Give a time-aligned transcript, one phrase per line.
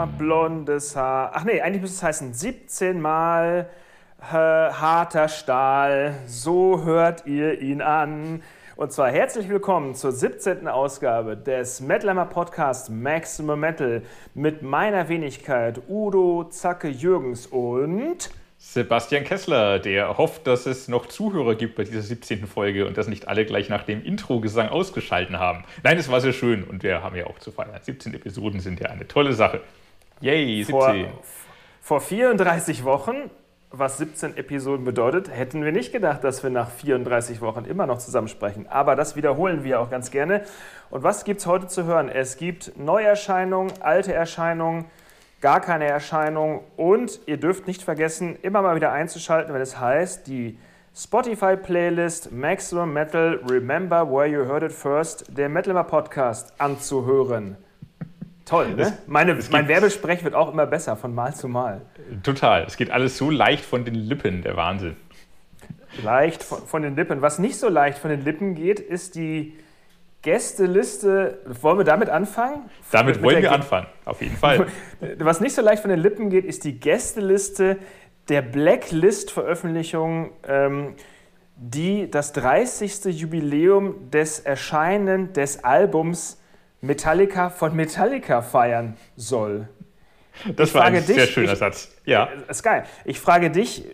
[0.00, 1.32] 16 Jahre blondes Haar.
[1.34, 3.68] Ach nee, eigentlich müsste es heißen 17 Mal
[4.20, 6.14] äh, harter Stahl.
[6.26, 8.42] So hört ihr ihn an.
[8.76, 10.68] Und zwar herzlich willkommen zur 17.
[10.68, 14.02] Ausgabe des Metalhammer Podcast Maximum Metal
[14.34, 21.54] mit meiner Wenigkeit Udo Zacke Jürgens und Sebastian Kessler, der hofft, dass es noch Zuhörer
[21.54, 22.46] gibt bei dieser 17.
[22.46, 25.64] Folge und dass nicht alle gleich nach dem Intro-Gesang ausgeschalten haben.
[25.82, 27.78] Nein, es war sehr schön und wir haben ja auch zu feiern.
[27.80, 29.60] 17 Episoden sind ja eine tolle Sache.
[30.20, 30.70] Yay, 17.
[30.70, 30.94] Vor,
[31.80, 33.30] vor 34 Wochen,
[33.70, 37.98] was 17 Episoden bedeutet, hätten wir nicht gedacht, dass wir nach 34 Wochen immer noch
[37.98, 38.66] zusammensprechen.
[38.68, 40.42] Aber das wiederholen wir auch ganz gerne.
[40.90, 42.10] Und was gibt es heute zu hören?
[42.10, 44.84] Es gibt Neuerscheinungen, alte Erscheinungen,
[45.40, 46.64] gar keine Erscheinung.
[46.76, 50.58] Und ihr dürft nicht vergessen, immer mal wieder einzuschalten, wenn es heißt, die
[50.94, 57.56] Spotify-Playlist Maximum Metal Remember Where You Heard It First, der Metalmer Podcast, anzuhören.
[58.44, 58.98] Toll, ne?
[59.06, 61.82] Meine, mein Werbesprech wird auch immer besser von Mal zu Mal.
[62.22, 62.64] Total.
[62.64, 64.96] Es geht alles so leicht von den Lippen, der Wahnsinn.
[66.02, 67.22] Leicht von, von den Lippen.
[67.22, 69.56] Was nicht so leicht von den Lippen geht, ist die
[70.22, 71.38] Gästeliste.
[71.60, 72.70] Wollen wir damit anfangen?
[72.90, 74.66] Damit Mit wollen wir anfangen, auf jeden Fall.
[75.18, 77.78] Was nicht so leicht von den Lippen geht, ist die Gästeliste
[78.28, 80.94] der Blacklist-Veröffentlichung, ähm,
[81.56, 83.04] die das 30.
[83.18, 86.39] Jubiläum des Erscheinen des Albums
[86.80, 89.68] Metallica von Metallica feiern soll.
[90.56, 91.90] Das ich war ein dich, sehr schöner ich, Satz.
[92.04, 92.28] Ja.
[92.46, 92.84] Das ist geil.
[93.04, 93.84] Ich frage dich,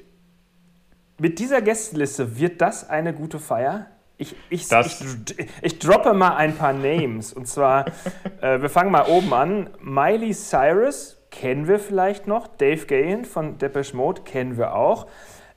[1.19, 3.87] mit dieser Gästeliste wird das eine gute Feier?
[4.19, 7.33] Ich, ich, ich, ich, droppe mal ein paar Names.
[7.33, 7.87] Und zwar,
[8.41, 9.71] äh, wir fangen mal oben an.
[9.81, 12.47] Miley Cyrus kennen wir vielleicht noch.
[12.47, 15.07] Dave Gahan von Depeche Mode kennen wir auch.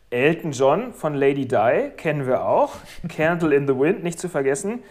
[0.09, 2.73] Elton John von Lady Di kennen wir auch.
[3.07, 4.83] Candle in the Wind, nicht zu vergessen.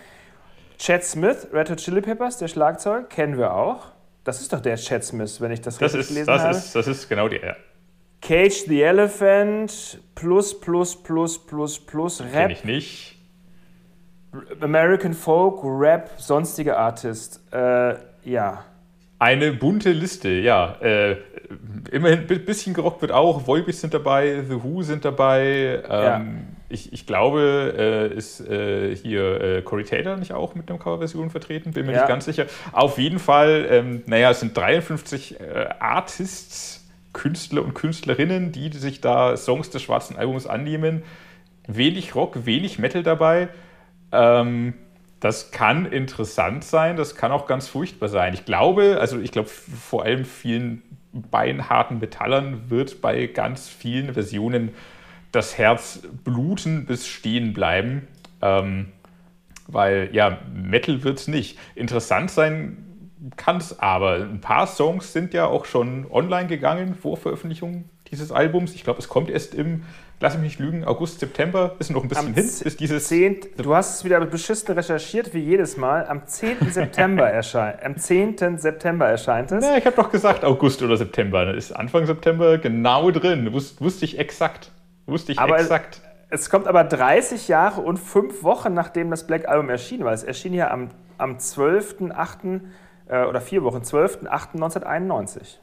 [0.78, 3.86] Chad Smith, Red Hot Chili Peppers, der Schlagzeug, kennen wir auch.
[4.24, 6.56] Das ist doch der Chad Smith, wenn ich das, das richtig ist, gelesen das habe.
[6.56, 7.56] Ist, das ist genau der.
[8.20, 12.32] Cage the Elephant, plus, plus, plus, plus, plus, Rap.
[12.32, 13.18] Kenn ich nicht.
[14.60, 17.40] American Folk, Rap, sonstige Artist.
[17.52, 18.64] Äh, ja.
[19.18, 20.76] Eine bunte Liste, ja.
[20.80, 21.16] Äh,
[21.90, 23.46] immerhin ein bisschen gerockt wird auch.
[23.46, 25.82] Volbeat sind dabei, The Who sind dabei.
[25.88, 26.22] Ähm, ja.
[26.68, 31.30] Ich, ich glaube, äh, ist äh, hier äh, Corey Taylor nicht auch mit einer Coverversion
[31.30, 31.72] vertreten?
[31.72, 31.98] Bin mir ja.
[32.00, 32.46] nicht ganz sicher.
[32.72, 39.00] Auf jeden Fall, ähm, naja, es sind 53 äh, Artists, Künstler und Künstlerinnen, die sich
[39.00, 41.02] da Songs des schwarzen Albums annehmen.
[41.66, 43.48] Wenig Rock, wenig Metal dabei.
[44.12, 44.74] Ähm,
[45.20, 48.34] das kann interessant sein, das kann auch ganz furchtbar sein.
[48.34, 54.70] Ich glaube, also ich glaube, vor allem vielen beinharten Metallern wird bei ganz vielen Versionen
[55.32, 58.06] das Herz bluten bis stehen bleiben.
[58.42, 58.92] Ähm,
[59.66, 61.58] weil ja, Metal wird es nicht.
[61.74, 62.84] Interessant sein
[63.36, 64.14] kann es aber.
[64.16, 68.74] Ein paar Songs sind ja auch schon online gegangen vor Veröffentlichung dieses Albums.
[68.74, 69.82] Ich glaube, es kommt erst im
[70.20, 73.08] lass mich nicht lügen, August, September, ist noch ein bisschen am hin, bis dieses...
[73.08, 76.06] 10, du hast es wieder beschissen recherchiert, wie jedes Mal.
[76.06, 76.56] Am 10.
[76.70, 78.58] September erscheint am 10.
[78.58, 79.64] September erscheint es.
[79.64, 81.44] Na, ich habe doch gesagt August oder September.
[81.44, 83.52] Das ist Anfang September genau drin.
[83.52, 84.70] Wus wusste ich exakt.
[85.08, 86.00] Wusste ich aber exakt.
[86.30, 90.22] Es kommt aber 30 Jahre und 5 Wochen, nachdem das Black Album erschien, weil es
[90.22, 92.60] erschien ja am, am 12.8.
[93.08, 95.56] Äh, oder vier Wochen, 12.8.1991.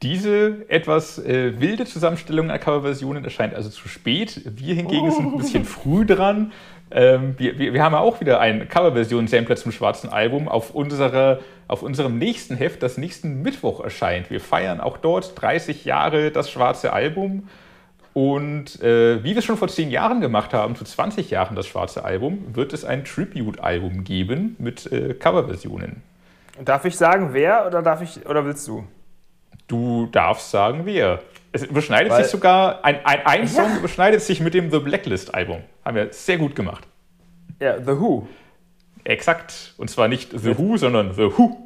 [0.00, 4.40] Diese etwas äh, wilde Zusammenstellung der Coverversionen erscheint also zu spät.
[4.44, 5.10] Wir hingegen oh.
[5.10, 6.52] sind ein bisschen früh dran.
[6.90, 11.40] Ähm, wir, wir, wir, haben ja auch wieder ein Coverversion-Sampler zum schwarzen Album auf, unsere,
[11.68, 14.30] auf unserem nächsten Heft, das nächsten Mittwoch erscheint.
[14.30, 17.48] Wir feiern auch dort 30 Jahre das schwarze Album.
[18.14, 21.66] Und äh, wie wir es schon vor 10 Jahren gemacht haben, zu 20 Jahren das
[21.66, 26.02] schwarze Album, wird es ein Tribute-Album geben mit äh, Coverversionen.
[26.62, 28.84] Darf ich sagen, wer oder darf ich oder willst du?
[29.66, 31.20] Du darfst sagen, wer.
[31.52, 33.76] Es überschneidet Weil, sich sogar, ein, ein, ein Song ja.
[33.78, 35.62] überschneidet sich mit dem The Blacklist-Album.
[35.84, 36.86] Haben wir sehr gut gemacht.
[37.60, 38.26] Ja, The Who.
[39.04, 39.74] Exakt.
[39.78, 41.56] Und zwar nicht The Who, sondern The Who.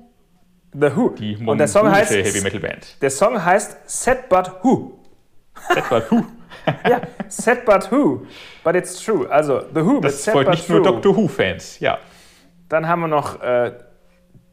[0.72, 1.10] The Who.
[1.10, 3.00] Die Und der Song heißt Heavy Metal Band.
[3.00, 4.98] Der Song heißt Set But Who.
[5.72, 6.24] Set But Who.
[6.88, 8.26] Ja, Set But Who.
[8.64, 9.28] But it's true.
[9.30, 11.98] Also The Who das mit freut nicht nur Doctor Who-Fans, ja.
[12.68, 13.72] Dann haben wir noch äh,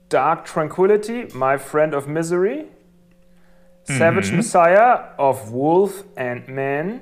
[0.09, 2.65] Dark Tranquility, My Friend of Misery.
[3.85, 4.37] Savage mhm.
[4.37, 7.01] Messiah of Wolf and Man,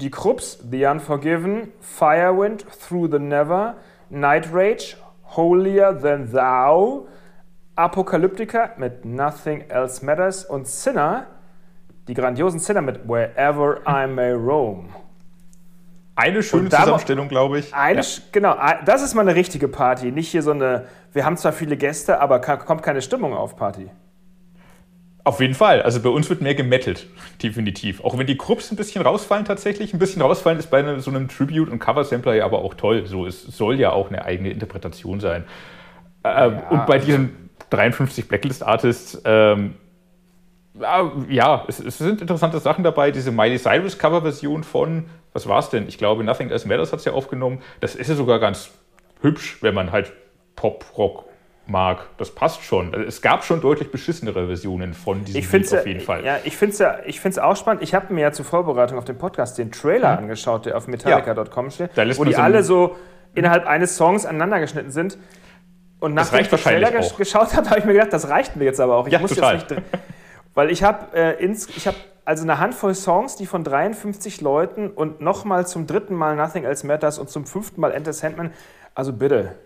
[0.00, 3.76] Die Krupps, The Unforgiven, Firewind, Through the Never,
[4.08, 4.96] Night Rage,
[5.36, 7.06] Holier Than Thou,
[7.76, 11.26] Apokalyptica mit Nothing Else Matters und Sinner,
[12.10, 14.88] die grandiosen Sinner mit Wherever I May Roam.
[16.16, 17.72] Eine schöne Zusammenstellung, glaube ich.
[17.72, 18.06] Eine, ja.
[18.32, 20.10] Genau, das ist mal eine richtige Party.
[20.10, 23.88] Nicht hier so eine, wir haben zwar viele Gäste, aber kommt keine Stimmung auf Party.
[25.22, 25.82] Auf jeden Fall.
[25.82, 27.06] Also bei uns wird mehr gemettelt,
[27.42, 28.02] definitiv.
[28.02, 29.94] Auch wenn die Krupps ein bisschen rausfallen tatsächlich.
[29.94, 33.06] Ein bisschen rausfallen ist bei einem, so einem Tribute- und Cover-Sampler ja aber auch toll.
[33.06, 35.44] So, es soll ja auch eine eigene Interpretation sein.
[36.24, 39.74] Ähm, ja, und bei diesen 53 Blacklist-Artists, ähm,
[41.28, 43.10] ja, es, es, sind interessante Sachen dabei.
[43.10, 45.88] Diese Miley Cyrus Cover-Version von, was war es denn?
[45.88, 47.60] Ich glaube, Nothing Else Matters hat es ja aufgenommen.
[47.80, 48.70] Das ist ja sogar ganz
[49.22, 50.12] hübsch, wenn man halt
[50.56, 51.24] Pop-Rock
[51.66, 52.06] mag.
[52.18, 52.92] Das passt schon.
[52.94, 56.24] Es gab schon deutlich beschissenere Versionen von diesem ich Lied auf jeden Fall.
[56.24, 57.82] Ja, ich finde es ja, ich find's auch spannend.
[57.82, 60.18] Ich habe mir ja zur Vorbereitung auf den Podcast den Trailer mhm.
[60.18, 62.96] angeschaut, der auf metallica.com steht, wo die so alle so
[63.34, 65.16] innerhalb eines Songs aneinander geschnitten sind.
[66.00, 67.16] Und nachdem ich den Trailer auch.
[67.16, 69.06] geschaut habe, habe ich mir gedacht, das reicht mir jetzt aber auch.
[69.06, 69.58] Ich ja, muss total.
[69.58, 69.82] jetzt nicht
[70.54, 71.94] weil ich habe äh, hab
[72.24, 76.86] also eine Handvoll Songs, die von 53 Leuten und nochmal zum dritten Mal Nothing Else
[76.86, 78.52] Matters und zum fünften Mal Enter Sandman.
[78.94, 79.56] Also bitte,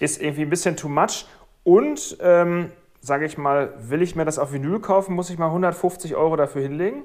[0.00, 1.26] ist irgendwie ein bisschen too much.
[1.64, 2.70] Und, ähm,
[3.00, 6.36] sage ich mal, will ich mir das auf Vinyl kaufen, muss ich mal 150 Euro
[6.36, 7.02] dafür hinlegen,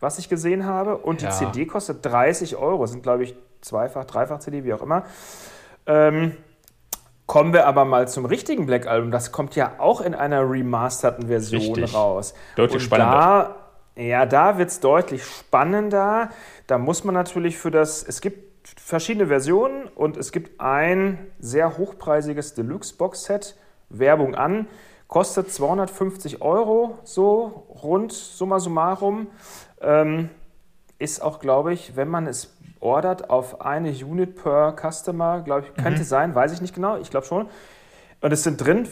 [0.00, 0.96] was ich gesehen habe.
[0.96, 1.30] Und die ja.
[1.30, 5.04] CD kostet 30 Euro, sind glaube ich zweifach, dreifach CD, wie auch immer.
[5.86, 6.36] Ähm,
[7.26, 9.10] kommen wir aber mal zum richtigen Black Album.
[9.10, 11.94] Das kommt ja auch in einer remasterten Version Richtig.
[11.94, 12.34] raus.
[12.56, 13.56] Deutlich Und spannender.
[13.96, 16.30] Da, ja, da wird es deutlich spannender.
[16.66, 21.76] Da muss man natürlich für das, es gibt verschiedene Versionen und es gibt ein sehr
[21.78, 23.56] hochpreisiges Deluxe-Box-Set,
[23.90, 24.66] Werbung an,
[25.06, 29.28] kostet 250 Euro, so rund, summa summarum.
[29.80, 30.30] Ähm,
[30.98, 32.53] ist auch, glaube ich, wenn man es
[32.84, 36.04] ordert, auf eine Unit per Customer, glaube ich, könnte mhm.
[36.04, 37.48] sein, weiß ich nicht genau, ich glaube schon.
[38.20, 38.86] Und es sind drin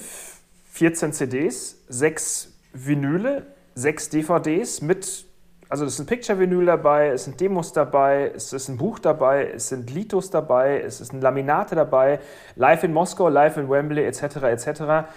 [0.71, 5.27] 14 CDs, 6 Vinyle, 6 DVDs mit
[5.73, 9.53] also es ist ein Picture-Vinyl dabei, es sind Demos dabei, es ist ein Buch dabei,
[9.55, 12.21] es sind Litos dabei, es ist ein Laminate dabei,
[12.56, 14.43] live in Moskau, live in Wembley etc.
[14.43, 15.09] etc.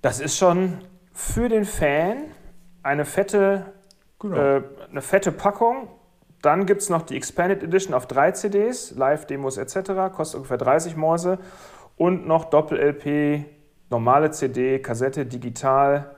[0.00, 0.78] Das ist schon
[1.12, 2.32] für den Fan
[2.82, 3.66] eine fette,
[4.18, 4.36] genau.
[4.36, 5.88] äh, eine fette Packung.
[6.42, 10.96] Dann gibt es noch die Expanded Edition auf drei CDs, Live-Demos etc., kostet ungefähr 30
[10.96, 11.38] Morse.
[11.96, 13.44] Und noch Doppel-LP,
[13.90, 16.14] normale CD, Kassette, digital,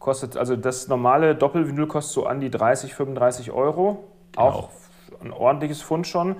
[0.00, 4.04] Kostet, also das normale Doppelvinyl kostet so an die 30, 35 Euro.
[4.32, 4.46] Genau.
[4.46, 4.70] Auch
[5.22, 6.36] ein ordentliches Fund schon.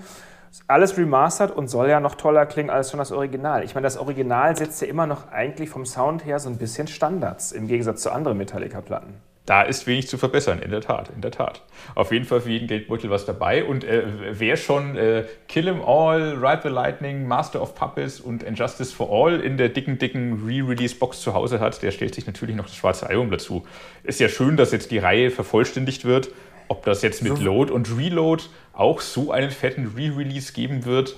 [0.66, 3.62] Alles remastered und soll ja noch toller klingen als schon das Original.
[3.62, 6.88] Ich meine, das Original setzt ja immer noch eigentlich vom Sound her so ein bisschen
[6.88, 11.22] Standards im Gegensatz zu anderen Metallica-Platten da ist wenig zu verbessern, in der Tat, in
[11.22, 11.62] der Tat.
[11.96, 13.64] Auf jeden Fall für jeden Geldbeutel was dabei.
[13.64, 18.44] Und äh, wer schon äh, Kill 'em All, Ride the Lightning, Master of Puppets und
[18.44, 22.54] Injustice for All in der dicken, dicken Re-Release-Box zu Hause hat, der stellt sich natürlich
[22.54, 23.66] noch das schwarze Album dazu.
[24.04, 26.28] Ist ja schön, dass jetzt die Reihe vervollständigt wird.
[26.68, 31.16] Ob das jetzt mit Load und Reload auch so einen fetten Re-Release geben wird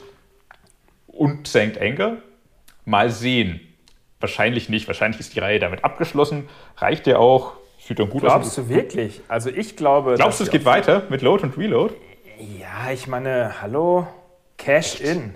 [1.06, 1.78] und St.
[1.78, 2.16] Anger?
[2.86, 3.60] Mal sehen.
[4.20, 4.86] Wahrscheinlich nicht.
[4.86, 6.48] Wahrscheinlich ist die Reihe damit abgeschlossen.
[6.78, 8.66] Reicht ja auch Sieht dann gut Glaubst aus.
[8.66, 9.22] du wirklich?
[9.26, 10.14] Also ich glaube.
[10.14, 11.94] Glaubst du, es geht weiter mit Load und Reload?
[12.38, 14.06] Ja, ich meine, hallo,
[14.56, 15.16] Cash Echt?
[15.16, 15.34] in.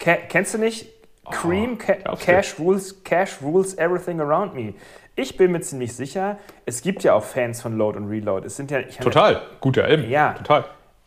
[0.00, 0.86] Ca kennst du nicht?
[1.30, 4.74] Cream, oh, Ca Cash rules, Cash rules everything around me.
[5.16, 8.46] Ich bin mir ziemlich sicher, es gibt ja auch Fans von Load und Reload.
[8.46, 10.10] Es sind ja, Total, gute Alben.
[10.10, 10.64] Ja, total.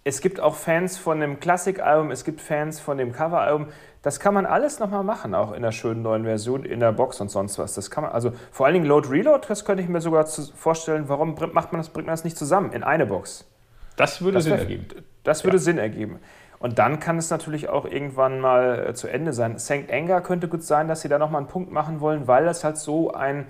[0.07, 3.67] Es gibt auch Fans von dem Klassikalbum, es gibt Fans von dem Coveralbum.
[4.01, 7.19] Das kann man alles nochmal machen, auch in der schönen neuen Version, in der Box
[7.19, 7.73] und sonst was.
[7.73, 11.09] Das kann man, also vor allen Dingen Load Reload, das könnte ich mir sogar vorstellen,
[11.09, 13.49] warum macht man das, bringt man das nicht zusammen in eine Box?
[13.97, 14.87] Das würde das Sinn ergeben.
[15.25, 15.61] Das würde ja.
[15.61, 16.19] Sinn ergeben.
[16.57, 19.59] Und dann kann es natürlich auch irgendwann mal äh, zu Ende sein.
[19.59, 19.91] St.
[19.91, 22.77] Anger könnte gut sein, dass sie da nochmal einen Punkt machen wollen, weil das halt
[22.77, 23.45] so ein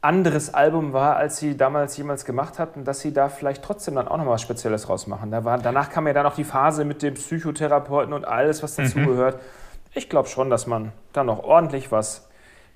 [0.00, 4.06] anderes Album war, als sie damals jemals gemacht hatten, dass sie da vielleicht trotzdem dann
[4.06, 5.30] auch noch was Spezielles rausmachen.
[5.30, 8.76] Da war, danach kam ja dann auch die Phase mit dem Psychotherapeuten und alles, was
[8.76, 9.36] dazugehört.
[9.36, 9.40] Mhm.
[9.94, 12.28] Ich glaube schon, dass man da noch ordentlich was,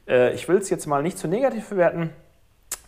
[0.09, 2.11] äh, ich will es jetzt mal nicht zu negativ bewerten,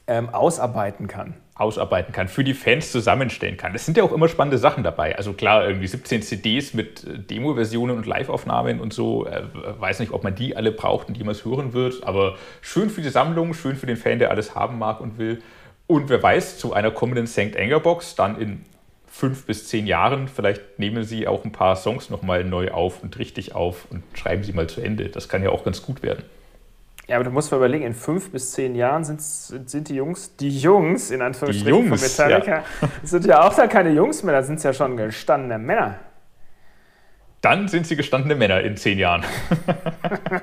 [0.06, 1.34] ähm, ausarbeiten kann.
[1.56, 3.74] Ausarbeiten kann, für die Fans zusammenstellen kann.
[3.76, 5.16] Es sind ja auch immer spannende Sachen dabei.
[5.16, 9.26] Also klar, irgendwie 17 CDs mit äh, Demo-Versionen und Live-Aufnahmen und so.
[9.26, 9.44] Äh,
[9.78, 13.08] weiß nicht, ob man die alle braucht und jemals hören wird, aber schön für die
[13.08, 15.42] Sammlung, schön für den Fan, der alles haben mag und will.
[15.86, 17.56] Und wer weiß, zu einer kommenden St.
[17.56, 18.64] Anger Box, dann in
[19.06, 23.16] fünf bis zehn Jahren, vielleicht nehmen Sie auch ein paar Songs nochmal neu auf und
[23.18, 25.08] richtig auf und schreiben sie mal zu Ende.
[25.08, 26.24] Das kann ja auch ganz gut werden.
[27.06, 30.36] Ja, aber du musst mal überlegen, in fünf bis zehn Jahren sind, sind die Jungs,
[30.36, 32.88] die Jungs, in Anführungsstrichen, die Jungs, von Metallica, ja.
[33.02, 35.98] sind ja auch dann keine Jungs mehr, da sind es ja schon gestandene Männer.
[37.42, 39.22] Dann sind sie gestandene Männer in zehn Jahren.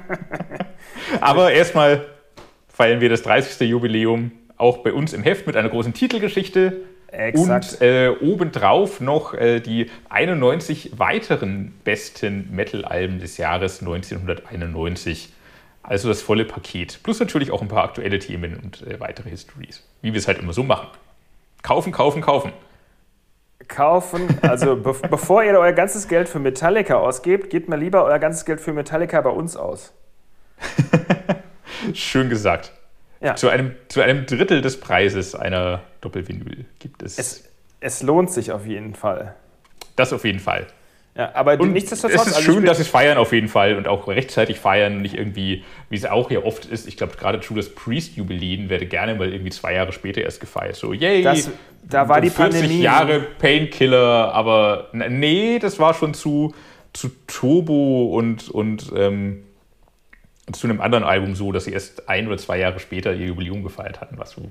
[1.21, 2.05] aber erstmal
[2.67, 3.67] feiern wir das 30.
[3.67, 6.81] Jubiläum auch bei uns im Heft mit einer großen Titelgeschichte.
[7.07, 7.73] Exakt.
[7.73, 15.33] Und äh, obendrauf noch äh, die 91 weiteren besten Metal-Alben des Jahres 1991
[15.83, 16.99] Also das volle Paket.
[17.03, 19.83] Plus natürlich auch ein paar aktuelle Themen und äh, weitere Histories.
[20.01, 20.89] Wie wir es halt immer so machen.
[21.63, 22.51] Kaufen, kaufen, kaufen.
[23.67, 28.19] Kaufen, also be bevor ihr euer ganzes Geld für Metallica ausgebt, gebt mal lieber euer
[28.19, 29.93] ganzes Geld für Metallica bei uns aus.
[31.93, 32.71] Schön gesagt.
[33.21, 33.35] Ja.
[33.35, 37.17] Zu, einem, zu einem Drittel des Preises einer Doppelvinyl gibt es.
[37.17, 37.43] es.
[37.79, 39.35] Es lohnt sich auf jeden Fall.
[39.95, 40.67] Das auf jeden Fall.
[41.15, 42.21] Ja, aber und nichtsdestotrotz.
[42.21, 45.01] Es ist also schön, dass sie es feiern auf jeden Fall und auch rechtzeitig feiern,
[45.01, 46.87] nicht irgendwie, wie es auch hier oft ist.
[46.87, 50.77] Ich glaube, gerade Judas Priest Jubiläen werde gerne mal irgendwie zwei Jahre später erst gefeiert.
[50.77, 51.21] So, yay!
[51.21, 51.49] Das,
[51.83, 52.81] da war die 40 Pandemie.
[52.81, 56.53] Jahre Painkiller, aber nee, das war schon zu,
[56.93, 59.43] zu Turbo und, und ähm,
[60.53, 63.63] zu einem anderen Album so, dass sie erst ein oder zwei Jahre später ihr Jubiläum
[63.63, 64.49] gefeiert hatten, was so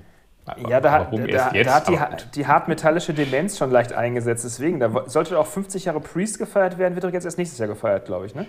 [0.69, 4.43] ja, da, da, jetzt, da hat die, die hartmetallische Demenz schon leicht eingesetzt.
[4.43, 7.67] Deswegen, da sollte auch 50 Jahre Priest gefeiert werden, wird doch jetzt erst nächstes Jahr
[7.67, 8.45] gefeiert, glaube ich, ne?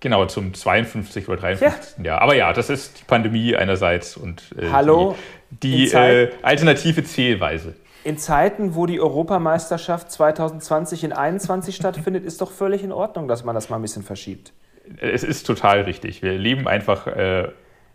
[0.00, 1.98] Genau, zum 52 oder 53.
[1.98, 2.04] Ja.
[2.04, 2.22] Jahr.
[2.22, 5.14] Aber ja, das ist die Pandemie einerseits und äh, Hallo,
[5.50, 7.74] die, die äh, alternative Zählweise.
[8.02, 13.44] In Zeiten, wo die Europameisterschaft 2020 in 21 stattfindet, ist doch völlig in Ordnung, dass
[13.44, 14.52] man das mal ein bisschen verschiebt.
[15.00, 16.20] Es ist total richtig.
[16.20, 17.48] Wir leben einfach äh,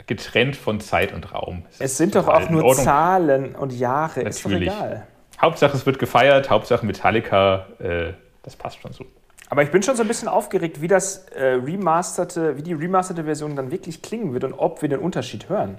[0.08, 1.64] getrennt von Zeit und Raum.
[1.72, 4.36] Es, es sind doch auch nur Zahlen und Jahre, Natürlich.
[4.36, 5.08] ist doch egal.
[5.40, 9.06] Hauptsache es wird gefeiert, Hauptsache Metallica, äh, das passt schon so.
[9.50, 13.24] Aber ich bin schon so ein bisschen aufgeregt, wie das äh, remasterte, wie die remasterte
[13.24, 15.78] Version dann wirklich klingen wird und ob wir den Unterschied hören.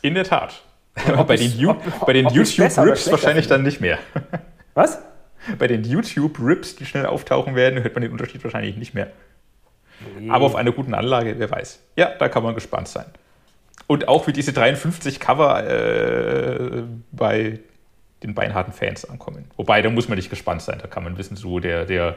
[0.00, 0.62] In der Tat.
[1.26, 3.98] bei den, ob, bei den YouTube-Rips wahrscheinlich dann nicht mehr.
[4.74, 5.00] Was?
[5.58, 9.10] Bei den YouTube-Rips, die schnell auftauchen werden, hört man den Unterschied wahrscheinlich nicht mehr.
[10.18, 10.30] Nee.
[10.30, 11.80] Aber auf einer guten Anlage, wer weiß.
[11.96, 13.06] Ja, da kann man gespannt sein.
[13.86, 17.60] Und auch wie diese 53 Cover äh, bei
[18.22, 19.50] den beinharten Fans ankommen.
[19.56, 20.78] Wobei, da muss man nicht gespannt sein.
[20.80, 22.16] Da kann man wissen, so der, der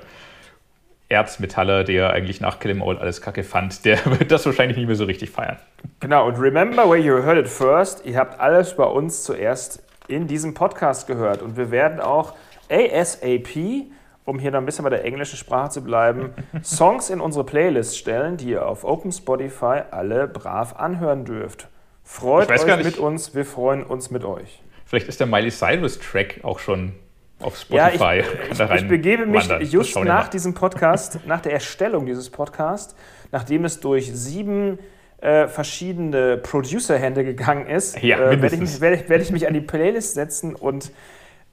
[1.10, 4.88] Erzmetaller, der eigentlich nach Kill 'Em All alles kacke fand, der wird das wahrscheinlich nicht
[4.88, 5.58] mehr so richtig feiern.
[6.00, 8.06] Genau, und remember where you heard it first.
[8.06, 11.42] Ihr habt alles bei uns zuerst in diesem Podcast gehört.
[11.42, 12.34] Und wir werden auch
[12.70, 13.86] ASAP
[14.26, 17.98] um hier noch ein bisschen bei der englischen Sprache zu bleiben, Songs in unsere Playlist
[17.98, 21.70] stellen, die ihr auf Open Spotify alle brav anhören dürft.
[22.04, 24.62] Freut euch mit uns, wir freuen uns mit euch.
[24.86, 26.94] Vielleicht ist der Miley Cyrus Track auch schon
[27.40, 27.78] auf Spotify.
[27.78, 29.68] Ja, ich, ich, ich begebe mich wandern.
[29.68, 32.96] just nach diesem Podcast, nach der Erstellung dieses Podcasts,
[33.32, 34.80] nachdem es durch sieben
[35.20, 39.62] äh, verschiedene Producer-Hände gegangen ist, ja, äh, werde ich, werd werd ich mich an die
[39.62, 40.92] Playlist setzen und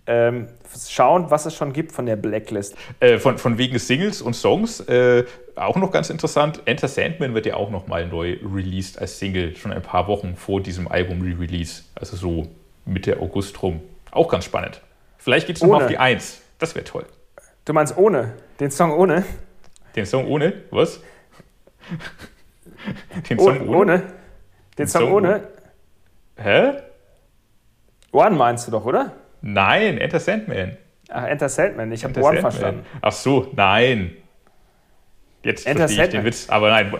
[0.06, 0.48] ähm,
[0.88, 2.76] schauen, was es schon gibt von der Blacklist.
[3.00, 7.46] Äh, von, von wegen Singles und Songs, äh, auch noch ganz interessant, Enter Sandman wird
[7.46, 11.84] ja auch noch mal neu released als Single, schon ein paar Wochen vor diesem Album-Release,
[11.94, 12.48] also so
[12.84, 13.80] Mitte August rum.
[14.10, 14.80] Auch ganz spannend.
[15.18, 16.42] Vielleicht geht es nochmal auf die Eins.
[16.58, 17.06] Das wäre toll.
[17.64, 18.34] Du meinst ohne?
[18.58, 19.24] Den Song ohne?
[19.94, 20.52] Den Song ohne?
[20.70, 21.00] Was?
[23.30, 23.76] Den Song ohne?
[23.76, 24.02] ohne?
[24.78, 25.48] Den Song, Song ohne?
[26.36, 26.72] Hä?
[28.10, 29.12] One meinst du doch, oder?
[29.42, 30.76] Nein, Enter Sandman.
[31.08, 31.92] Ach, Enter Sandman.
[31.92, 32.86] Ich habe One verstanden.
[33.00, 34.16] Ach so, nein.
[35.42, 36.06] Jetzt Enter verstehe Sandman.
[36.06, 36.48] ich den Witz.
[36.48, 36.94] Aber nein,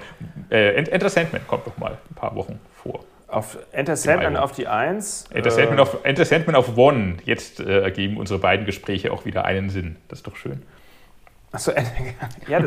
[0.51, 3.05] äh, Enter Sandman kommt noch mal ein paar Wochen vor.
[3.29, 5.27] Auf Enter Sandman auf die 1.
[5.33, 7.17] Enter, äh, Sandman auf, Enter Sandman auf One.
[7.25, 9.97] Jetzt äh, ergeben unsere beiden Gespräche auch wieder einen Sinn.
[10.09, 10.63] Das ist doch schön.
[11.53, 11.71] Achso,
[12.49, 12.61] ja,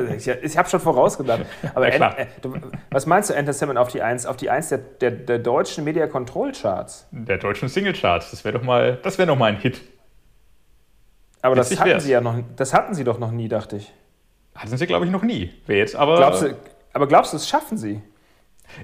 [0.44, 1.42] ich, habe schon vorausgedacht.
[1.74, 2.54] Aber ja, äh, du,
[2.92, 4.28] was meinst du, Enter Sandman auf die 1?
[4.28, 7.08] Auf die 1 der, der, der deutschen Media Control Charts?
[7.12, 8.30] Der deutschen Single Charts.
[8.30, 9.82] Das wäre doch mal, das wäre noch mal ein Hit.
[11.42, 13.92] Aber das hatten sie ja noch, das hatten sie doch noch nie, dachte ich.
[14.54, 15.52] Hatten sie, glaube ich, noch nie.
[15.66, 16.18] Wer jetzt aber.
[16.18, 16.56] Glaubst du,
[16.94, 18.02] aber glaubst du, das schaffen sie?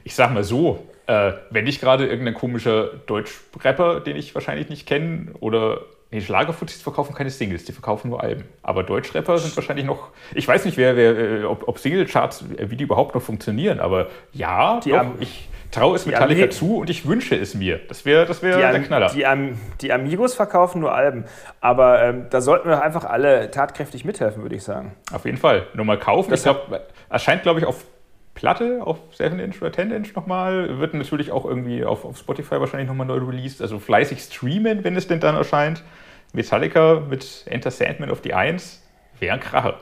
[0.03, 4.87] Ich sag mal so, äh, wenn nicht gerade irgendein komischer Deutsch-Rapper, den ich wahrscheinlich nicht
[4.87, 5.81] kenne, oder
[6.11, 8.43] Nee, Schlagerfuzis verkaufen keine Singles, die verkaufen nur Alben.
[8.63, 10.09] Aber Deutschrapper sind wahrscheinlich noch.
[10.35, 13.79] Ich weiß nicht, wer, wer, äh, ob, ob Singlecharts, äh, wie die überhaupt noch funktionieren,
[13.79, 17.79] aber ja, doch, ich traue es Metallica zu und ich wünsche es mir.
[17.87, 19.09] Das wäre das wär der Knaller.
[19.13, 21.25] Die, Am die Amigos verkaufen nur Alben.
[21.61, 24.93] Aber ähm, da sollten wir einfach alle tatkräftig mithelfen, würde ich sagen.
[25.13, 25.67] Auf jeden Fall.
[25.73, 26.29] Nur mal kaufen.
[26.29, 27.85] Das ich glaube, erscheint, glaube ich, auf
[28.33, 30.79] Platte auf 7-Inch oder 10-Inch nochmal.
[30.79, 33.61] Wird natürlich auch irgendwie auf, auf Spotify wahrscheinlich nochmal neu released.
[33.61, 35.83] Also fleißig streamen, wenn es denn dann erscheint.
[36.33, 38.81] Metallica mit Enter Sandman auf die 1
[39.19, 39.79] wäre ein Kracher.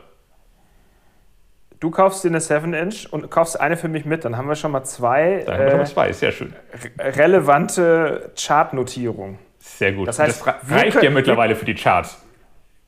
[1.80, 4.26] Du kaufst dir eine 7-Inch und kaufst eine für mich mit.
[4.26, 5.44] Dann haben wir schon mal zwei.
[5.46, 6.54] Dann haben wir schon mal äh, zwei, sehr schön.
[7.00, 9.40] Relevante Chartnotierungen.
[9.60, 10.08] Sehr gut.
[10.10, 12.22] Das, heißt, das reicht können, ja mittlerweile für die Charts.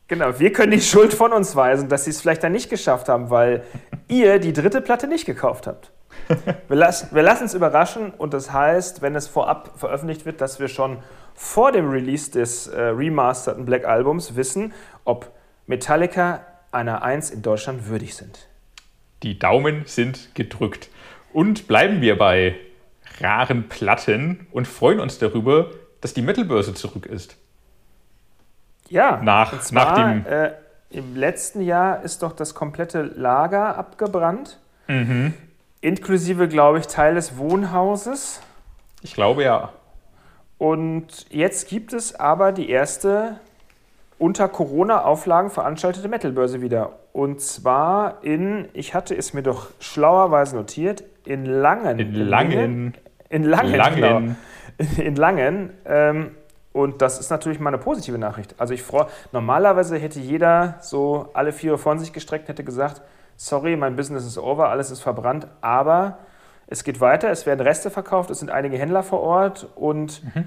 [0.10, 3.08] Genau, wir können die Schuld von uns weisen, dass sie es vielleicht dann nicht geschafft
[3.08, 3.63] haben, weil
[4.10, 5.91] ihr die dritte Platte nicht gekauft habt.
[6.68, 10.60] Wir, lassen, wir lassen uns überraschen und das heißt, wenn es vorab veröffentlicht wird, dass
[10.60, 10.98] wir schon
[11.35, 14.73] vor dem Release des äh, remasterten Black Albums wissen,
[15.05, 15.31] ob
[15.67, 18.47] Metallica einer 1 in Deutschland würdig sind.
[19.23, 20.89] Die Daumen sind gedrückt.
[21.33, 22.55] Und bleiben wir bei
[23.19, 25.71] raren Platten und freuen uns darüber,
[26.01, 27.38] dass die Metalbörse zurück ist.
[28.89, 30.25] Ja, nach, zwar, nach dem.
[30.25, 30.51] Äh,
[30.89, 34.59] Im letzten Jahr ist doch das komplette Lager abgebrannt.
[34.88, 35.33] Mhm.
[35.79, 38.41] Inklusive, glaube ich, Teil des Wohnhauses.
[39.01, 39.71] Ich glaube ja.
[40.62, 43.39] Und jetzt gibt es aber die erste
[44.20, 47.00] unter Corona-Auflagen veranstaltete Metalbörse wieder.
[47.13, 51.98] Und zwar in, ich hatte es mir doch schlauerweise notiert, in Langen.
[51.98, 52.94] In Langen.
[53.30, 53.75] In Langen.
[53.75, 54.38] Langen.
[54.77, 55.01] Genau.
[55.01, 55.74] In Langen.
[55.86, 56.36] Ähm,
[56.74, 58.53] und das ist natürlich mal eine positive Nachricht.
[58.60, 63.01] Also ich freue, normalerweise hätte jeder so alle vier von sich gestreckt, hätte gesagt,
[63.36, 66.20] sorry, mein Business ist over, alles ist verbrannt, aber
[66.72, 70.46] es geht weiter, es werden Reste verkauft, es sind einige Händler vor Ort und mhm.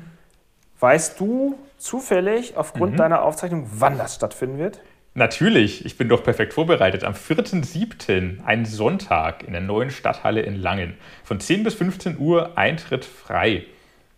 [0.81, 2.97] weißt du zufällig aufgrund mhm.
[2.97, 4.81] deiner Aufzeichnung, wann das stattfinden wird?
[5.13, 7.05] Natürlich, ich bin doch perfekt vorbereitet.
[7.05, 10.95] Am 4.7., ein Sonntag, in der neuen Stadthalle in Langen.
[11.23, 13.67] Von 10 bis 15 Uhr Eintritt frei.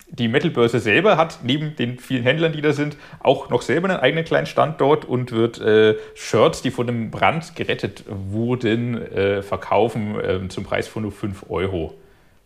[0.08, 3.98] Die Metalbörse selber hat neben den vielen Händlern, die da sind, auch noch selber einen
[3.98, 9.42] eigenen kleinen Stand dort und wird äh, Shirts, die von dem Brand gerettet wurden, äh,
[9.42, 11.94] verkaufen äh, zum Preis von nur 5 Euro.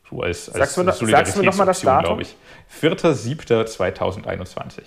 [0.08, 2.04] So als, als sagst du, sagst du nochmal das Datum?
[2.04, 2.34] glaube ich.
[2.80, 4.80] 4.7.2021.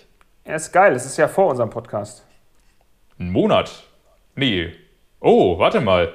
[0.45, 0.93] Ja, ist geil.
[0.93, 2.25] Das ist ja vor unserem Podcast.
[3.19, 3.83] Ein Monat?
[4.35, 4.73] Nee.
[5.19, 6.13] Oh, warte mal.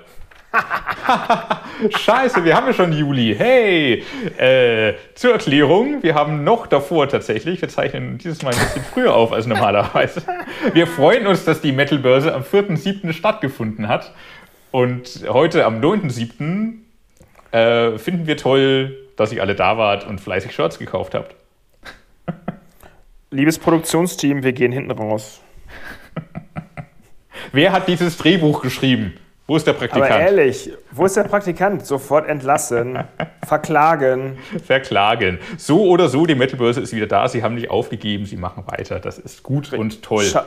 [1.99, 3.35] Scheiße, wir haben ja schon Juli.
[3.37, 4.05] Hey!
[4.39, 9.15] Äh, zur Erklärung, wir haben noch davor tatsächlich, wir zeichnen dieses Mal ein bisschen früher
[9.15, 10.23] auf als normalerweise.
[10.73, 13.13] Wir freuen uns, dass die Metalbörse am 4.7.
[13.13, 14.13] stattgefunden hat.
[14.71, 16.75] Und heute am 9.7.
[17.51, 21.35] Äh, finden wir toll, dass ihr alle da wart und fleißig Shirts gekauft habt.
[23.31, 25.41] Liebes Produktionsteam, wir gehen hinten raus.
[27.53, 29.15] Wer hat dieses Drehbuch geschrieben?
[29.49, 30.11] Wo ist der Praktikant?
[30.11, 31.87] Aber ehrlich, wo ist der Praktikant?
[31.87, 32.99] Sofort entlassen,
[33.47, 34.39] verklagen.
[34.63, 35.39] Verklagen.
[35.57, 37.27] So oder so, die Metalbörse ist wieder da.
[37.29, 39.01] Sie haben nicht aufgegeben, sie machen weiter.
[39.01, 40.25] Das ist gut und toll.
[40.25, 40.45] Scha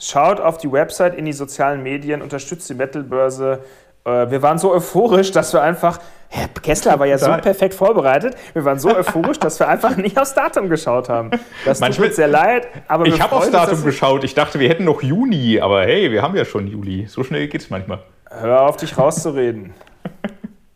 [0.00, 3.60] schaut auf die Website, in die sozialen Medien, unterstützt die Metalbörse.
[4.04, 8.34] Äh, wir waren so euphorisch, dass wir einfach, Herr Kessler war ja so perfekt vorbereitet,
[8.54, 11.30] wir waren so euphorisch, dass wir einfach nicht aufs Datum geschaut haben.
[11.64, 14.68] Das Manchmal, tut mir sehr leid, aber Ich habe aufs Datum geschaut, ich dachte, wir
[14.70, 17.06] hätten noch Juni, aber hey, wir haben ja schon Juli.
[17.06, 18.00] So schnell geht es manchmal.
[18.30, 19.74] Hör auf, dich rauszureden.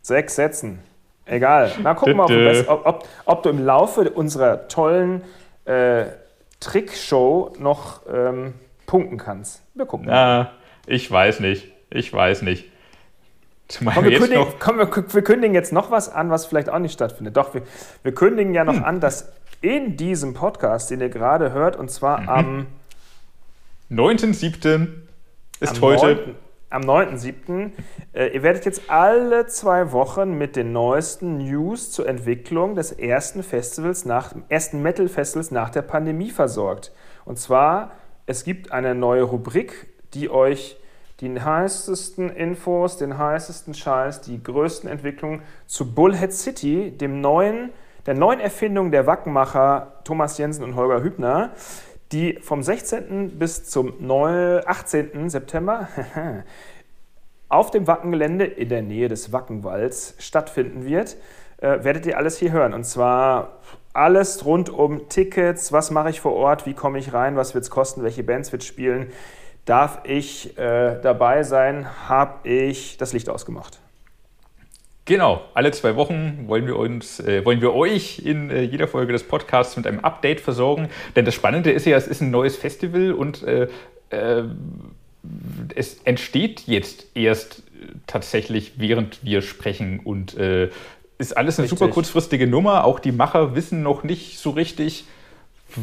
[0.03, 0.81] Sechs Sätzen.
[1.25, 1.73] Egal.
[1.83, 5.23] Na, gucken wir mal, ob, ob, ob, du im Laufe unserer tollen
[5.65, 6.07] äh,
[6.61, 8.55] Trickshow noch ähm,
[8.87, 9.63] punkten kannst.
[9.75, 10.07] Wir gucken.
[10.09, 10.51] Na,
[10.87, 11.73] ich weiß nicht.
[11.91, 12.71] Ich weiß nicht.
[13.79, 16.93] Komm wir, kündigen, komm, wir, wir, kündigen, jetzt noch was an, was vielleicht auch nicht
[16.93, 17.37] stattfindet.
[17.37, 17.63] Doch, wir,
[18.03, 18.85] wir kündigen ja noch hm.
[18.85, 22.29] an, dass in diesem Podcast, den ihr gerade hört, und zwar mhm.
[22.29, 22.67] am
[23.91, 24.89] 9.7.
[25.61, 26.17] ist heute.
[26.17, 26.44] 9
[26.75, 27.71] am 9.7.
[28.13, 33.43] Äh, ihr werdet jetzt alle zwei Wochen mit den neuesten News zur Entwicklung des ersten
[33.43, 36.93] Festivals nach, ersten Metal-Festivals nach der Pandemie versorgt.
[37.25, 37.93] Und zwar,
[38.27, 40.77] es gibt eine neue Rubrik, die euch
[41.21, 47.71] die heißesten Infos, den heißesten Scheiß, die größten Entwicklungen zu Bullhead City, dem neuen,
[48.07, 51.53] der neuen Erfindung der Wackenmacher Thomas Jensen und Holger Hübner,
[52.15, 53.39] die vom 16.
[53.39, 55.29] bis zum 18.
[55.29, 55.89] September
[57.49, 61.17] auf dem Wackengelände in der Nähe des Wackenwalds stattfinden wird,
[61.59, 62.73] äh, werdet ihr alles hier hören.
[62.73, 63.59] Und zwar
[63.93, 67.65] alles rund um Tickets, was mache ich vor Ort, wie komme ich rein, was wird
[67.65, 69.11] es kosten, welche Bands wird spielen.
[69.65, 71.89] Darf ich äh, dabei sein?
[72.09, 73.81] Habe ich das Licht ausgemacht?
[75.07, 79.13] Genau, alle zwei Wochen wollen wir uns, äh, wollen wir euch in äh, jeder Folge
[79.13, 80.89] des Podcasts mit einem Update versorgen.
[81.15, 83.69] Denn das Spannende ist ja, es ist ein neues Festival und äh,
[84.11, 84.45] äh
[85.75, 87.63] es entsteht jetzt erst
[88.07, 90.69] tatsächlich, während wir sprechen und äh,
[91.17, 91.79] ist alles eine richtig.
[91.79, 92.85] super kurzfristige Nummer.
[92.85, 95.05] Auch die Macher wissen noch nicht so richtig,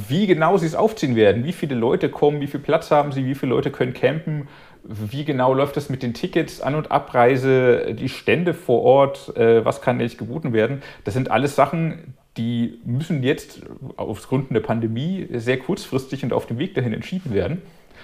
[0.08, 1.44] wie genau sie es aufziehen werden.
[1.44, 4.48] Wie viele Leute kommen, wie viel Platz haben sie, wie viele Leute können campen
[4.84, 9.64] wie genau läuft das mit den Tickets, An- und Abreise, die Stände vor Ort, äh,
[9.64, 10.82] was kann nicht geboten werden?
[11.04, 13.62] Das sind alles Sachen, die müssen jetzt
[13.98, 17.62] aufgrund der Pandemie sehr kurzfristig und auf dem Weg dahin entschieden werden.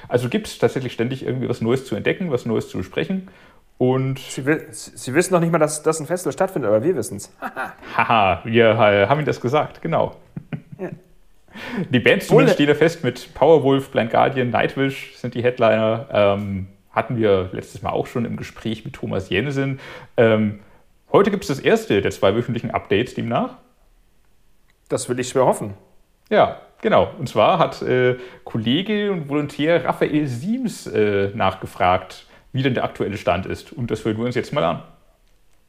[0.08, 3.30] Also gibt es tatsächlich ständig irgendwie was Neues zu entdecken, was Neues zu besprechen.
[3.78, 7.18] Und Sie, Sie wissen noch nicht mal, dass, dass ein Festival stattfindet, aber wir wissen
[7.18, 7.32] es.
[7.96, 10.16] Haha, wir äh, haben Ihnen das gesagt, genau.
[10.80, 10.90] Ja.
[11.90, 16.08] Die Bands zumindest stehen da fest mit Powerwolf, Blind Guardian, Nightwish sind die Headliner.
[16.12, 19.80] Ähm, hatten wir letztes Mal auch schon im Gespräch mit Thomas Jensen.
[20.18, 20.60] Ähm,
[21.12, 23.58] heute gibt es das erste der zwei wöchentlichen Updates demnach.
[24.90, 25.76] Das will ich schwer hoffen.
[26.30, 27.12] Ja, genau.
[27.20, 33.18] Und zwar hat äh, Kollege und Volontär Raphael Siems äh, nachgefragt, wie denn der aktuelle
[33.18, 33.72] Stand ist.
[33.72, 34.84] Und das hören wir uns jetzt mal an.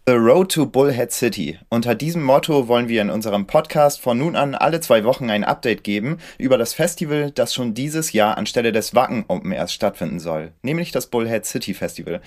[0.08, 1.58] The Road to Bullhead City.
[1.68, 5.44] Unter diesem Motto wollen wir in unserem Podcast von nun an alle zwei Wochen ein
[5.44, 10.18] Update geben über das Festival, das schon dieses Jahr anstelle des Wacken Open Airs stattfinden
[10.18, 12.22] soll, nämlich das Bullhead City Festival.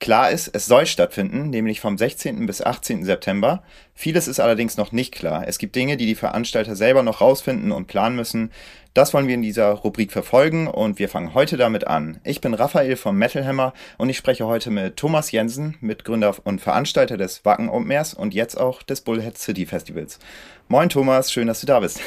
[0.00, 2.46] Klar ist, es soll stattfinden, nämlich vom 16.
[2.46, 3.04] bis 18.
[3.04, 3.64] September.
[3.94, 5.42] Vieles ist allerdings noch nicht klar.
[5.48, 8.52] Es gibt Dinge, die die Veranstalter selber noch rausfinden und planen müssen.
[8.94, 12.20] Das wollen wir in dieser Rubrik verfolgen und wir fangen heute damit an.
[12.22, 16.60] Ich bin Raphael vom Metal Hammer und ich spreche heute mit Thomas Jensen, Mitgründer und
[16.60, 20.20] Veranstalter des Wacken Open Airs und jetzt auch des Bullhead City Festivals.
[20.68, 22.00] Moin Thomas, schön, dass du da bist.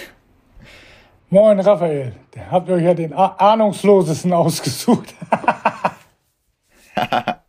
[1.29, 2.13] Moin Raphael,
[2.49, 5.13] habt ihr euch ja den ahnungslosesten ausgesucht.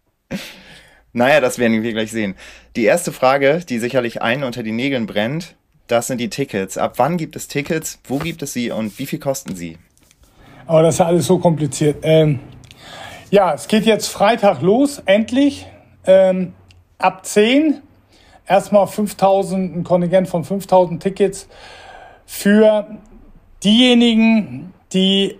[1.13, 2.37] Naja, das werden wir gleich sehen.
[2.75, 6.79] Die erste Frage, die sicherlich einen unter die Nägeln brennt, das sind die Tickets.
[6.79, 7.99] Ab wann gibt es Tickets?
[8.05, 9.79] Wo gibt es sie und wie viel kosten sie?
[10.67, 11.99] Aber das ist alles so kompliziert.
[12.03, 12.41] Ähm,
[13.31, 15.67] ja, es geht jetzt Freitag los, endlich.
[16.07, 16.55] Ähm,
[16.99, 17.83] ab 10
[18.47, 21.49] erstmal 5000, ein Kontingent von 5000 Tickets
[22.27, 22.87] für
[23.63, 25.39] diejenigen, die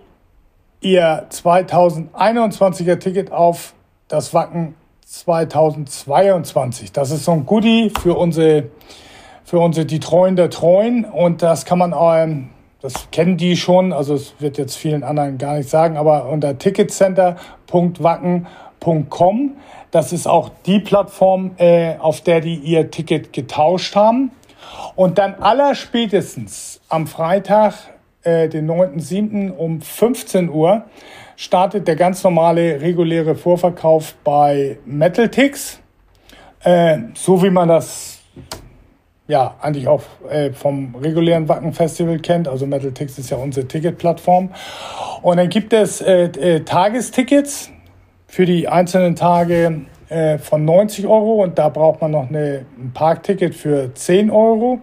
[0.81, 3.73] ihr 2021er Ticket auf
[4.07, 4.75] das Wacken
[5.13, 6.91] 2022.
[6.91, 8.69] Das ist so ein Goodie für unsere,
[9.45, 11.05] für unsere die Treuen der Treuen.
[11.05, 12.49] Und das kann man, ähm,
[12.81, 16.57] das kennen die schon, also es wird jetzt vielen anderen gar nicht sagen, aber unter
[16.57, 19.51] ticketcenter.wacken.com.
[19.91, 24.31] Das ist auch die Plattform, äh, auf der die ihr Ticket getauscht haben.
[24.95, 27.75] Und dann allerspätestens am Freitag,
[28.23, 29.51] äh, den 9.7.
[29.51, 30.85] um 15 Uhr,
[31.35, 35.79] startet der ganz normale reguläre Vorverkauf bei Metaltix,
[36.63, 38.19] äh, so wie man das
[39.27, 42.47] ja eigentlich auch äh, vom regulären Wacken Festival kennt.
[42.47, 44.49] Also Metaltix ist ja unsere Ticketplattform.
[45.21, 47.71] Und dann gibt es äh, äh, Tagestickets
[48.27, 52.91] für die einzelnen Tage äh, von 90 Euro und da braucht man noch eine, ein
[52.93, 54.79] Parkticket für 10 Euro.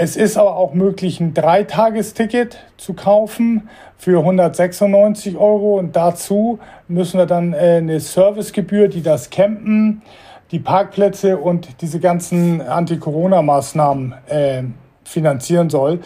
[0.00, 7.18] Es ist aber auch möglich, ein Dreitagesticket zu kaufen für 196 Euro und dazu müssen
[7.18, 10.02] wir dann äh, eine Servicegebühr, die das Campen,
[10.52, 14.62] die Parkplätze und diese ganzen Anti-Corona-Maßnahmen äh,
[15.02, 15.98] finanzieren soll,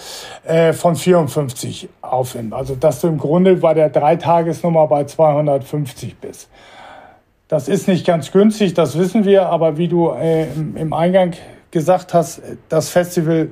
[0.45, 2.55] äh, von 54 aufwenden.
[2.55, 6.49] Also dass du im Grunde bei der Dreitagesnummer bei 250 bist.
[7.47, 11.35] Das ist nicht ganz günstig, das wissen wir, aber wie du äh, im Eingang
[11.71, 13.51] gesagt hast, das Festival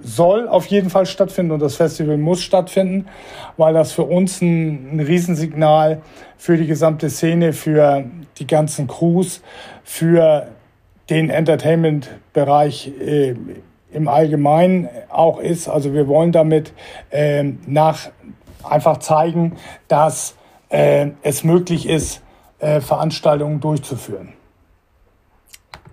[0.00, 3.06] soll auf jeden Fall stattfinden und das Festival muss stattfinden,
[3.56, 6.02] weil das für uns ein, ein Riesensignal
[6.36, 8.04] für die gesamte Szene, für
[8.38, 9.42] die ganzen Crews,
[9.84, 10.48] für
[11.10, 13.34] den Entertainment-Bereich äh,
[13.92, 15.68] im Allgemeinen auch ist.
[15.68, 16.72] Also wir wollen damit
[17.10, 18.10] äh, nach
[18.62, 19.56] einfach zeigen,
[19.88, 20.36] dass
[20.68, 22.22] äh, es möglich ist,
[22.58, 24.34] äh, Veranstaltungen durchzuführen.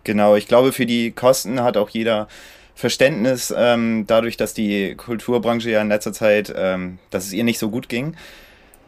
[0.03, 2.27] Genau, ich glaube, für die Kosten hat auch jeder
[2.75, 7.57] Verständnis, ähm, dadurch, dass die Kulturbranche ja in letzter Zeit, ähm, dass es ihr nicht
[7.57, 8.15] so gut ging.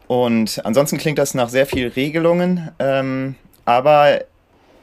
[0.06, 4.20] Und ansonsten klingt das nach sehr viel Regelungen, ähm, aber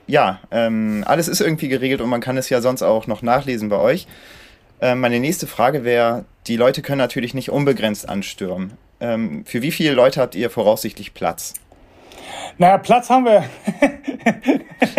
[0.07, 3.69] ja, ähm, alles ist irgendwie geregelt und man kann es ja sonst auch noch nachlesen
[3.69, 4.07] bei euch.
[4.81, 8.73] Ähm, meine nächste Frage wäre, die Leute können natürlich nicht unbegrenzt anstürmen.
[8.99, 11.53] Ähm, für wie viele Leute habt ihr voraussichtlich Platz?
[12.57, 13.43] Naja, Platz haben wir.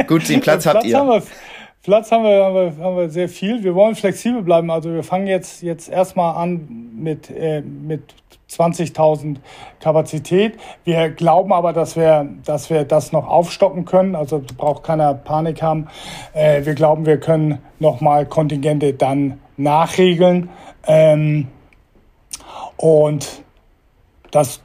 [0.06, 1.22] Gut, den Platz, Platz habt ihr.
[1.86, 3.62] Platz haben wir, haben wir, haben wir sehr viel.
[3.62, 4.72] Wir wollen flexibel bleiben.
[4.72, 8.12] Also wir fangen jetzt, jetzt erstmal an mit, äh, mit
[8.50, 9.36] 20.000
[9.78, 10.58] Kapazität.
[10.82, 14.16] Wir glauben aber, dass wir, dass wir das noch aufstocken können.
[14.16, 15.86] Also braucht keiner Panik haben.
[16.32, 20.50] Äh, wir glauben, wir können nochmal Kontingente dann nachregeln.
[20.88, 21.46] Ähm,
[22.76, 23.44] und
[24.32, 24.60] das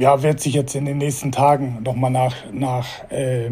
[0.00, 3.50] ja, wird sich jetzt in den nächsten Tagen nochmal nach, nach äh.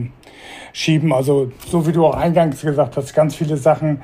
[1.13, 4.01] Also so wie du auch eingangs gesagt hast, ganz viele Sachen.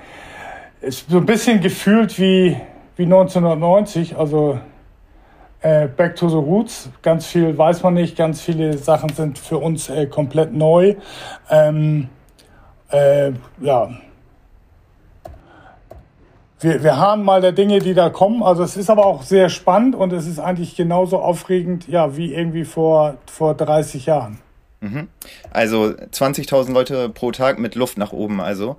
[0.83, 2.57] Ist so ein bisschen gefühlt wie,
[2.97, 4.59] wie 1990, also
[5.63, 6.91] äh, Back to the Roots.
[7.01, 10.97] Ganz viel weiß man nicht, ganz viele Sachen sind für uns äh, komplett neu.
[11.49, 12.09] Ähm,
[12.91, 13.89] äh, ja,
[16.61, 18.43] wir, wir haben mal der Dinge, die da kommen.
[18.43, 22.35] Also es ist aber auch sehr spannend und es ist eigentlich genauso aufregend, ja, wie
[22.35, 24.39] irgendwie vor, vor 30 Jahren.
[24.81, 25.09] Mhm.
[25.51, 28.41] Also 20.000 Leute pro Tag mit Luft nach oben.
[28.41, 28.77] Also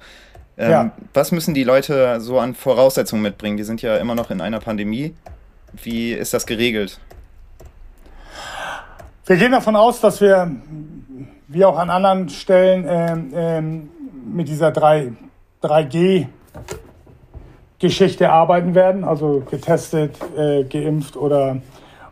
[0.58, 0.92] ähm, ja.
[1.14, 3.58] was müssen die Leute so an Voraussetzungen mitbringen?
[3.58, 5.14] Die sind ja immer noch in einer Pandemie.
[5.74, 7.00] Wie ist das geregelt?
[9.26, 10.52] Wir gehen davon aus, dass wir,
[11.48, 13.90] wie auch an anderen Stellen, ähm, ähm,
[14.32, 15.12] mit dieser 3,
[15.62, 16.28] 3G
[17.80, 21.58] Geschichte arbeiten werden, also getestet, äh, geimpft oder,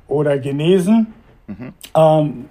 [0.07, 1.13] oder genesen.
[1.47, 1.73] Mhm.
[1.95, 2.45] Ähm,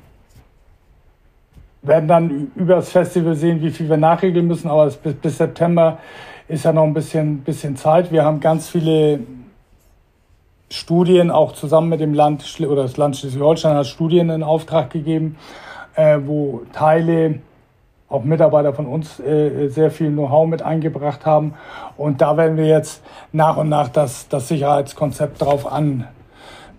[1.82, 4.68] werden dann über das Festival sehen, wie viel wir nachregeln müssen.
[4.68, 5.98] Aber bis, bis September
[6.48, 8.12] ist ja noch ein bisschen, bisschen Zeit.
[8.12, 9.20] Wir haben ganz viele
[10.70, 15.36] Studien, auch zusammen mit dem Land oder das Land Schleswig-Holstein hat Studien in Auftrag gegeben,
[15.94, 17.40] äh, wo Teile,
[18.12, 21.54] auch Mitarbeiter von uns, äh, sehr viel Know-how mit eingebracht haben.
[21.96, 26.06] Und da werden wir jetzt nach und nach das, das Sicherheitskonzept drauf an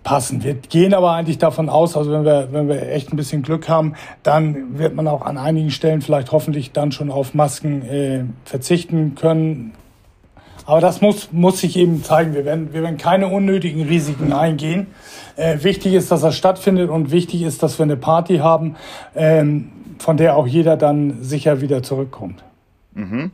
[0.04, 0.44] passen.
[0.44, 3.68] Wir gehen aber eigentlich davon aus, also wenn wir, wenn wir echt ein bisschen Glück
[3.68, 8.24] haben, dann wird man auch an einigen Stellen vielleicht hoffentlich dann schon auf Masken äh,
[8.44, 9.72] verzichten können.
[10.66, 12.34] Aber das muss, muss sich eben zeigen.
[12.34, 14.86] Wir werden, wir werden keine unnötigen Risiken eingehen.
[15.36, 18.76] Äh, wichtig ist, dass er stattfindet und wichtig ist, dass wir eine Party haben,
[19.14, 22.42] ähm, von der auch jeder dann sicher wieder zurückkommt.
[22.92, 23.30] Mhm.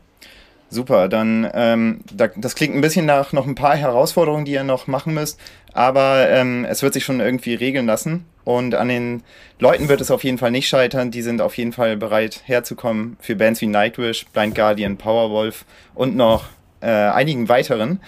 [0.73, 4.87] Super, dann ähm, das klingt ein bisschen nach noch ein paar Herausforderungen, die ihr noch
[4.87, 5.41] machen müsst,
[5.73, 9.25] aber ähm, es wird sich schon irgendwie regeln lassen und an den
[9.59, 11.11] Leuten wird es auf jeden Fall nicht scheitern.
[11.11, 16.15] Die sind auf jeden Fall bereit herzukommen für Bands wie Nightwish, Blind Guardian, Powerwolf und
[16.15, 16.45] noch
[16.81, 18.01] äh, einigen weiteren.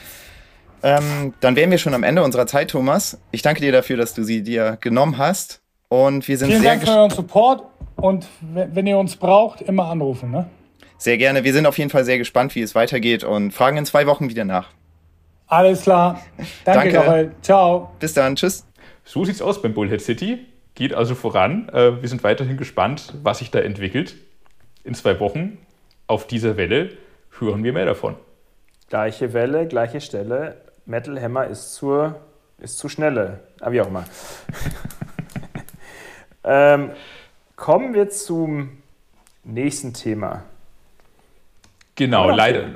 [0.84, 3.18] Ähm, dann wären wir schon am Ende unserer Zeit, Thomas.
[3.32, 6.70] Ich danke dir dafür, dass du sie dir genommen hast und wir sind Vielen sehr
[6.70, 7.64] Dank für euren Support
[8.02, 10.30] und wenn ihr uns braucht, immer anrufen.
[10.30, 10.48] Ne?
[10.98, 11.44] Sehr gerne.
[11.44, 14.28] Wir sind auf jeden Fall sehr gespannt, wie es weitergeht und fragen in zwei Wochen
[14.28, 14.70] wieder nach.
[15.46, 16.20] Alles klar.
[16.64, 17.32] Danke, Danke.
[17.42, 17.92] Ciao.
[18.00, 18.36] Bis dann.
[18.36, 18.66] Tschüss.
[19.04, 20.46] So sieht's aus beim Bullhead City.
[20.74, 21.68] Geht also voran.
[21.68, 24.16] Äh, wir sind weiterhin gespannt, was sich da entwickelt.
[24.84, 25.58] In zwei Wochen
[26.06, 26.90] auf dieser Welle
[27.38, 28.16] hören wir mehr davon.
[28.88, 30.56] Gleiche Welle, gleiche Stelle.
[30.86, 32.16] Metal Hammer ist zur
[32.58, 33.40] ist zu schnelle.
[33.60, 34.04] Aber ah, wie auch immer.
[36.44, 36.90] ähm,
[37.62, 38.70] kommen wir zum
[39.44, 40.42] nächsten Thema.
[41.94, 42.70] Genau, leider.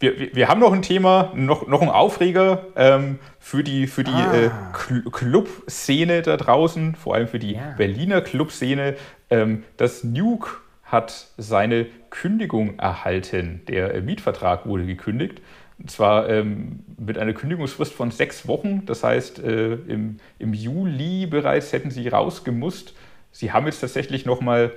[0.00, 4.04] Wir, wir, wir, haben noch ein Thema, noch, noch ein Aufreger ähm, für die, für
[4.04, 4.34] die ah.
[4.34, 7.74] äh, Club-Szene da draußen, vor allem für die ja.
[7.76, 8.96] Berliner Club-Szene.
[9.28, 10.48] Ähm, das Nuke
[10.84, 13.60] hat seine Kündigung erhalten.
[13.68, 15.42] Der äh, Mietvertrag wurde gekündigt.
[15.78, 18.86] Und zwar ähm, mit einer Kündigungsfrist von sechs Wochen.
[18.86, 22.94] Das heißt, äh, im, im Juli bereits hätten sie rausgemusst.
[23.36, 24.72] Sie haben jetzt tatsächlich nochmal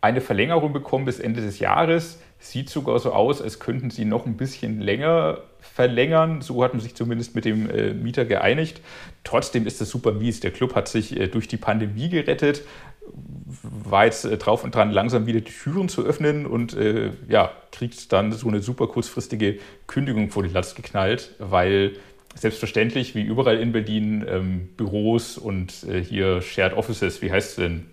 [0.00, 2.18] eine Verlängerung bekommen bis Ende des Jahres.
[2.40, 6.40] Sieht sogar so aus, als könnten sie noch ein bisschen länger verlängern.
[6.40, 8.80] So hat man sich zumindest mit dem äh, Mieter geeinigt.
[9.22, 10.40] Trotzdem ist das super mies.
[10.40, 12.62] Der Club hat sich äh, durch die Pandemie gerettet,
[13.62, 17.52] war jetzt äh, drauf und dran, langsam wieder die Türen zu öffnen und äh, ja,
[17.70, 21.92] kriegt dann so eine super kurzfristige Kündigung vor die Latz geknallt, weil
[22.40, 27.56] selbstverständlich, wie überall in Berlin, ähm, Büros und äh, hier Shared Offices, wie heißt es
[27.56, 27.86] denn?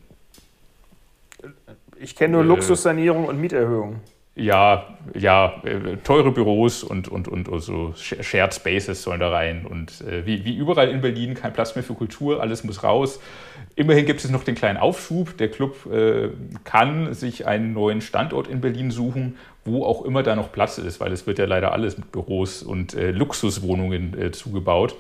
[1.98, 4.02] Ich kenne nur äh, Luxussanierung und Mieterhöhung
[4.36, 9.66] ja, ja, äh, teure Büros und, und, und, und so Shared Spaces sollen da rein.
[9.66, 13.22] Und äh, wie, wie überall in Berlin kein Platz mehr für Kultur, alles muss raus.
[13.76, 15.38] Immerhin gibt es noch den kleinen Aufschub.
[15.38, 16.30] Der Club äh,
[16.66, 21.00] kann sich einen neuen Standort in Berlin suchen, wo auch immer da noch Platz ist,
[21.00, 24.96] weil es wird ja leider alles mit Büros und äh, Luxuswohnungen äh, zugebaut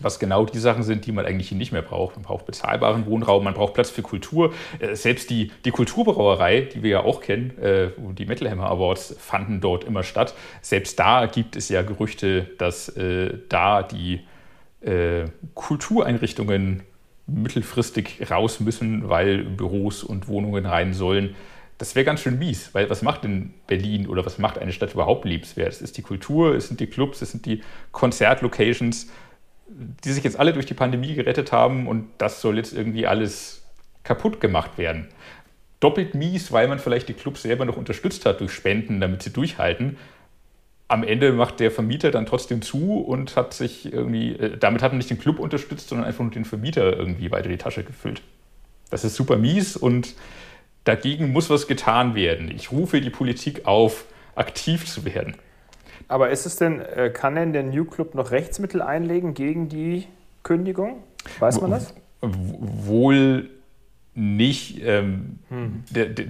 [0.00, 2.16] was genau die Sachen sind, die man eigentlich nicht mehr braucht.
[2.16, 4.52] Man braucht bezahlbaren Wohnraum, man braucht Platz für Kultur.
[4.78, 9.16] Äh, selbst die, die Kulturbrauerei, die wir ja auch kennen, äh, die Metal Hammer Awards
[9.18, 10.34] fanden dort immer statt.
[10.62, 14.20] Selbst da gibt es ja Gerüchte, dass äh, da die
[14.80, 16.82] äh, Kultureinrichtungen
[17.26, 21.34] mittelfristig raus müssen, weil Büros und Wohnungen rein sollen.
[21.84, 24.94] Das wäre ganz schön mies, weil was macht denn Berlin oder was macht eine Stadt
[24.94, 25.68] überhaupt liebenswert?
[25.68, 29.08] Es ist die Kultur, es sind die Clubs, es sind die Konzertlocations
[29.66, 33.62] die sich jetzt alle durch die Pandemie gerettet haben und das soll jetzt irgendwie alles
[34.02, 35.08] kaputt gemacht werden.
[35.80, 39.30] Doppelt mies, weil man vielleicht die Clubs selber noch unterstützt hat durch Spenden, damit sie
[39.30, 39.96] durchhalten.
[40.88, 44.92] Am Ende macht der Vermieter dann trotzdem zu und hat sich irgendwie, äh, damit hat
[44.92, 48.22] man nicht den Club unterstützt, sondern einfach nur den Vermieter irgendwie weiter die Tasche gefüllt.
[48.90, 50.14] Das ist super mies und
[50.84, 52.50] dagegen muss was getan werden.
[52.54, 54.04] Ich rufe die Politik auf,
[54.36, 55.34] aktiv zu werden.
[56.08, 60.06] Aber ist es denn, äh, kann denn der New Club noch Rechtsmittel einlegen gegen die
[60.42, 61.02] Kündigung?
[61.38, 61.94] Weiß man das?
[62.20, 63.48] Wohl
[64.14, 64.82] nicht.
[64.84, 65.84] Ähm, hm.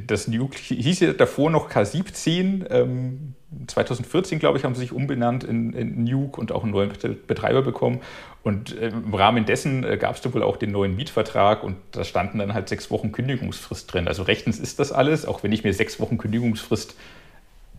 [0.06, 2.66] das New hieß ja davor noch K17.
[2.70, 3.34] Ähm,
[3.66, 6.90] 2014, glaube ich, haben sie sich umbenannt in, in Nuke und auch einen neuen
[7.26, 8.00] Betreiber bekommen.
[8.44, 11.76] Und äh, im Rahmen dessen äh, gab es da wohl auch den neuen Mietvertrag und
[11.92, 14.06] da standen dann halt sechs Wochen Kündigungsfrist drin.
[14.06, 16.94] Also rechtens ist das alles, auch wenn ich mir sechs Wochen Kündigungsfrist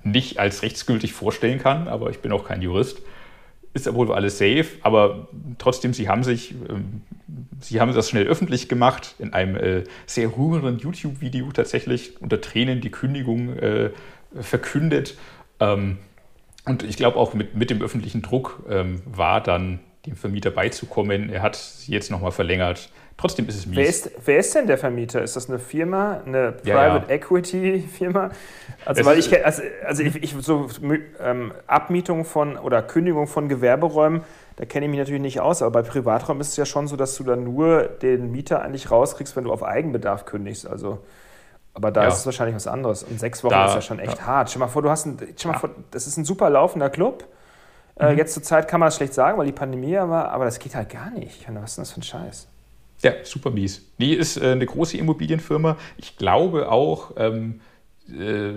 [0.03, 3.01] nicht als rechtsgültig vorstellen kann, aber ich bin auch kein Jurist.
[3.73, 5.27] Ist ja wohl alles safe, aber
[5.59, 7.03] trotzdem, sie haben sich, ähm,
[7.61, 12.81] sie haben das schnell öffentlich gemacht in einem äh, sehr rührenden YouTube-Video tatsächlich unter Tränen
[12.81, 13.55] die Kündigung
[14.41, 15.15] verkündet.
[15.59, 15.97] Ähm,
[16.65, 21.29] und ich glaube auch mit, mit dem öffentlichen Druck ähm, war dann dem Vermieter beizukommen.
[21.29, 22.89] Er hat sie jetzt nochmal verlängert.
[23.17, 23.77] Trotzdem ist es mies.
[23.77, 25.21] Wer ist, wer ist denn der Vermieter?
[25.21, 27.03] Ist das eine Firma, eine Private Ja, ja.
[27.07, 28.29] Equity Firma?
[28.83, 30.67] Also, Es weil ich, also, also ich, ich so
[31.23, 34.21] ähm, Abmietung von oder Kündigung von Gewerberäumen,
[34.57, 36.95] da kenne ich mich natürlich nicht aus, aber bei Privaträumen ist es ja schon so,
[36.97, 40.67] dass du dann nur den Mieter eigentlich rauskriegst, wenn du auf Eigenbedarf kündigst.
[40.67, 40.99] Also,
[41.73, 42.07] aber da Ja.
[42.09, 43.03] ist es wahrscheinlich was anderes.
[43.03, 44.49] Und sechs Wochen Da- ist ja schon echt hart.
[44.49, 47.25] Stell mal vor, du hast ein, stell mal vor, das ist ein super laufender Club.
[47.97, 48.17] Äh, Mhm.
[48.17, 50.59] jetzt zur Zeit kann man es schlecht sagen, weil die Pandemie ja war, aber das
[50.59, 51.41] geht halt gar nicht.
[51.41, 52.47] Ich meine, Was ist denn das für ein Scheiß?
[53.03, 53.81] Ja, super mies.
[53.97, 55.77] Nee, ist äh, eine große Immobilienfirma.
[55.97, 57.61] Ich glaube auch, ähm,
[58.09, 58.53] äh,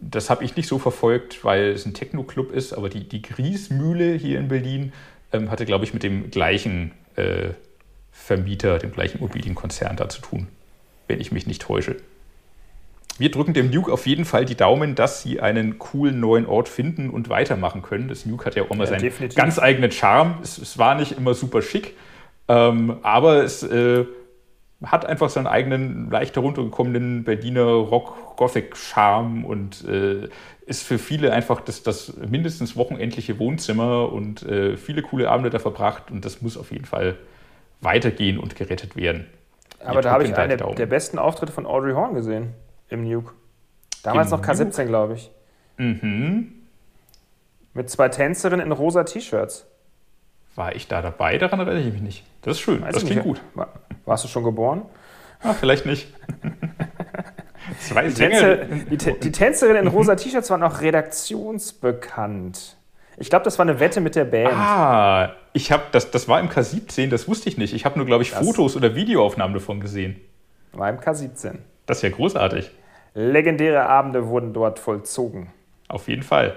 [0.00, 4.12] das habe ich nicht so verfolgt, weil es ein Techno-Club ist, aber die, die Griesmühle
[4.14, 4.92] hier in Berlin
[5.32, 7.50] ähm, hatte, glaube ich, mit dem gleichen äh,
[8.12, 10.48] Vermieter, dem gleichen Immobilienkonzern da zu tun,
[11.06, 11.96] wenn ich mich nicht täusche.
[13.18, 16.68] Wir drücken dem Nuke auf jeden Fall die Daumen, dass sie einen coolen neuen Ort
[16.68, 18.08] finden und weitermachen können.
[18.08, 19.36] Das Nuke hat ja auch immer Ja, seinen definitiv.
[19.36, 20.36] ganz eigenen Charme.
[20.42, 21.96] Es, es war nicht immer super schick,
[22.46, 24.04] ähm, aber es äh,
[24.84, 30.28] hat einfach seinen eigenen leicht heruntergekommenen Berliner Rock-Gothic-Charme und äh,
[30.66, 35.58] ist für viele einfach das, das mindestens wochenendliche Wohnzimmer und äh, viele coole Abende da
[35.58, 37.16] verbracht und das muss auf jeden Fall
[37.80, 39.26] weitergehen und gerettet werden.
[39.80, 42.54] Aber Wir da habe ich einen der besten Auftritte von Audrey Horn gesehen
[42.88, 43.32] im Nuke.
[44.02, 45.30] Damals Im noch K17, glaube ich.
[45.76, 46.52] Mhm.
[47.74, 49.66] Mit zwei Tänzerinnen in rosa T-Shirts.
[50.56, 51.38] War ich da dabei?
[51.38, 52.24] Daran erinnere ich mich nicht.
[52.42, 52.82] Das ist schön.
[52.82, 53.40] Weiß das klingt nicht.
[53.40, 53.40] gut.
[53.54, 53.68] War,
[54.04, 54.82] warst du schon geboren?
[55.42, 56.12] Ah, vielleicht nicht.
[57.80, 62.76] Zwei Die, Tänzer, die, die Tänzerinnen in rosa T-Shirts waren auch redaktionsbekannt.
[63.18, 64.52] Ich glaube, das war eine Wette mit der Band.
[64.54, 67.74] Ah, ich habe das, das war im K17, das wusste ich nicht.
[67.74, 70.16] Ich habe nur, glaube ich, Das- Fotos oder Videoaufnahmen davon gesehen.
[70.72, 71.58] War im K17.
[71.88, 72.70] Das ist ja großartig.
[73.14, 75.50] Legendäre Abende wurden dort vollzogen.
[75.88, 76.52] Auf jeden Fall.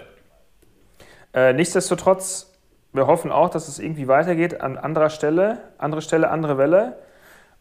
[1.34, 2.52] Äh, nichtsdestotrotz,
[2.92, 7.00] wir hoffen auch, dass es irgendwie weitergeht an anderer Stelle, andere Stelle, andere Welle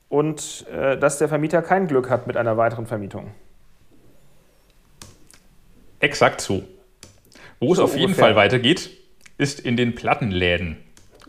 [0.09, 3.31] und äh, dass der Vermieter kein Glück hat mit einer weiteren Vermietung.
[6.01, 6.65] Exakt so.
[7.61, 8.25] Wo es So auf jeden ungefähr.
[8.25, 8.91] Fall weitergeht,
[9.39, 10.77] ist in den Plattenläden,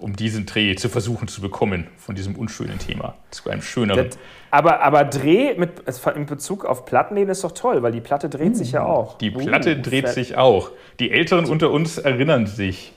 [0.01, 4.09] um diesen Dreh zu versuchen zu bekommen von diesem unschönen Thema zu einem schöneren.
[4.09, 4.17] Das,
[4.49, 5.83] aber, aber Dreh mit,
[6.15, 9.17] in Bezug auf Plattenläden ist doch toll, weil die Platte dreht sich ja auch.
[9.19, 10.71] Die Platte Uh, dreht sich auch.
[10.99, 12.93] Die Älteren unter uns erinnern sich,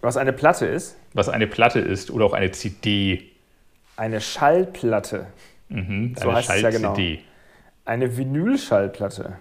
[0.00, 0.96] Was eine Platte ist?
[1.14, 3.30] was eine Platte ist oder auch eine CD.
[3.96, 5.26] Eine Schallplatte.
[5.68, 6.96] Mhm, So eine heißt es ja genau.
[7.84, 9.38] Eine Vinylschallplatte.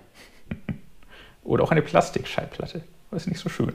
[1.44, 2.82] Oder auch eine Plastikschallplatte.
[3.12, 3.74] Das ist nicht so schön.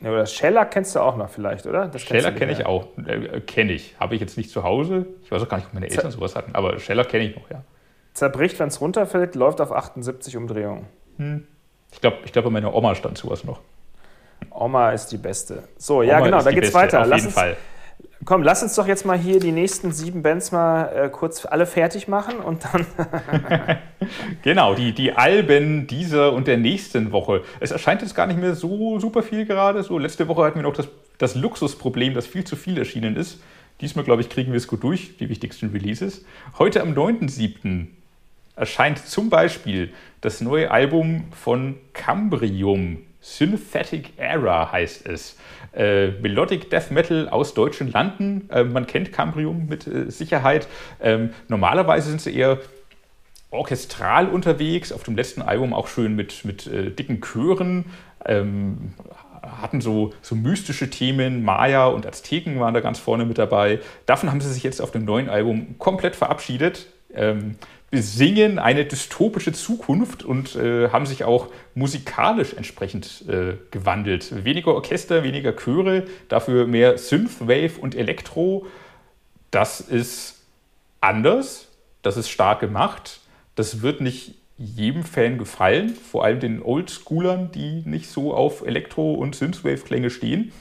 [0.00, 1.88] Ja, oder Scheller kennst du auch noch vielleicht, oder?
[1.88, 2.86] Das Scheller kenne ich auch.
[3.04, 3.96] Äh, kenne ich.
[3.98, 5.06] Habe ich jetzt nicht zu Hause.
[5.24, 6.54] Ich weiß auch gar nicht, ob meine Eltern sowas hatten.
[6.54, 7.64] Aber Scheller kenne ich noch, ja.
[8.14, 10.86] Zerbricht, wenn es runterfällt, läuft auf 78 Umdrehungen.
[11.92, 13.60] Ich glaube, ich glaub, bei meiner Oma stand sowas noch.
[14.50, 15.64] Oma ist die Beste.
[15.76, 17.00] So, ja Oma genau, ist da geht's Beste, weiter.
[17.02, 17.56] Auf Lass jeden uns, Fall.
[18.28, 21.64] Komm, lass uns doch jetzt mal hier die nächsten sieben Bands mal äh, kurz alle
[21.64, 22.86] fertig machen und dann.
[24.42, 27.42] Genau, die, die Alben dieser und der nächsten Woche.
[27.60, 29.82] Es erscheint jetzt gar nicht mehr so super viel gerade.
[29.82, 33.40] So, letzte Woche hatten wir noch das, das Luxusproblem, dass viel zu viel erschienen ist.
[33.80, 36.26] Diesmal, glaube ich, kriegen wir es gut durch, die wichtigsten Releases.
[36.58, 37.86] Heute am 9.7.
[38.56, 42.98] erscheint zum Beispiel das neue Album von Cambrium.
[43.20, 45.36] Synthetic Era heißt es.
[45.74, 48.48] Äh, Melodic Death Metal aus deutschen Landen.
[48.50, 50.68] Äh, man kennt Cambrium mit äh, Sicherheit.
[51.00, 52.58] Ähm, normalerweise sind sie eher
[53.50, 57.86] orchestral unterwegs, auf dem letzten Album auch schön mit, mit äh, dicken Chören,
[58.26, 58.92] ähm,
[59.42, 63.80] hatten so, so mystische Themen, Maya und Azteken waren da ganz vorne mit dabei.
[64.04, 66.86] Davon haben sie sich jetzt auf dem neuen Album komplett verabschiedet.
[67.14, 67.56] Ähm,
[67.90, 74.44] besingen eine dystopische Zukunft und äh, haben sich auch musikalisch entsprechend äh, gewandelt.
[74.44, 78.66] Weniger Orchester, weniger Chöre, dafür mehr Synthwave und Elektro.
[79.50, 80.42] Das ist
[81.00, 81.68] anders,
[82.02, 83.20] das ist stark gemacht.
[83.54, 89.14] Das wird nicht jedem Fan gefallen, vor allem den Oldschoolern, die nicht so auf Elektro-
[89.14, 90.52] und Synthwave-Klänge stehen.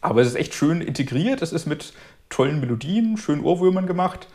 [0.00, 1.92] Aber es ist echt schön integriert, es ist mit
[2.30, 4.28] tollen Melodien, schönen Ohrwürmern gemacht.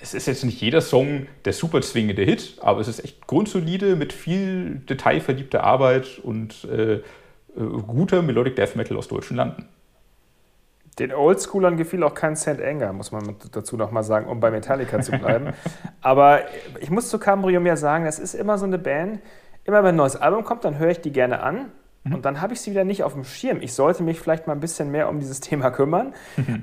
[0.00, 3.96] Es ist jetzt nicht jeder Song der super zwingende Hit, aber es ist echt grundsolide
[3.96, 7.02] mit viel detailverliebter Arbeit und äh, äh,
[7.56, 9.68] guter Melodic Death Metal aus deutschen Landen.
[10.98, 12.60] Den Oldschoolern gefiel auch kein St.
[12.60, 15.52] Anger, muss man dazu nochmal sagen, um bei Metallica zu bleiben.
[16.00, 16.40] Aber
[16.80, 19.20] ich muss zu Cambrium ja sagen, das ist immer so eine Band,
[19.64, 21.70] immer wenn ein neues Album kommt, dann höre ich die gerne an.
[22.04, 23.60] Und dann habe ich sie wieder nicht auf dem Schirm.
[23.60, 26.14] Ich sollte mich vielleicht mal ein bisschen mehr um dieses Thema kümmern.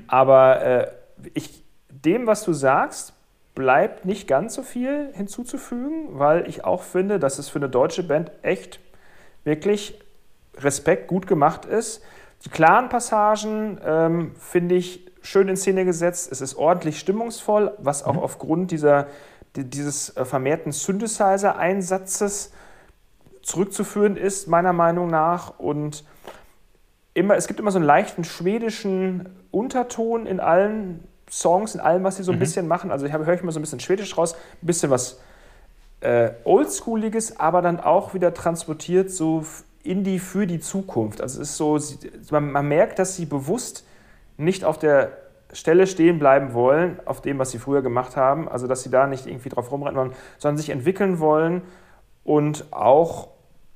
[0.08, 0.90] Aber äh,
[1.34, 3.14] ich, dem, was du sagst,
[3.56, 8.04] bleibt nicht ganz so viel hinzuzufügen, weil ich auch finde, dass es für eine deutsche
[8.04, 8.78] Band echt
[9.42, 9.98] wirklich
[10.58, 12.04] Respekt gut gemacht ist.
[12.44, 18.04] Die klaren Passagen ähm, finde ich schön in Szene gesetzt, es ist ordentlich stimmungsvoll, was
[18.04, 18.20] auch mhm.
[18.20, 19.08] aufgrund dieser,
[19.56, 22.52] dieses äh, vermehrten Synthesizer-Einsatzes
[23.40, 25.58] zurückzuführen ist, meiner Meinung nach.
[25.58, 26.04] Und
[27.14, 32.16] immer, es gibt immer so einen leichten schwedischen Unterton in allen Songs, in allem, was
[32.16, 32.40] sie so ein mhm.
[32.40, 32.90] bisschen machen.
[32.90, 35.20] Also ich höre ich mal so ein bisschen Schwedisch raus, ein bisschen was
[36.00, 39.44] äh, Oldschooliges, aber dann auch wieder transportiert so
[39.82, 41.20] in die für die Zukunft.
[41.20, 41.78] Also es ist so,
[42.30, 43.86] man, man merkt, dass sie bewusst
[44.38, 45.12] nicht auf der
[45.52, 48.48] Stelle stehen bleiben wollen, auf dem, was sie früher gemacht haben.
[48.48, 51.62] Also dass sie da nicht irgendwie drauf rumrennen wollen, sondern sich entwickeln wollen
[52.24, 53.28] und auch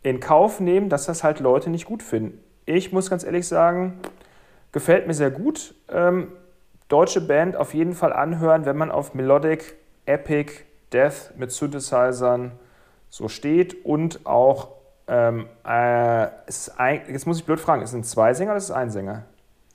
[0.02, 2.42] in Kauf nehmen, dass das halt Leute nicht gut finden.
[2.64, 3.98] Ich muss ganz ehrlich sagen,
[4.72, 5.74] gefällt mir sehr gut.
[5.90, 6.28] Ähm,
[6.90, 10.52] deutsche Band auf jeden Fall anhören, wenn man auf Melodic, Epic,
[10.92, 12.52] Death mit Synthesizern
[13.08, 14.68] so steht und auch,
[15.06, 15.68] ähm, äh,
[16.76, 19.24] ein, jetzt muss ich blöd fragen, es sind zwei Sänger oder ist es ein Sänger?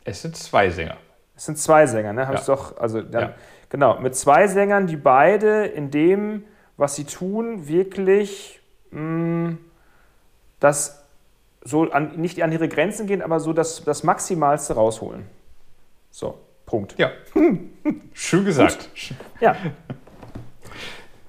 [0.03, 0.97] Es sind zwei Sänger.
[1.36, 2.28] Es sind zwei Sänger, ne?
[2.28, 2.39] Habe ja.
[2.39, 3.34] ich doch, also dann, ja.
[3.70, 6.43] genau, mit zwei Sängern, die beide in dem,
[6.78, 8.61] was sie tun, wirklich
[8.91, 9.57] mh, mm,
[10.59, 11.03] das
[11.61, 15.26] so an, nicht an ihre Grenzen gehen, aber so das, das Maximalste rausholen.
[16.11, 16.95] So, Punkt.
[16.97, 17.11] Ja.
[18.13, 18.89] Schön gesagt.
[19.39, 19.55] Ja.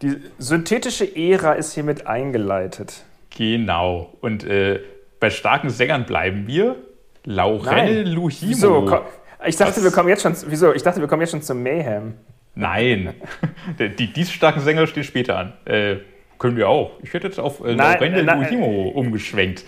[0.03, 3.05] Die synthetische Ära ist hiermit eingeleitet.
[3.37, 4.14] Genau.
[4.20, 4.80] Und äh,
[5.20, 6.76] bei starken Sängern bleiben wir.
[7.24, 8.41] Laurel Luhimo.
[8.41, 9.05] Wieso?
[9.47, 10.34] Ich dachte, wir kommen jetzt schon.
[10.47, 10.72] Wieso?
[10.74, 12.14] Ich dachte, wir kommen jetzt schon zum Mayhem.
[12.55, 13.14] Nein.
[13.78, 15.53] die, diese starken Sänger stehen später an.
[15.64, 15.97] Äh,
[16.39, 16.93] können wir auch.
[17.03, 19.64] Ich hätte jetzt auf äh, Laurel Luhimo umgeschwenkt.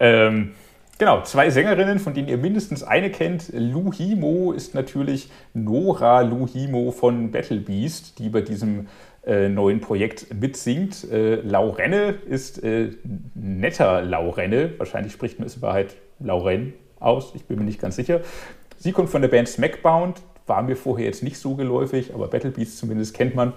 [0.00, 0.54] Ähm,
[0.98, 3.50] Genau, zwei Sängerinnen, von denen ihr mindestens eine kennt.
[3.52, 8.88] Luhimo ist natürlich Nora Luhimo von Battle Beast, die bei diesem
[9.24, 11.08] äh, neuen Projekt mitsingt.
[11.08, 12.90] Äh, Laurenne ist äh,
[13.34, 14.72] netter Laurenne.
[14.78, 17.32] Wahrscheinlich spricht man es in Wahrheit Lauren aus.
[17.36, 18.22] Ich bin mir nicht ganz sicher.
[18.76, 20.20] Sie kommt von der Band Smackbound.
[20.48, 23.52] War mir vorher jetzt nicht so geläufig, aber Battle Beast zumindest kennt man.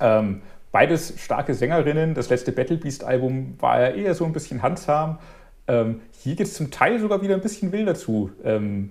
[0.00, 2.12] Ähm, beides starke Sängerinnen.
[2.12, 5.18] Das letzte Battle Beast Album war ja eher so ein bisschen handsam.
[5.68, 8.30] Ähm, hier geht es zum Teil sogar wieder ein bisschen wilder zu.
[8.44, 8.90] Ähm,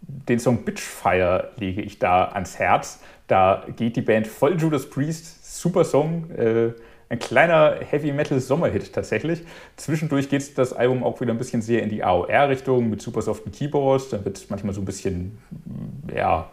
[0.00, 3.00] den Song Bitchfire lege ich da ans Herz.
[3.26, 6.72] Da geht die Band voll Judas Priest, super Song, äh,
[7.08, 9.42] ein kleiner Heavy Metal Sommerhit tatsächlich.
[9.76, 13.52] Zwischendurch geht das Album auch wieder ein bisschen sehr in die AOR-Richtung mit super soften
[13.52, 14.08] Keyboards.
[14.08, 15.38] Da wird es manchmal so ein bisschen,
[16.14, 16.48] ja,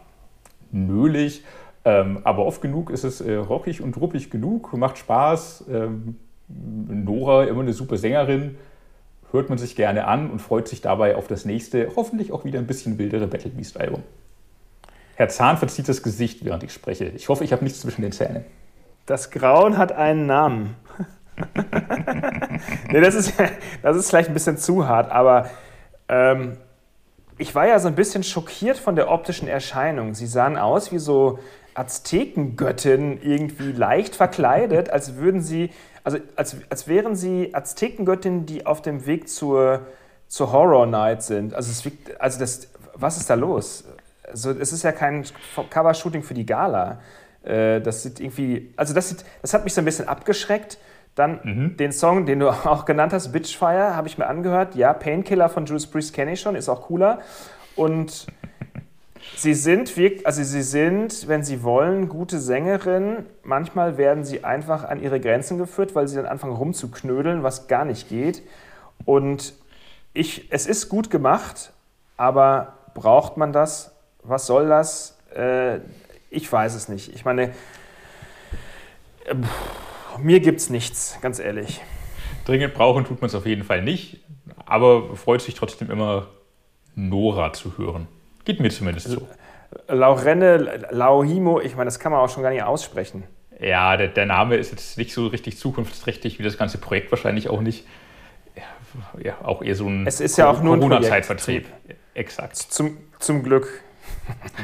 [0.70, 1.44] nölig.
[1.84, 5.64] Ähm, aber oft genug ist es äh, rockig und ruppig genug, macht Spaß.
[5.70, 6.16] Ähm,
[6.48, 8.56] Nora, immer eine super Sängerin,
[9.32, 12.58] hört man sich gerne an und freut sich dabei auf das nächste, hoffentlich auch wieder
[12.58, 14.02] ein bisschen wildere Battle Beast Album.
[15.16, 17.04] Herr Zahn verzieht das Gesicht, während ich spreche.
[17.04, 18.44] Ich hoffe, ich habe nichts zwischen den Zähnen.
[19.06, 20.76] Das Grauen hat einen Namen.
[22.90, 23.34] nee, das ist,
[23.82, 25.50] das ist vielleicht ein bisschen zu hart, aber
[26.08, 26.56] ähm,
[27.38, 30.14] ich war ja so ein bisschen schockiert von der optischen Erscheinung.
[30.14, 31.38] Sie sahen aus wie so
[31.74, 35.70] Aztekengöttinnen, irgendwie leicht verkleidet, als würden sie,
[36.04, 39.86] also als, als wären sie Aztekengöttinnen, die auf dem Weg zur,
[40.28, 41.54] zur Horror Night sind.
[41.54, 43.84] Also, es, also das, was ist da los?
[44.30, 45.24] also es ist ja kein
[45.70, 47.00] Covershooting für die Gala.
[47.42, 50.78] Äh, das sieht irgendwie, also das, sieht, das hat mich so ein bisschen abgeschreckt.
[51.16, 51.76] Dann mhm.
[51.76, 54.74] den Song, den du auch genannt hast, Bitchfire, habe ich mir angehört.
[54.74, 57.20] Ja, Painkiller von Judas Priest kenne ich schon, ist auch cooler.
[57.76, 58.26] Und
[59.40, 59.92] sie sind,
[60.24, 63.26] also sie sind, wenn sie wollen, gute Sängerinnen.
[63.42, 67.84] Manchmal werden sie einfach an ihre Grenzen geführt, weil sie dann anfangen rumzuknödeln, was gar
[67.84, 68.42] nicht geht.
[69.04, 69.54] Und
[70.12, 71.72] ich, es ist gut gemacht,
[72.16, 73.92] aber braucht man das?
[74.22, 75.18] was soll das?
[75.34, 75.78] Äh,
[76.30, 77.14] ich weiß es nicht.
[77.14, 77.52] Ich meine,
[79.24, 79.34] äh,
[80.18, 81.80] mir gibt es nichts, ganz ehrlich.
[82.44, 84.20] Dringend brauchen tut man es auf jeden Fall nicht,
[84.66, 86.28] aber freut sich trotzdem immer,
[86.94, 88.08] Nora zu hören.
[88.44, 89.28] Geht mir zumindest so.
[89.88, 93.24] Laurenne, Lauhimo, ich meine, das kann man auch schon gar nicht aussprechen.
[93.60, 97.48] Ja, der, der Name ist jetzt nicht so richtig zukunftsträchtig, wie das ganze Projekt wahrscheinlich
[97.48, 97.86] auch nicht.
[99.22, 101.66] Ja, auch eher so ein es ist ja auch nur ein Corona-Zeitvertrieb.
[102.14, 102.56] Exakt.
[102.56, 103.82] Zum, zum Glück.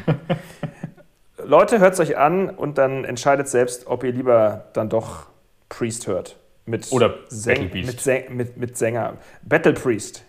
[1.45, 5.27] Leute, hört es euch an und dann entscheidet selbst, ob ihr lieber dann doch
[5.68, 6.37] Priest hört.
[6.64, 9.18] Mit Oder Säng mit, Säng mit, mit Sänger.
[9.43, 10.24] Battle Priest.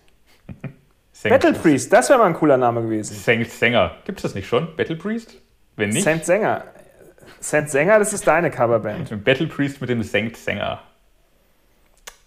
[1.23, 3.15] Battle Priest, das wäre mal ein cooler Name gewesen.
[3.15, 3.95] Saint Sänger.
[4.05, 4.75] Gibt es das nicht schon?
[4.75, 5.41] Battle Priest?
[5.75, 6.03] Wenn nicht.
[6.03, 6.63] Saint Sänger.
[7.39, 9.23] Saint Sänger, das ist deine Coverband.
[9.23, 10.81] Battle Priest mit dem Saint Sänger.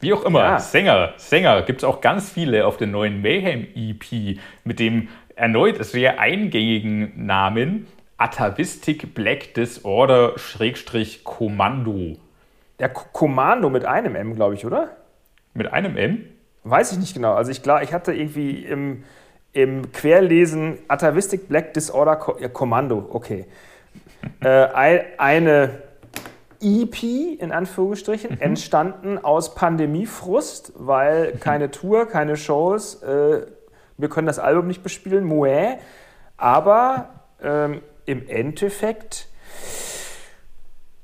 [0.01, 0.59] Wie auch immer, ja.
[0.59, 5.85] Sänger, Sänger gibt es auch ganz viele auf der neuen Mayhem EP mit dem erneut
[5.85, 7.87] sehr eingängigen Namen
[8.17, 12.17] Atavistic Black Disorder Schrägstrich Kommando.
[12.79, 14.97] Ja, Kommando mit einem M, glaube ich, oder?
[15.53, 16.25] Mit einem M?
[16.65, 17.35] Weiß ich nicht genau.
[17.35, 19.05] Also ich glaube, ich hatte irgendwie im,
[19.53, 23.47] im Querlesen Atavistic Black Disorder Kommando, okay.
[24.41, 24.49] äh,
[25.19, 25.83] eine
[26.61, 27.03] EP
[27.39, 28.41] in Anführungsstrichen, mhm.
[28.41, 33.47] entstanden aus Pandemiefrust, weil keine Tour, keine Shows, äh,
[33.97, 35.79] wir können das Album nicht bespielen, Mouais.
[36.37, 37.11] Aber
[37.43, 39.29] ähm, im Endeffekt,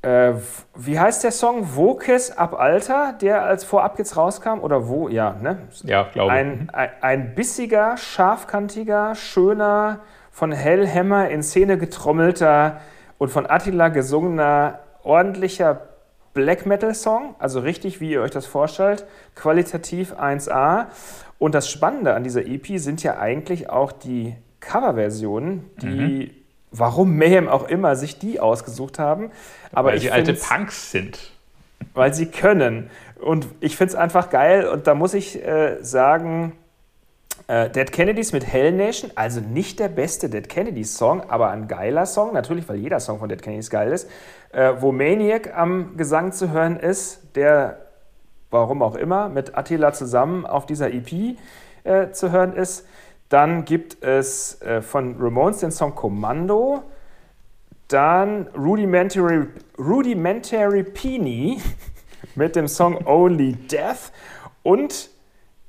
[0.06, 0.34] äh,
[0.76, 1.74] wie heißt der Song?
[1.74, 4.60] Vokes ab Alter, der als vorab jetzt rauskam?
[4.60, 5.08] Oder wo?
[5.08, 5.58] Ja, ne?
[5.82, 6.38] Ja, glaube ich.
[6.38, 10.00] Ein, ein, ein bissiger, scharfkantiger, schöner,
[10.30, 12.80] von Hellhammer in Szene getrommelter
[13.18, 15.80] und von Attila gesungener ordentlicher
[16.34, 20.86] Black Metal Song, also richtig, wie ihr euch das vorstellt, qualitativ 1A.
[21.38, 26.30] Und das Spannende an dieser EP sind ja eigentlich auch die Coverversionen, die, mhm.
[26.70, 29.30] Warum Mayhem auch immer, sich die ausgesucht haben.
[29.72, 31.32] Aber weil sie alte Punks sind.
[31.94, 32.90] Weil sie können.
[33.20, 34.66] Und ich finde es einfach geil.
[34.66, 36.52] Und da muss ich äh, sagen,
[37.48, 41.68] äh, Dead Kennedys mit Hell Nation, also nicht der beste Dead Kennedys Song, aber ein
[41.68, 44.10] geiler Song, natürlich, weil jeder Song von Dead Kennedys geil ist,
[44.52, 47.86] äh, wo Maniac am Gesang zu hören ist, der,
[48.50, 51.36] warum auch immer, mit Attila zusammen auf dieser EP
[51.84, 52.86] äh, zu hören ist.
[53.28, 56.82] Dann gibt es äh, von Ramones den Song Commando.
[57.88, 59.46] Dann Rudimentary,
[59.78, 61.60] Rudimentary Peony
[62.34, 64.12] mit dem Song Only Death.
[64.62, 65.10] Und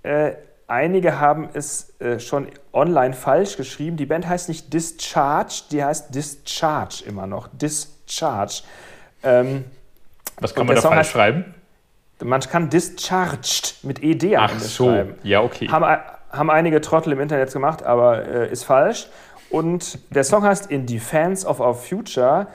[0.04, 0.34] äh,
[0.70, 3.96] Einige haben es äh, schon online falsch geschrieben.
[3.96, 7.48] Die Band heißt nicht Discharge, die heißt Discharge immer noch.
[7.54, 8.64] Discharge.
[9.24, 9.64] Ähm,
[10.42, 11.56] Was kann man da Song falsch heißt, schreiben?
[12.22, 14.88] Man kann Discharged mit ED am Ende so.
[14.88, 15.16] schreiben.
[15.24, 15.70] Ja, okay.
[15.70, 16.02] Haben,
[16.32, 19.10] haben einige Trottel im Internet gemacht, aber äh, ist falsch.
[19.50, 22.48] Und der Song heißt In Defense of Our Future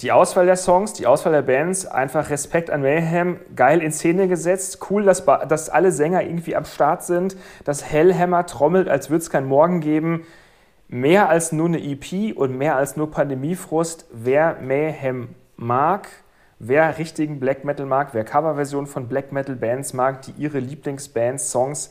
[0.00, 4.28] die Auswahl der Songs, die Auswahl der Bands, einfach Respekt an Mayhem, geil in Szene
[4.28, 9.22] gesetzt, cool, dass, dass alle Sänger irgendwie am Start sind, dass Hellhammer trommelt, als würde
[9.22, 10.26] es kein Morgen geben.
[10.88, 14.06] Mehr als nur eine EP und mehr als nur Pandemiefrust.
[14.12, 16.08] Wer Mayhem mag,
[16.58, 21.50] wer richtigen Black Metal mag, wer Coverversionen von Black Metal Bands mag, die ihre Lieblingsbands,
[21.50, 21.90] Songs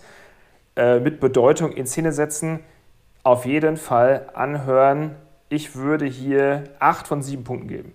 [0.76, 2.60] äh, mit Bedeutung in Szene setzen,
[3.24, 5.16] auf jeden Fall anhören
[5.50, 7.94] ich würde hier 8 von 7 Punkten geben.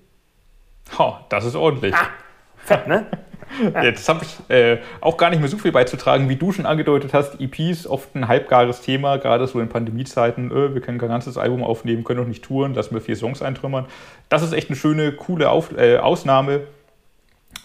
[0.99, 1.95] Oh, das ist ordentlich.
[1.95, 2.09] Ah,
[2.57, 3.07] fett, ne?
[3.75, 6.67] ja, das habe ich äh, auch gar nicht mehr so viel beizutragen, wie du schon
[6.67, 7.41] angedeutet hast.
[7.41, 10.51] EPs oft ein halbgares Thema, gerade so in Pandemiezeiten.
[10.51, 13.43] Äh, wir können kein ganzes Album aufnehmen, können noch nicht touren, lassen wir vier Songs
[13.43, 13.87] eintrümmern.
[14.29, 16.63] Das ist echt eine schöne, coole Auf äh, Ausnahme.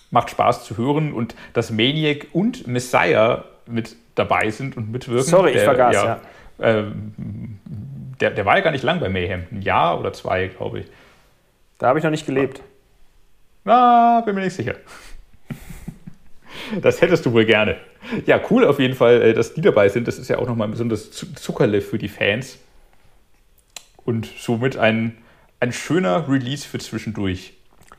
[0.10, 5.26] Macht Spaß zu hören und dass Maniac und Messiah mit dabei sind und mitwirken.
[5.26, 6.06] Sorry, ich vergaß, ja.
[6.06, 6.22] ja.
[6.60, 7.60] Ähm,
[8.20, 9.44] der, der war ja gar nicht lang bei Mayhem.
[9.52, 10.86] Ein Jahr oder zwei, glaube ich.
[11.78, 12.62] Da habe ich noch nicht gelebt.
[13.66, 14.76] Na, bin mir nicht sicher.
[16.82, 17.76] Das hättest du wohl gerne.
[18.26, 20.08] Ja, cool auf jeden Fall, äh, dass die dabei sind.
[20.08, 22.58] Das ist ja auch nochmal ein besonderes Zuckerle für die Fans.
[24.06, 25.18] Und somit ein,
[25.60, 27.54] ein schöner Release für zwischendurch.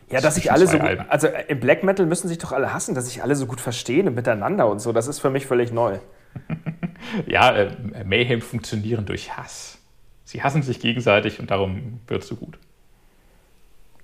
[0.09, 2.95] Ja, dass sich alle so gut, also im Black Metal müssen sich doch alle hassen,
[2.95, 4.93] dass sich alle so gut verstehen und miteinander und so.
[4.93, 5.99] Das ist für mich völlig neu.
[7.27, 9.79] ja, äh, Mayhem funktionieren durch Hass.
[10.25, 12.59] Sie hassen sich gegenseitig und darum wird es so gut.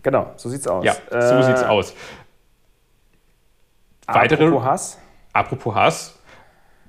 [0.02, 0.84] Genau, so sieht's aus.
[0.84, 1.94] Ja, so äh, sieht's aus.
[4.06, 4.98] Weitere, apropos Hass.
[5.32, 6.18] Apropos Hass.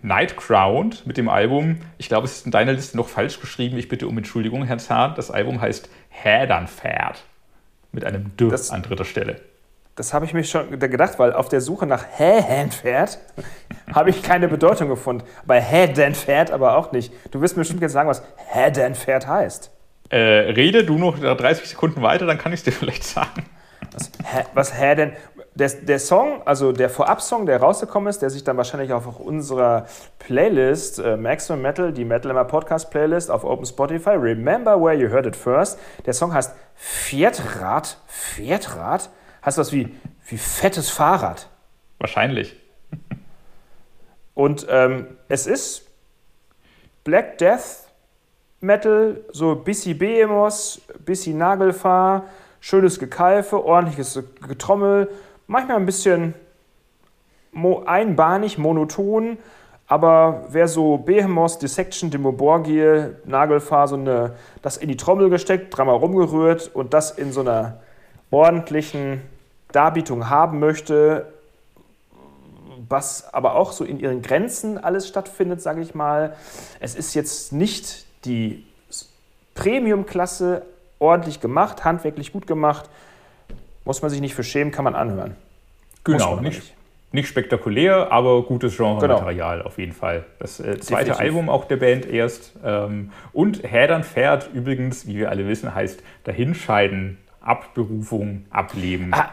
[0.01, 1.77] Nightcrowned mit dem Album.
[1.97, 3.77] Ich glaube, es ist in deiner Liste noch falsch geschrieben.
[3.77, 5.13] Ich bitte um Entschuldigung, Herr Zahn.
[5.15, 7.23] Das Album heißt Hädernpferd.
[7.93, 9.39] Mit einem D das, an dritter Stelle.
[9.95, 13.19] Das habe ich mir schon gedacht, weil auf der Suche nach Hähnpferd
[13.93, 15.23] habe ich keine Bedeutung gefunden.
[15.45, 17.13] Bei Hähnpferd aber auch nicht.
[17.31, 19.71] Du wirst mir bestimmt jetzt sagen, was Hähnpferd heißt.
[20.09, 23.45] Äh, rede du noch 30 Sekunden weiter, dann kann ich es dir vielleicht sagen.
[23.91, 24.11] Was,
[24.53, 25.13] was Häden?
[25.55, 29.19] Der, der Song, also der Vorab-Song, der rausgekommen ist, der sich dann wahrscheinlich auch auf
[29.19, 29.85] unserer
[30.17, 35.09] Playlist, äh, Maximum Metal, die Metal Immer Podcast Playlist auf Open Spotify, Remember Where You
[35.09, 35.79] Heard It First.
[36.05, 36.55] Der Song heißt.
[36.75, 37.97] Pferdrad?
[39.41, 39.95] Hast du was wie,
[40.27, 41.47] wie fettes Fahrrad?
[41.99, 42.59] Wahrscheinlich.
[44.33, 45.87] Und ähm, es ist
[47.03, 47.87] Black Death
[48.59, 52.25] Metal, so bisschen Behemoth, bisschen Nagelfahr,
[52.61, 55.09] schönes Gekeife, ordentliches Getrommel,
[55.47, 56.33] manchmal ein bisschen
[57.85, 59.37] einbahnig, monoton,
[59.87, 65.97] aber wer so Behemoth, Dissection, Demoborgie, Nagelfahr, so eine, das in die Trommel gesteckt, dreimal
[65.97, 67.79] rumgerührt und das in so einer
[68.31, 69.21] ordentlichen
[69.71, 71.31] Darbietung haben möchte,
[72.89, 76.35] was aber auch so in ihren Grenzen alles stattfindet, sage ich mal.
[76.79, 78.65] Es ist jetzt nicht die
[79.55, 80.63] Premium-Klasse
[80.99, 82.89] ordentlich gemacht, handwerklich gut gemacht.
[83.85, 85.35] Muss man sich nicht für schämen, kann man anhören.
[86.03, 86.73] Genau, nicht,
[87.11, 89.67] nicht spektakulär, aber gutes Genre-Material genau.
[89.67, 90.25] auf jeden Fall.
[90.39, 91.19] Das äh, zweite Definitiv.
[91.19, 92.53] Album auch der Band erst.
[92.63, 99.11] Ähm, und Hädern fährt übrigens, wie wir alle wissen, heißt Dahinscheiden, Abberufung, Ableben.
[99.13, 99.29] Ah,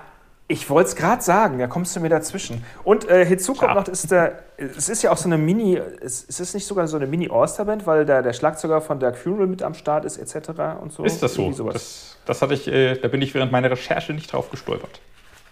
[0.50, 2.64] ich wollte es gerade sagen, da kommst du mir dazwischen.
[2.82, 6.26] Und äh, hinzu kommt noch, ist der, es ist ja auch so eine Mini, es,
[6.28, 9.62] es ist nicht sogar so eine Mini-All-Star-Band, weil da der Schlagzeuger von Dark Funeral mit
[9.62, 10.50] am Start ist, etc.
[10.80, 11.04] und so.
[11.04, 11.50] Ist das so?
[11.70, 15.00] Das, das hatte ich, äh, da bin ich während meiner Recherche nicht drauf gestolpert.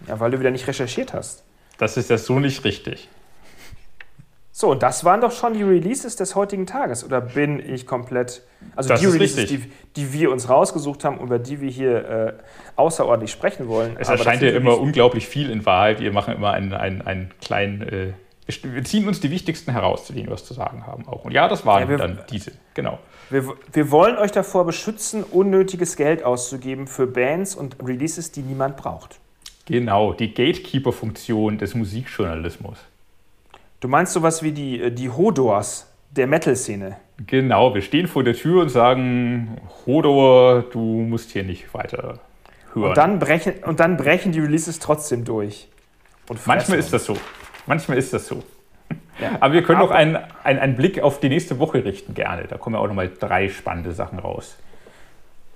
[0.05, 1.43] Ja, weil du wieder nicht recherchiert hast.
[1.77, 3.07] Das ist ja so nicht richtig.
[4.61, 7.05] So, und das waren doch schon die Releases des heutigen Tages.
[7.05, 8.41] Oder bin ich komplett.
[8.75, 9.63] Also das die Releases, die,
[9.95, 12.33] die, wir uns rausgesucht haben, über die wir hier äh,
[12.75, 13.95] außerordentlich sprechen wollen.
[13.97, 16.01] Es erscheint ja immer unglaublich viel in Wahrheit.
[16.01, 17.81] Wir machen immer einen, einen, einen kleinen.
[17.83, 18.13] Äh,
[18.63, 21.07] wir ziehen uns die wichtigsten heraus, zu denen wir was zu sagen haben.
[21.07, 21.23] Auch.
[21.23, 22.99] Und ja, das waren ja, wir, dann diese, genau.
[23.29, 28.75] Wir, wir wollen euch davor beschützen, unnötiges Geld auszugeben für Bands und Releases, die niemand
[28.75, 29.21] braucht.
[29.67, 32.77] Genau, die Gatekeeper-Funktion des Musikjournalismus.
[33.79, 36.97] Du meinst sowas wie die, äh, die Hodors der Metal-Szene?
[37.25, 42.19] Genau, wir stehen vor der Tür und sagen, Hodor, du musst hier nicht weiter
[42.73, 42.87] hören.
[42.87, 45.67] Und dann brechen, und dann brechen die Releases trotzdem durch.
[46.45, 47.17] Manchmal ist das so.
[47.65, 48.43] Manchmal ist das so.
[49.19, 49.31] Ja.
[49.39, 52.43] Aber wir können noch einen, einen, einen Blick auf die nächste Woche richten, gerne.
[52.47, 54.57] Da kommen ja auch nochmal drei spannende Sachen raus.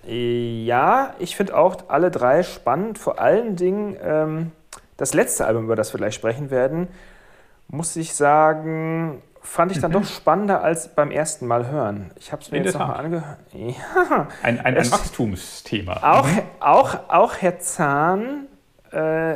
[0.06, 2.98] Ja, ich finde auch alle drei spannend.
[2.98, 4.52] Vor allen Dingen ähm,
[4.98, 6.88] das letzte Album, über das wir gleich sprechen werden,
[7.74, 9.96] muss ich sagen, fand ich dann mhm.
[9.96, 12.12] doch spannender als beim ersten Mal hören.
[12.20, 13.40] Ich habe es mir In jetzt nochmal angehört.
[13.54, 14.28] Ja.
[14.44, 15.98] Ein, ein, ein Wachstumsthema.
[16.04, 16.42] Auch, mhm.
[16.60, 18.46] auch, auch Herr Zahn,
[18.92, 19.36] äh,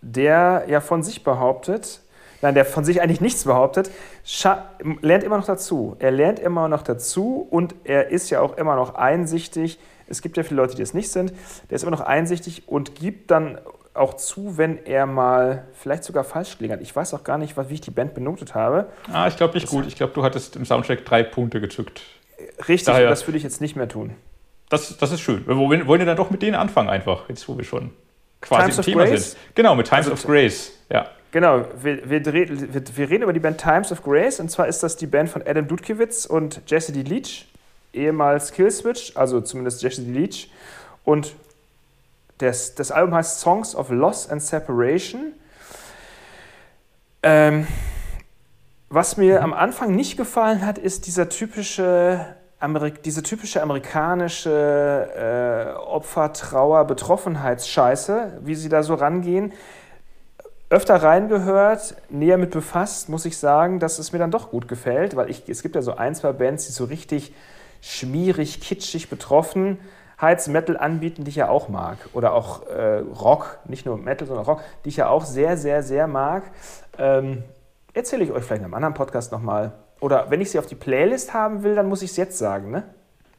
[0.00, 2.00] der ja von sich behauptet,
[2.40, 3.90] nein, der von sich eigentlich nichts behauptet,
[5.02, 5.96] lernt immer noch dazu.
[5.98, 9.78] Er lernt immer noch dazu und er ist ja auch immer noch einsichtig.
[10.06, 11.34] Es gibt ja viele Leute, die es nicht sind.
[11.68, 13.58] Der ist immer noch einsichtig und gibt dann
[13.94, 16.80] auch zu, wenn er mal vielleicht sogar falsch gelegen hat.
[16.82, 18.88] Ich weiß auch gar nicht, wie ich die Band benotet habe.
[19.10, 19.86] Ah, ich glaube nicht das gut.
[19.86, 22.02] Ich glaube, du hattest im Soundtrack drei Punkte gezückt.
[22.68, 24.16] Richtig, Daher, das würde ich jetzt nicht mehr tun.
[24.68, 25.46] Das, das ist schön.
[25.46, 27.92] Wir wollen, wollen wir dann doch mit denen anfangen einfach, jetzt wo wir schon
[28.40, 29.30] quasi Times im Thema Grace?
[29.32, 29.54] sind.
[29.54, 30.72] Genau, mit Times also, of Grace.
[30.90, 31.06] Ja.
[31.30, 34.82] Genau, wir, wir, wir, wir, reden über die Band Times of Grace und zwar ist
[34.82, 37.02] das die Band von Adam Dudkiewicz und Jesse D.
[37.02, 37.46] Leach,
[37.92, 40.12] ehemals Killswitch, also zumindest Jesse D.
[40.12, 40.50] Leach.
[41.04, 41.34] Und
[42.38, 45.32] das, das Album heißt Songs of Loss and Separation.
[47.22, 47.66] Ähm,
[48.88, 49.44] was mir mhm.
[49.44, 58.40] am Anfang nicht gefallen hat, ist dieser typische Amerik diese typische amerikanische äh, Opfertrauer, Betroffenheitsscheiße,
[58.42, 59.52] wie sie da so rangehen
[60.70, 65.14] öfter reingehört, näher mit befasst, muss ich sagen, dass es mir dann doch gut gefällt,
[65.14, 67.32] weil ich, es gibt ja so ein, zwei Bands, die so richtig
[67.80, 70.03] schmierig, kitschig betroffen Heiz
[70.48, 71.98] Metal anbieten, die ich ja auch mag.
[72.12, 75.82] Oder auch äh, Rock, nicht nur Metal, sondern Rock, die ich ja auch sehr, sehr,
[75.82, 76.44] sehr mag.
[76.98, 77.42] Ähm,
[77.92, 79.72] erzähle ich euch vielleicht in einem anderen Podcast nochmal.
[80.00, 82.70] Oder wenn ich sie auf die Playlist haben will, dann muss ich es jetzt sagen,
[82.70, 82.84] ne?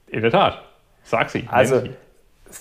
[0.08, 0.62] In der Tat.
[1.04, 1.48] Sag sie.
[1.52, 1.84] Also,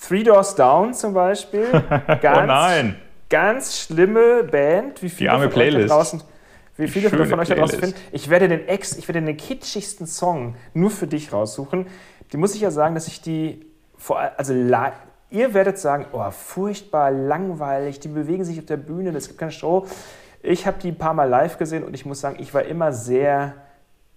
[0.07, 1.67] Three Doors Down zum Beispiel.
[2.21, 2.95] Ganz, oh nein
[3.29, 5.89] ganz schlimme Band, wie viele Die arme Playlist.
[5.89, 6.23] draußen,
[6.77, 7.95] wie viele Schöne von euch da draußen finden.
[8.11, 11.87] Ich werde den Ex, ich werde den kitschigsten Song nur für dich raussuchen.
[12.31, 13.65] Die muss ich ja sagen, dass ich die
[14.05, 19.27] vor also ihr werdet sagen, oh, furchtbar langweilig, die bewegen sich auf der Bühne, es
[19.27, 19.87] gibt keine Show.
[20.43, 22.93] Ich habe die ein paar Mal live gesehen und ich muss sagen, ich war immer
[22.93, 23.55] sehr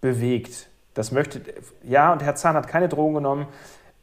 [0.02, 0.68] bewegt.
[0.92, 1.40] Das möchte,
[1.82, 3.46] ja, und Herr Zahn hat keine Drogen genommen.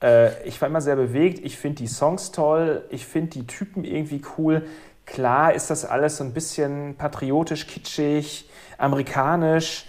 [0.02, 1.46] Äh, ich war immer sehr bewegt.
[1.46, 2.84] Ich finde die Songs toll.
[2.90, 4.66] Ich finde die Typen irgendwie cool.
[5.06, 9.86] Klar ist das alles so ein bisschen patriotisch, kitschig, amerikanisch,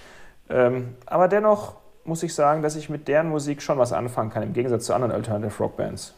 [0.51, 1.76] ähm, aber dennoch
[2.07, 4.94] muss ich sagen, dass ich mit deren Musik schon was anfangen kann, im Gegensatz zu
[4.94, 6.14] anderen Alternative Rock Bands.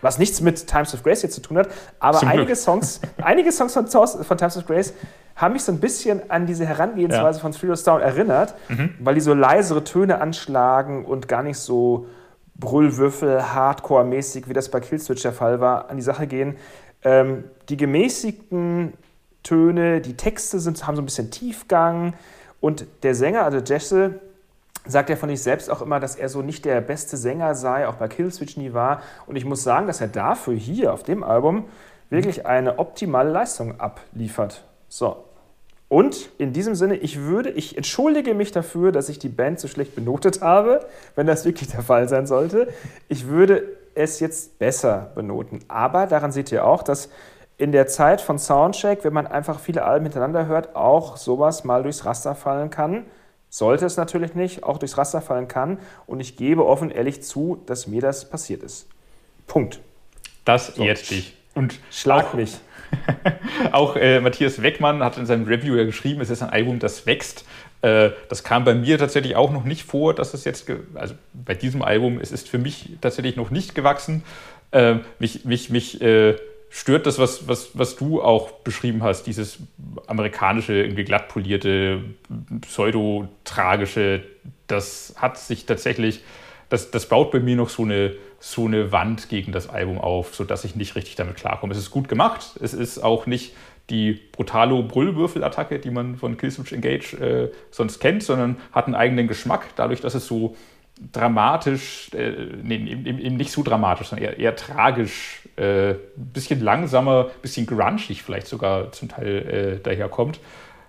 [0.00, 1.68] Was nichts mit Times of Grace jetzt zu tun hat,
[2.00, 4.94] aber einige Songs, einige Songs von, von, Times of Grace
[5.36, 7.40] haben mich so ein bisschen an diese Herangehensweise ja.
[7.42, 8.94] von Three Down erinnert, mhm.
[8.98, 12.06] weil die so leisere Töne anschlagen und gar nicht so
[12.56, 16.56] Brüllwürfel, Hardcore-mäßig, wie das bei Killswitch der Fall war, an die Sache gehen.
[17.04, 18.94] Ähm, die gemäßigten
[19.42, 22.14] Töne, die Texte sind, haben so ein bisschen Tiefgang
[22.60, 24.20] und der Sänger, also Jesse,
[24.86, 27.86] sagt ja von sich selbst auch immer, dass er so nicht der beste Sänger sei,
[27.86, 29.02] auch bei Killswitch nie war.
[29.26, 31.64] Und ich muss sagen, dass er dafür hier auf dem Album
[32.10, 34.64] wirklich eine optimale Leistung abliefert.
[34.88, 35.24] So.
[35.88, 39.68] Und in diesem Sinne, ich würde, ich entschuldige mich dafür, dass ich die Band so
[39.68, 42.68] schlecht benotet habe, wenn das wirklich der Fall sein sollte.
[43.08, 45.60] Ich würde es jetzt besser benoten.
[45.68, 47.10] Aber daran seht ihr auch, dass
[47.58, 51.82] in der Zeit von Soundcheck, wenn man einfach viele Alben hintereinander hört, auch sowas mal
[51.82, 53.04] durchs Raster fallen kann.
[53.54, 55.78] Sollte es natürlich nicht, auch durchs Raster fallen kann.
[56.06, 58.88] Und ich gebe offen ehrlich zu, dass mir das passiert ist.
[59.46, 59.78] Punkt.
[60.46, 61.36] Das ehrt dich.
[61.54, 62.56] Und schlag mich.
[63.72, 67.04] Auch äh, Matthias Weckmann hat in seinem Review ja geschrieben, es ist ein Album, das
[67.04, 67.44] wächst.
[67.82, 71.54] Äh, das kam bei mir tatsächlich auch noch nicht vor, dass es jetzt, also bei
[71.54, 74.24] diesem Album, es ist für mich tatsächlich noch nicht gewachsen.
[74.70, 76.36] Äh, mich mich, mich äh,
[76.72, 79.58] stört das, was, was, was du auch beschrieben hast, dieses
[80.06, 82.02] amerikanische, irgendwie glatt polierte,
[82.62, 84.22] pseudo-tragische,
[84.68, 86.22] das hat sich tatsächlich,
[86.70, 90.34] das, das baut bei mir noch so eine, so eine Wand gegen das Album auf,
[90.34, 91.72] sodass ich nicht richtig damit klarkomme.
[91.72, 93.54] Es ist gut gemacht, es ist auch nicht
[93.90, 99.28] die brutale Brüllwürfelattacke, die man von Killswitch Engage äh, sonst kennt, sondern hat einen eigenen
[99.28, 100.56] Geschmack, dadurch, dass es so
[101.12, 102.32] dramatisch, äh,
[102.62, 108.22] nee, eben, eben, nicht so dramatisch, sondern eher, eher tragisch, äh, bisschen langsamer, bisschen grunchig
[108.22, 110.38] vielleicht sogar zum Teil äh, daherkommt.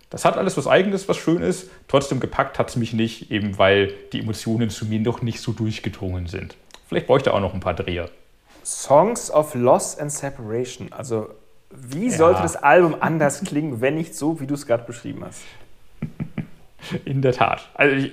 [0.10, 1.72] Das hat alles was Eigenes, was schön ist.
[1.88, 5.54] Trotzdem gepackt hat es mich nicht, eben weil die Emotionen zu mir noch nicht so
[5.54, 6.56] durchgedrungen sind.
[6.88, 8.10] Vielleicht bräuchte er auch noch ein paar Dreher.
[8.64, 10.94] Songs of Loss and Separation.
[10.94, 11.30] Also,
[11.72, 12.18] wie ja.
[12.18, 15.42] sollte das Album anders klingen, wenn nicht so, wie du es gerade beschrieben hast?
[17.06, 17.68] In der Tat.
[17.74, 18.12] Also, ich,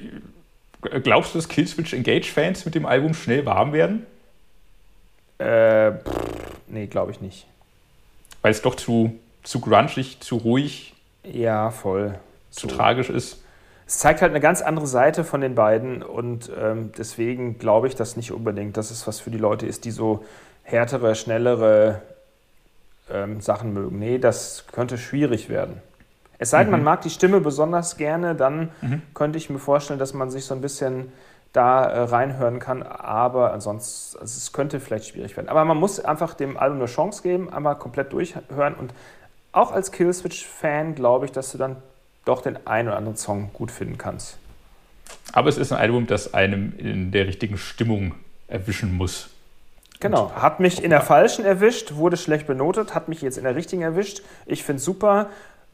[0.80, 4.06] Glaubst du, dass Killswitch Engage-Fans mit dem Album schnell warm werden?
[5.38, 7.46] Äh, pff, nee, glaube ich nicht.
[8.42, 10.94] Weil es doch zu, zu grungig, zu ruhig.
[11.24, 12.18] Ja, voll.
[12.50, 12.76] Zu so.
[12.76, 13.42] tragisch ist.
[13.86, 17.96] Es zeigt halt eine ganz andere Seite von den beiden und ähm, deswegen glaube ich
[17.96, 20.24] das nicht unbedingt, dass es was für die Leute ist, die so
[20.62, 22.00] härtere, schnellere
[23.10, 23.98] ähm, Sachen mögen.
[23.98, 25.82] Nee, das könnte schwierig werden.
[26.40, 26.72] Es sei denn, mhm.
[26.72, 29.02] man mag die Stimme besonders gerne, dann mhm.
[29.12, 31.12] könnte ich mir vorstellen, dass man sich so ein bisschen
[31.52, 32.82] da äh, reinhören kann.
[32.82, 35.50] Aber ansonsten, also es könnte vielleicht schwierig werden.
[35.50, 38.74] Aber man muss einfach dem Album eine Chance geben, einmal komplett durchhören.
[38.74, 38.94] Und
[39.52, 41.76] auch als Killswitch-Fan glaube ich, dass du dann
[42.24, 44.38] doch den einen oder anderen Song gut finden kannst.
[45.34, 48.14] Aber es ist ein Album, das einem in der richtigen Stimmung
[48.48, 49.28] erwischen muss.
[49.98, 53.54] Genau, hat mich in der falschen erwischt, wurde schlecht benotet, hat mich jetzt in der
[53.54, 54.22] richtigen erwischt.
[54.46, 55.28] Ich finde es super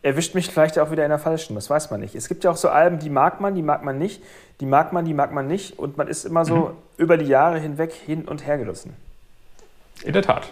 [0.07, 2.15] erwischt mich vielleicht auch wieder in der falschen, das weiß man nicht.
[2.15, 4.23] Es gibt ja auch so Alben, die mag man, die mag man nicht,
[4.61, 6.71] die mag man, die mag man nicht und man ist immer so mhm.
[6.97, 8.95] über die Jahre hinweg hin und her gerissen.
[10.05, 10.49] In der Tat.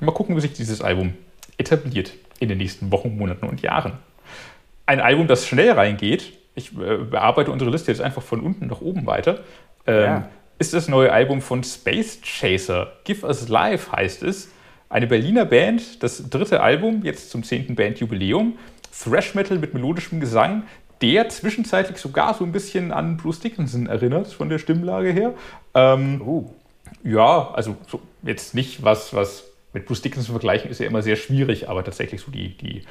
[0.00, 1.14] Mal gucken, wie sich dieses Album
[1.58, 3.92] etabliert in den nächsten Wochen, Monaten und Jahren.
[4.86, 8.80] Ein Album, das schnell reingeht, ich äh, bearbeite unsere Liste jetzt einfach von unten nach
[8.80, 9.40] oben weiter,
[9.86, 10.28] ähm, ja.
[10.58, 12.92] ist das neue Album von Space Chaser.
[13.04, 14.50] Give Us Life heißt es.
[14.90, 17.74] Eine Berliner Band, das dritte Album, jetzt zum 10.
[17.76, 18.58] Bandjubiläum.
[18.92, 20.64] Thrash Metal mit melodischem Gesang,
[21.00, 25.34] der zwischenzeitlich sogar so ein bisschen an Bruce Dickinson erinnert, von der Stimmlage her.
[25.74, 26.50] Ähm, oh.
[27.04, 31.16] Ja, also so jetzt nicht was, was mit Bruce Dickinson vergleichen ist ja immer sehr
[31.16, 32.82] schwierig, aber tatsächlich so die, die,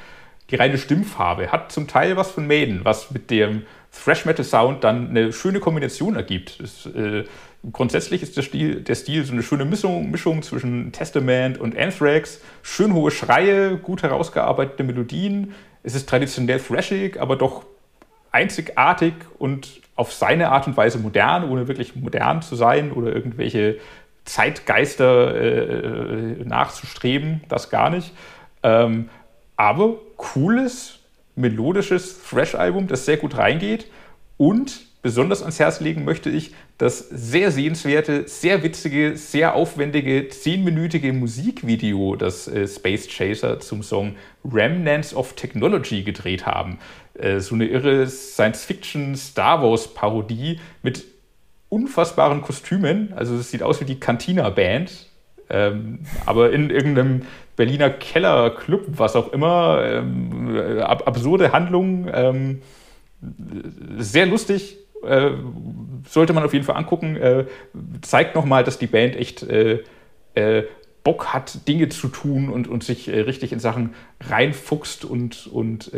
[0.50, 4.84] die reine Stimmfarbe hat zum Teil was von Maiden, was mit dem Thrash Metal Sound
[4.84, 6.60] dann eine schöne Kombination ergibt.
[6.60, 7.24] Das, äh,
[7.72, 12.40] grundsätzlich ist der Stil, der Stil so eine schöne Mischung, Mischung zwischen Testament und Anthrax.
[12.62, 15.54] Schön hohe Schreie, gut herausgearbeitete Melodien,
[15.88, 17.64] es ist traditionell thrashig, aber doch
[18.30, 23.78] einzigartig und auf seine Art und Weise modern, ohne wirklich modern zu sein oder irgendwelche
[24.26, 28.12] Zeitgeister äh, nachzustreben, das gar nicht.
[28.62, 29.08] Ähm,
[29.56, 30.98] aber cooles,
[31.36, 33.90] melodisches Thrash-Album, das sehr gut reingeht
[34.36, 41.12] und besonders ans Herz legen möchte ich das sehr sehenswerte, sehr witzige, sehr aufwendige, zehnminütige
[41.12, 44.14] Musikvideo, das äh, Space Chaser zum Song
[44.44, 46.78] Remnants of Technology gedreht haben.
[47.14, 51.04] Äh, so eine irre Science-Fiction-Star Wars-Parodie mit
[51.68, 53.12] unfassbaren Kostümen.
[53.14, 55.08] Also es sieht aus wie die Cantina-Band,
[55.50, 57.22] ähm, aber in irgendeinem
[57.56, 59.82] Berliner Kellerclub, was auch immer.
[59.84, 62.08] Ähm, ab absurde Handlungen.
[62.14, 62.62] Ähm,
[63.98, 65.30] sehr lustig, äh,
[66.08, 67.16] sollte man auf jeden Fall angucken.
[67.16, 67.44] Äh,
[68.02, 69.84] zeigt nochmal, dass die Band echt äh,
[70.34, 70.64] äh,
[71.04, 75.92] Bock hat, Dinge zu tun und, und sich äh, richtig in Sachen reinfuchst und, und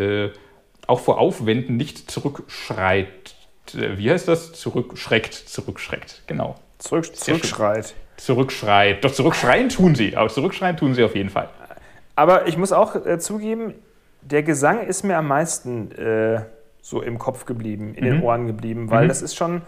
[0.86, 3.34] auch vor Aufwänden nicht zurückschreit.
[3.72, 4.53] Wie heißt das?
[4.53, 6.57] Zurückschreckt, zurückschreckt, genau.
[6.78, 7.94] Zurück, zurückschreit.
[8.16, 9.05] Zurückschreit.
[9.05, 11.48] Doch zurückschreien tun sie, aber zurückschreien tun sie auf jeden Fall.
[12.16, 13.74] Aber ich muss auch zugeben,
[14.22, 15.92] der Gesang ist mir am meisten
[16.83, 18.11] so im Kopf geblieben, in mhm.
[18.11, 19.09] den Ohren geblieben, weil mhm.
[19.09, 19.62] das ist schon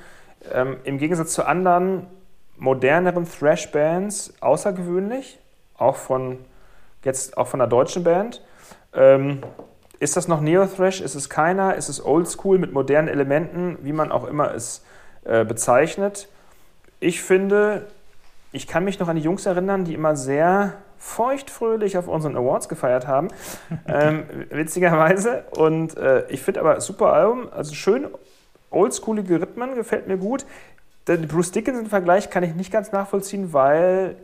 [0.53, 2.07] ähm, im Gegensatz zu anderen
[2.57, 5.39] moderneren Thrash-Bands außergewöhnlich,
[5.77, 6.39] auch von
[7.05, 8.43] jetzt auch von einer deutschen Band.
[8.95, 9.43] Ähm,
[9.99, 11.01] ist das noch Neo-Thrash?
[11.01, 11.77] Ist es keiner?
[11.77, 14.85] Ist es Oldschool mit modernen Elementen, wie man auch immer es
[15.25, 16.29] äh, bezeichnet?
[17.01, 17.87] Ich finde,
[18.53, 22.69] ich kann mich noch an die Jungs erinnern, die immer sehr feuchtfröhlich auf unseren Awards
[22.69, 23.29] gefeiert haben,
[23.89, 25.45] ähm, witzigerweise.
[25.51, 28.07] Und äh, ich finde aber super Album, also schön
[28.71, 30.47] oldschoolige Rhythmen, gefällt mir gut.
[31.09, 34.15] Den Bruce Dickinson-Vergleich kann ich nicht ganz nachvollziehen, weil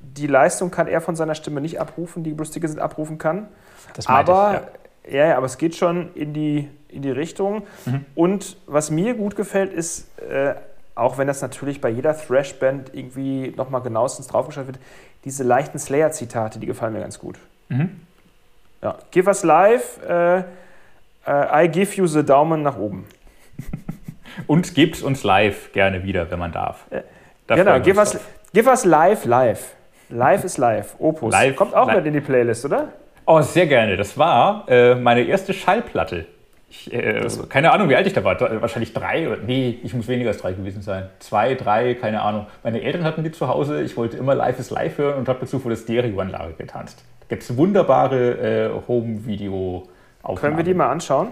[0.00, 3.48] die Leistung kann er von seiner Stimme nicht abrufen, die Lustige sind abrufen kann.
[4.06, 4.68] aber,
[5.04, 5.26] ich, ja.
[5.26, 5.36] ja.
[5.36, 7.64] aber es geht schon in die, in die Richtung.
[7.84, 8.06] Mhm.
[8.14, 10.54] Und was mir gut gefällt, ist, äh,
[10.94, 14.78] auch wenn das natürlich bei jeder Thrash-Band irgendwie nochmal genauestens draufgeschaut wird,
[15.24, 17.36] diese leichten Slayer-Zitate, die gefallen mir ganz gut.
[17.68, 18.00] Mhm.
[18.82, 18.96] Ja.
[19.10, 20.38] Give us life, äh,
[21.30, 23.06] äh, I give you the Daumen nach oben.
[24.46, 26.84] Und gebt uns live gerne wieder, wenn man darf.
[26.90, 27.02] Äh,
[27.48, 28.18] genau, give us,
[28.52, 29.74] give us live, live.
[30.08, 30.94] Live ist live.
[30.98, 31.32] Opus.
[31.32, 31.96] Live, Kommt auch live.
[31.96, 32.92] mit in die Playlist, oder?
[33.24, 33.96] Oh, sehr gerne.
[33.96, 36.26] Das war äh, meine erste Schallplatte.
[36.84, 38.38] Ich, äh, keine Ahnung, wie alt ich da war.
[38.60, 41.08] Wahrscheinlich drei oder nee, ich muss weniger als drei gewesen sein.
[41.18, 42.46] Zwei, drei, keine Ahnung.
[42.62, 43.82] Meine Eltern hatten die zu Hause.
[43.82, 47.02] Ich wollte immer Live is Live hören und habe dazu vor der Stereoanlage getanzt.
[47.20, 50.38] Da gibt es wunderbare äh, Home-Video-Aufnahmen.
[50.38, 51.28] Können wir die mal anschauen?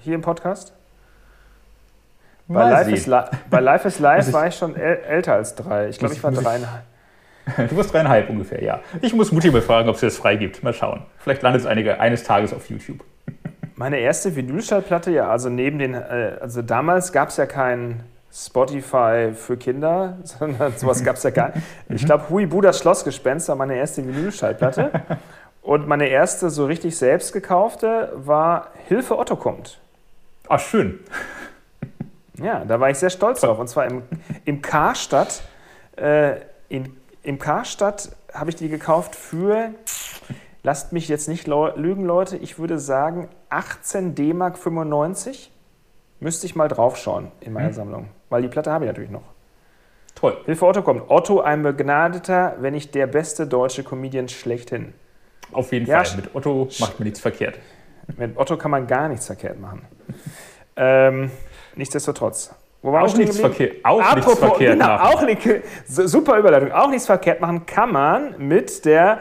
[0.00, 0.72] Hier im Podcast?
[2.48, 3.20] Bei Live, is Li
[3.50, 5.88] bei Live is Live war ich schon älter als drei.
[5.88, 6.82] Ich glaube, ich war dreieinhalb.
[7.70, 8.80] Du warst dreieinhalb ungefähr, ja.
[9.00, 10.62] Ich muss Mutti mal fragen, ob sie das frei gibt.
[10.62, 11.02] Mal schauen.
[11.18, 13.02] Vielleicht landet es einige, eines Tages auf YouTube.
[13.76, 19.32] Meine erste Vinylschallplatte, ja, also neben den, äh, also damals gab es ja kein Spotify
[19.34, 21.64] für Kinder, sondern sowas gab es ja gar nicht.
[21.88, 24.90] Ich glaube, Hui Budas Schlossgespenst war meine erste Vinylschallplatte.
[25.62, 29.78] Und meine erste so richtig selbst gekaufte war Hilfe Otto kommt.
[30.48, 30.98] Ach, schön.
[32.42, 33.60] Ja, da war ich sehr stolz drauf.
[33.60, 34.02] Und zwar im,
[34.44, 35.42] im Karstadt.
[35.96, 39.70] Äh, in, Im Karstadt habe ich die gekauft für,
[40.62, 45.50] lasst mich jetzt nicht lügen, Leute, ich würde sagen 18 D-Mark 95.
[46.20, 47.74] Müsste ich mal draufschauen in meiner hm.
[47.74, 48.08] Sammlung.
[48.30, 49.24] Weil die Platte habe ich natürlich noch.
[50.14, 50.36] Toll.
[50.44, 51.10] Hilfe Otto kommt.
[51.10, 54.94] Otto, ein begnadeter, wenn nicht der beste deutsche Comedian schlechthin.
[55.50, 56.16] Auf jeden ja, Fall.
[56.16, 57.58] Mit Otto macht man nichts verkehrt.
[58.16, 59.82] Mit Otto kann man gar nichts verkehrt machen.
[60.76, 61.30] ähm,
[61.74, 62.54] Nichtsdestotrotz.
[62.82, 65.16] Wo war auch nichts verkehrt, auch Apropos, nichts verkehrt genau, machen.
[65.16, 66.72] Auch super Überleitung.
[66.72, 69.20] Auch nichts verkehrt machen kann man mit der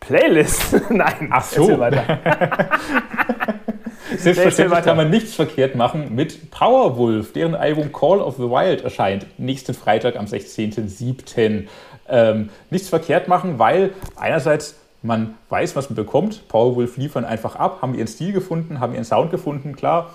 [0.00, 0.76] Playlist.
[0.90, 1.78] Nein, ach so.
[1.78, 2.20] weiter.
[4.16, 9.26] Selbstverständlich kann man nichts verkehrt machen mit Powerwolf, deren Album Call of the Wild erscheint
[9.38, 11.66] nächsten Freitag am 16.07.
[12.08, 16.48] Ähm, nichts verkehrt machen, weil einerseits man weiß, was man bekommt.
[16.48, 20.10] Powerwolf liefern einfach ab, haben ihren Stil gefunden, haben ihren Sound gefunden, klar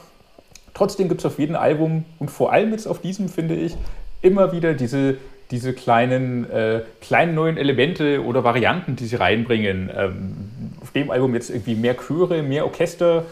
[0.74, 3.76] Trotzdem gibt es auf jedem Album und vor allem jetzt auf diesem, finde ich,
[4.22, 5.18] immer wieder diese,
[5.52, 9.90] diese kleinen, äh, kleinen neuen Elemente oder Varianten, die sie reinbringen.
[9.96, 10.36] Ähm,
[10.82, 13.26] auf dem Album jetzt irgendwie mehr Chöre, mehr Orchester.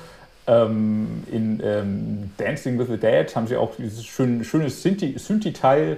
[0.47, 5.97] Ähm, in ähm, Dancing with the Dead haben sie auch dieses schön, schöne Synthi-Teil.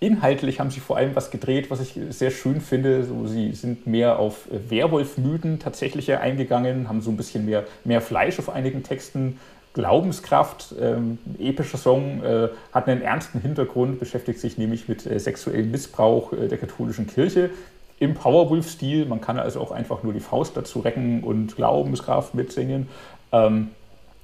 [0.00, 3.04] Inhaltlich haben sie vor allem was gedreht, was ich sehr schön finde.
[3.04, 8.38] So, sie sind mehr auf Werwolf-Mythen tatsächlich eingegangen, haben so ein bisschen mehr, mehr Fleisch
[8.40, 9.38] auf einigen Texten
[9.74, 15.70] Glaubenskraft, ähm, epischer Song, äh, hat einen ernsten Hintergrund, beschäftigt sich nämlich mit äh, sexuellem
[15.70, 17.50] Missbrauch äh, der katholischen Kirche
[17.98, 19.06] im Powerwolf-Stil.
[19.06, 22.88] Man kann also auch einfach nur die Faust dazu recken und Glaubenskraft mitsingen.
[23.30, 23.70] Ähm,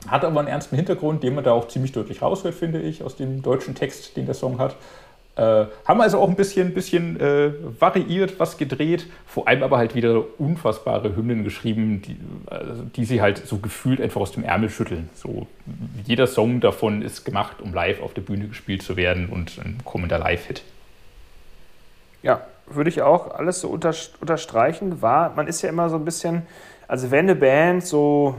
[0.06, 3.16] hat aber einen ernsten Hintergrund, den man da auch ziemlich deutlich raushört, finde ich, aus
[3.16, 4.76] dem deutschen Text, den der Song hat.
[5.38, 9.94] Äh, haben also auch ein bisschen, bisschen äh, variiert, was gedreht, vor allem aber halt
[9.94, 12.16] wieder unfassbare Hymnen geschrieben, die,
[12.46, 15.08] also, die sie halt so gefühlt einfach aus dem Ärmel schütteln.
[15.14, 15.46] So,
[16.04, 19.78] jeder Song davon ist gemacht, um live auf der Bühne gespielt zu werden und ein
[19.84, 20.64] kommender Live-Hit.
[22.24, 25.02] Ja, würde ich auch alles so unter, unterstreichen.
[25.02, 26.42] War, man ist ja immer so ein bisschen,
[26.88, 28.34] also wenn eine Band so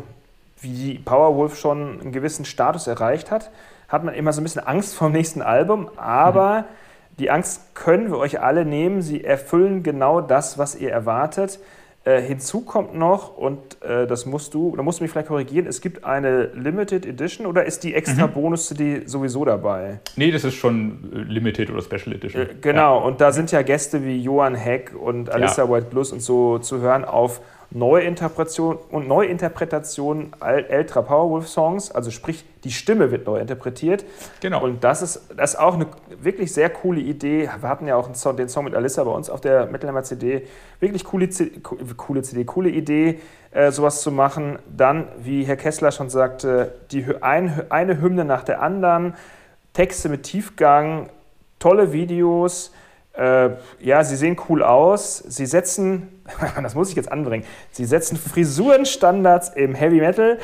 [0.59, 3.51] wie Powerwolf schon einen gewissen Status erreicht hat,
[3.87, 6.88] hat man immer so ein bisschen Angst vor dem nächsten Album, aber mhm
[7.19, 9.01] die Angst können wir euch alle nehmen.
[9.01, 11.59] Sie erfüllen genau das, was ihr erwartet.
[12.05, 15.67] Äh, hinzu kommt noch, und äh, das musst du, da musst du mich vielleicht korrigieren,
[15.67, 18.31] es gibt eine Limited Edition oder ist die extra mhm.
[18.31, 19.99] Bonus-CD sowieso dabei?
[20.15, 22.43] Nee, das ist schon äh, Limited oder Special Edition.
[22.43, 23.05] Äh, genau, ja.
[23.05, 25.69] und da sind ja Gäste wie Johann Heck und Alyssa ja.
[25.69, 27.41] White Blues und so zu hören auf
[27.71, 34.05] Neuinterpretation und Neuinterpretation älterer Powerwolf-Songs, also sprich, die Stimme wird neu interpretiert.
[34.41, 34.63] Genau.
[34.63, 35.85] Und das ist, das ist auch eine
[36.19, 37.49] wirklich sehr coole Idee.
[37.59, 40.03] Wir hatten ja auch Song, den Song mit Alyssa bei uns auf der Metal Hammer
[40.03, 40.47] CD.
[40.79, 41.29] Wirklich coole,
[41.95, 43.19] coole CD, coole Idee,
[43.51, 44.57] äh, sowas zu machen.
[44.75, 49.13] Dann, wie Herr Kessler schon sagte, die, ein, eine Hymne nach der anderen,
[49.73, 51.09] Texte mit Tiefgang,
[51.59, 52.73] tolle Videos.
[53.13, 55.17] Äh, ja, sie sehen cool aus.
[55.17, 56.18] Sie setzen,
[56.61, 60.37] das muss ich jetzt anbringen, sie setzen Frisurenstandards im Heavy Metal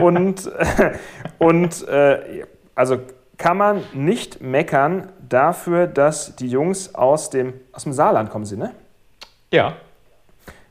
[0.00, 0.50] und,
[1.38, 2.98] und äh, also
[3.36, 8.56] kann man nicht meckern dafür, dass die Jungs aus dem, aus dem Saarland kommen sie,
[8.56, 8.72] ne?
[9.50, 9.74] Ja.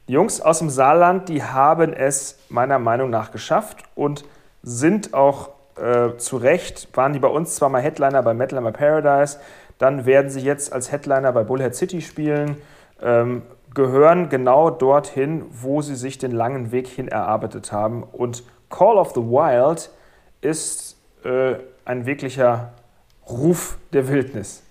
[0.08, 4.26] Die Jungs aus dem Saarland, die haben es meiner Meinung nach geschafft und
[4.62, 8.72] sind auch äh, zu Recht, waren die bei uns zwar mal Headliner bei Metal Hammer
[8.72, 9.40] Paradise,
[9.78, 12.58] dann werden sie jetzt als Headliner bei Bullhead City spielen.
[13.02, 13.42] Ähm,
[13.74, 18.04] gehören genau dorthin, wo sie sich den langen Weg hin erarbeitet haben.
[18.04, 19.90] Und Call of the Wild
[20.42, 21.56] ist äh,
[21.86, 22.74] ein wirklicher
[23.28, 24.64] Ruf der Wildnis.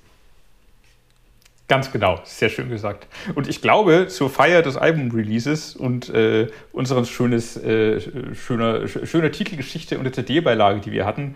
[1.69, 3.07] Ganz genau, sehr schön gesagt.
[3.35, 9.97] Und ich glaube, zur Feier des Album-Releases und äh, unserer schönes, äh, schöner, schöner Titelgeschichte
[9.97, 11.35] und der CD-Beilage, die wir hatten,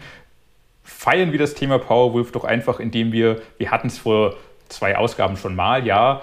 [0.82, 4.34] feiern wir das Thema Powerwolf doch einfach, indem wir, wir hatten es vor
[4.68, 6.20] zwei Ausgaben schon mal, ja,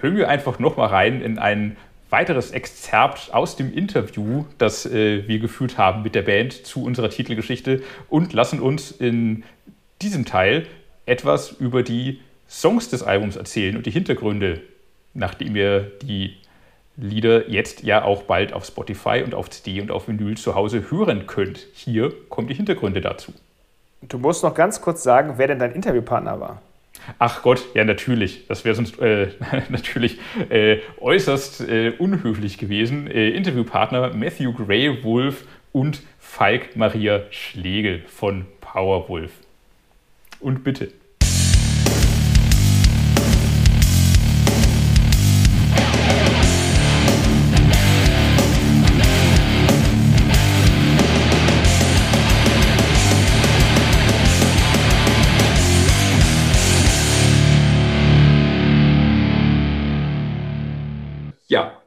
[0.00, 1.76] hören wir einfach nochmal rein in ein
[2.10, 7.08] weiteres Exzerpt aus dem Interview, das äh, wir geführt haben mit der Band zu unserer
[7.08, 9.44] Titelgeschichte und lassen uns in
[10.02, 10.66] diesem Teil
[11.06, 14.60] etwas über die Songs des Albums erzählen und die Hintergründe,
[15.14, 16.36] nachdem ihr die
[16.96, 20.90] Lieder jetzt ja auch bald auf Spotify und auf CD und auf Vinyl zu Hause
[20.90, 21.66] hören könnt.
[21.72, 23.32] Hier kommen die Hintergründe dazu.
[24.02, 26.60] Du musst noch ganz kurz sagen, wer denn dein Interviewpartner war.
[27.18, 28.46] Ach Gott, ja natürlich.
[28.46, 29.28] Das wäre sonst äh,
[29.68, 30.18] natürlich
[30.48, 33.06] äh, äußerst äh, unhöflich gewesen.
[33.08, 39.32] Äh, Interviewpartner Matthew Gray Wolf und Falk Maria Schlegel von Powerwolf.
[40.40, 40.92] Und bitte.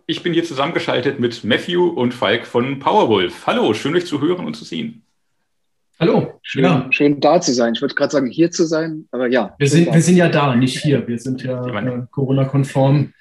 [0.07, 3.47] Ich bin hier zusammengeschaltet mit Matthew und Falk von Powerwolf.
[3.47, 5.01] Hallo, schön euch zu hören und zu sehen.
[5.99, 6.39] Hallo.
[6.43, 6.87] Schön, ja.
[6.91, 7.73] schön da zu sein.
[7.73, 9.55] Ich würde gerade sagen, hier zu sein, aber ja.
[9.57, 11.07] Wir sind, wir sind ja da, nicht hier.
[11.07, 13.13] Wir sind ja äh, Corona-konform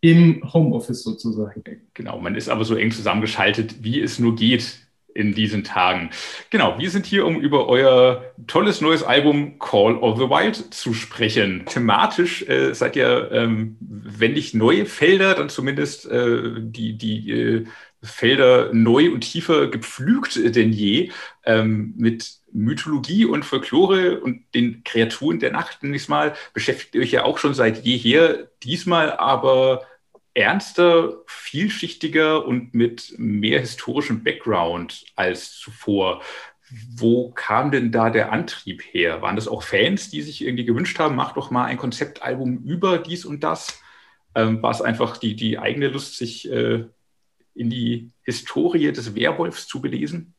[0.00, 1.62] im Homeoffice sozusagen.
[1.92, 4.78] Genau, man ist aber so eng zusammengeschaltet, wie es nur geht
[5.14, 6.10] in diesen Tagen.
[6.50, 10.94] Genau, wir sind hier, um über euer tolles neues Album Call of the Wild zu
[10.94, 11.64] sprechen.
[11.66, 17.64] Thematisch äh, seid ihr, ähm, wenn nicht neue Felder, dann zumindest äh, die, die äh,
[18.02, 21.10] Felder neu und tiefer gepflügt denn je,
[21.44, 27.12] ähm, mit Mythologie und Folklore und den Kreaturen der Nacht, ich mal, beschäftigt ihr euch
[27.12, 28.48] ja auch schon seit jeher.
[28.62, 29.82] Diesmal aber
[30.34, 36.22] ernster, vielschichtiger und mit mehr historischem Background als zuvor.
[36.94, 39.22] Wo kam denn da der Antrieb her?
[39.22, 42.98] Waren das auch Fans, die sich irgendwie gewünscht haben, mach doch mal ein Konzeptalbum über
[42.98, 43.80] dies und das?
[44.36, 46.84] Ähm, war es einfach die, die eigene Lust, sich äh,
[47.54, 50.34] in die Historie des Werwolfs zu belesen?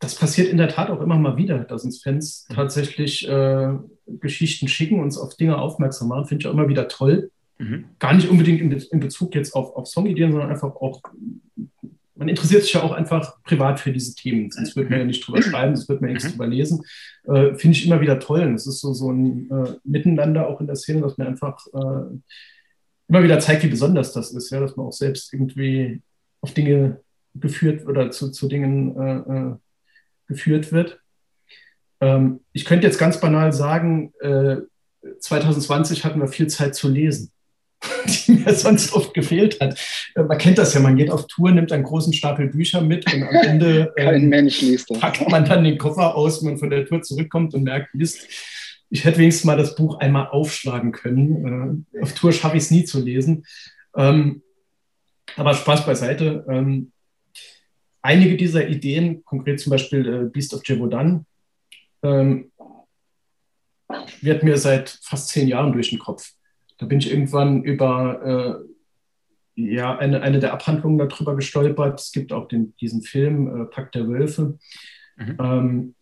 [0.00, 2.54] Das passiert in der Tat auch immer mal wieder, dass uns Fans mhm.
[2.54, 3.74] tatsächlich äh,
[4.06, 6.26] Geschichten schicken, uns auf Dinge aufmerksam machen.
[6.26, 7.30] Finde ich auch immer wieder toll.
[7.58, 7.86] Mhm.
[7.98, 11.02] Gar nicht unbedingt in, in Bezug jetzt auf, auf Songideen, sondern einfach auch,
[12.14, 14.50] man interessiert sich ja auch einfach privat für diese Themen.
[14.50, 16.30] Sonst wird man ja nicht drüber schreiben, sonst wird man nichts mhm.
[16.30, 16.84] drüber lesen.
[17.24, 18.42] Äh, Finde ich immer wieder toll.
[18.42, 21.66] Und es ist so, so ein äh, Miteinander auch in der Szene, dass man einfach
[21.66, 22.16] äh,
[23.08, 26.00] immer wieder zeigt, wie besonders das ist, ja, dass man auch selbst irgendwie
[26.40, 27.00] auf Dinge
[27.34, 29.56] geführt oder zu, zu Dingen äh, äh,
[30.26, 31.00] geführt wird.
[32.00, 34.12] Ähm, ich könnte jetzt ganz banal sagen,
[35.20, 37.32] 2020 äh, hatten wir viel Zeit zu lesen.
[38.26, 39.78] die mir sonst oft gefehlt hat.
[40.14, 43.12] Äh, man kennt das ja, man geht auf Tour, nimmt einen großen Stapel Bücher mit
[43.12, 43.92] und am Ende
[44.88, 44.98] das.
[45.00, 48.26] packt man dann den Koffer aus, wenn man von der Tour zurückkommt und merkt, Mist,
[48.90, 51.86] ich hätte wenigstens mal das Buch einmal aufschlagen können.
[51.94, 53.44] Äh, auf Tour schaffe ich es nie zu lesen.
[53.96, 54.42] Ähm,
[55.36, 56.44] aber Spaß beiseite.
[56.48, 56.92] Ähm,
[58.02, 61.26] einige dieser Ideen, konkret zum Beispiel äh, Beast of Jevodan,
[62.02, 62.50] ähm,
[64.20, 66.32] wird mir seit fast zehn Jahren durch den Kopf.
[66.78, 68.68] Da bin ich irgendwann über äh,
[69.60, 72.00] ja, eine, eine der Abhandlungen darüber gestolpert.
[72.00, 74.58] Es gibt auch den, diesen Film äh, Pakt der Wölfe.
[75.16, 75.36] Mhm.
[75.40, 75.94] Ähm,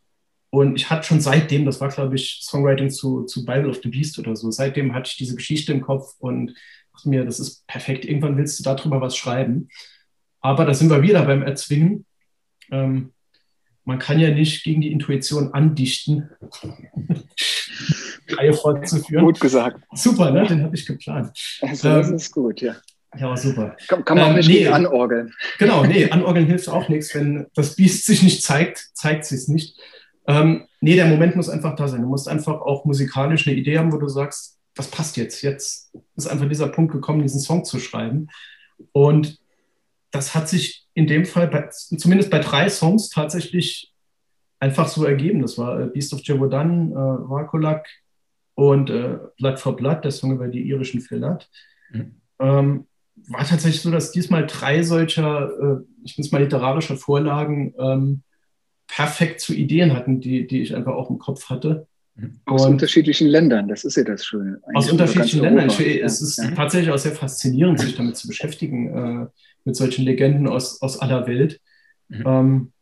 [0.50, 3.88] und ich hatte schon seitdem, das war glaube ich Songwriting zu, zu Bible of the
[3.88, 6.54] Beast oder so, seitdem hatte ich diese Geschichte im Kopf und
[6.92, 9.68] dachte mir, das ist perfekt, irgendwann willst du darüber was schreiben.
[10.40, 12.06] Aber da sind wir wieder beim Erzwingen.
[12.70, 13.12] Ähm,
[13.84, 16.30] man kann ja nicht gegen die Intuition andichten.
[18.32, 19.24] Reihe fortzuführen.
[19.24, 19.80] Gut gesagt.
[19.92, 20.46] Super, ne?
[20.46, 21.30] den habe ich geplant.
[21.62, 22.76] Also, das ähm, ist gut, ja.
[23.18, 23.76] Ja, super.
[23.88, 25.32] Kann, kann man auch ähm, nicht nee, anorgeln.
[25.58, 27.14] Genau, nee, anorgeln hilft auch nichts.
[27.14, 29.78] Wenn das Biest sich nicht zeigt, zeigt sie es nicht.
[30.26, 32.02] Ähm, nee, der Moment muss einfach da sein.
[32.02, 35.42] Du musst einfach auch musikalisch eine Idee haben, wo du sagst, was passt jetzt?
[35.42, 38.28] Jetzt ist einfach dieser Punkt gekommen, diesen Song zu schreiben.
[38.92, 39.38] Und
[40.10, 43.92] das hat sich in dem Fall, bei, zumindest bei drei Songs, tatsächlich
[44.60, 45.42] einfach so ergeben.
[45.42, 47.86] Das war äh, Beast of Jevodan, äh, Varkolak
[48.56, 51.48] und äh, Blood for Blood, der Song über die irischen Filat.
[51.92, 52.16] Mhm.
[52.40, 52.86] Ähm,
[53.28, 58.22] war tatsächlich so, dass diesmal drei solcher, äh, ich nenne es mal literarischer Vorlagen, ähm,
[58.88, 61.86] perfekt zu Ideen hatten, die, die ich einfach auch im Kopf hatte.
[62.46, 64.58] Aus und unterschiedlichen Ländern, das ist ja das Schöne.
[64.72, 65.68] Aus unterschiedlichen Ländern.
[65.68, 66.50] Ich, es ist ja.
[66.52, 69.26] tatsächlich auch sehr faszinierend, sich damit zu beschäftigen, äh,
[69.64, 71.60] mit solchen Legenden aus, aus aller Welt.
[72.08, 72.24] Mhm.
[72.26, 72.72] Ähm,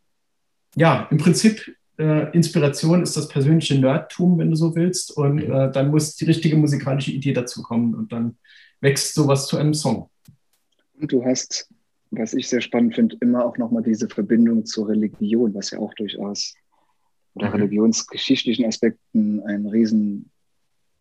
[0.76, 5.16] ja, im Prinzip äh, Inspiration ist das persönliche Nerdtum, wenn du so willst.
[5.16, 5.52] Und mhm.
[5.52, 8.36] äh, dann muss die richtige musikalische Idee dazu kommen und dann
[8.80, 10.10] wächst sowas zu einem Song.
[11.00, 11.68] Und du hast,
[12.10, 15.94] was ich sehr spannend finde, immer auch nochmal diese Verbindung zur Religion, was ja auch
[15.94, 16.54] durchaus
[17.34, 17.54] oder mhm.
[17.54, 20.30] religionsgeschichtlichen Aspekten ein riesen,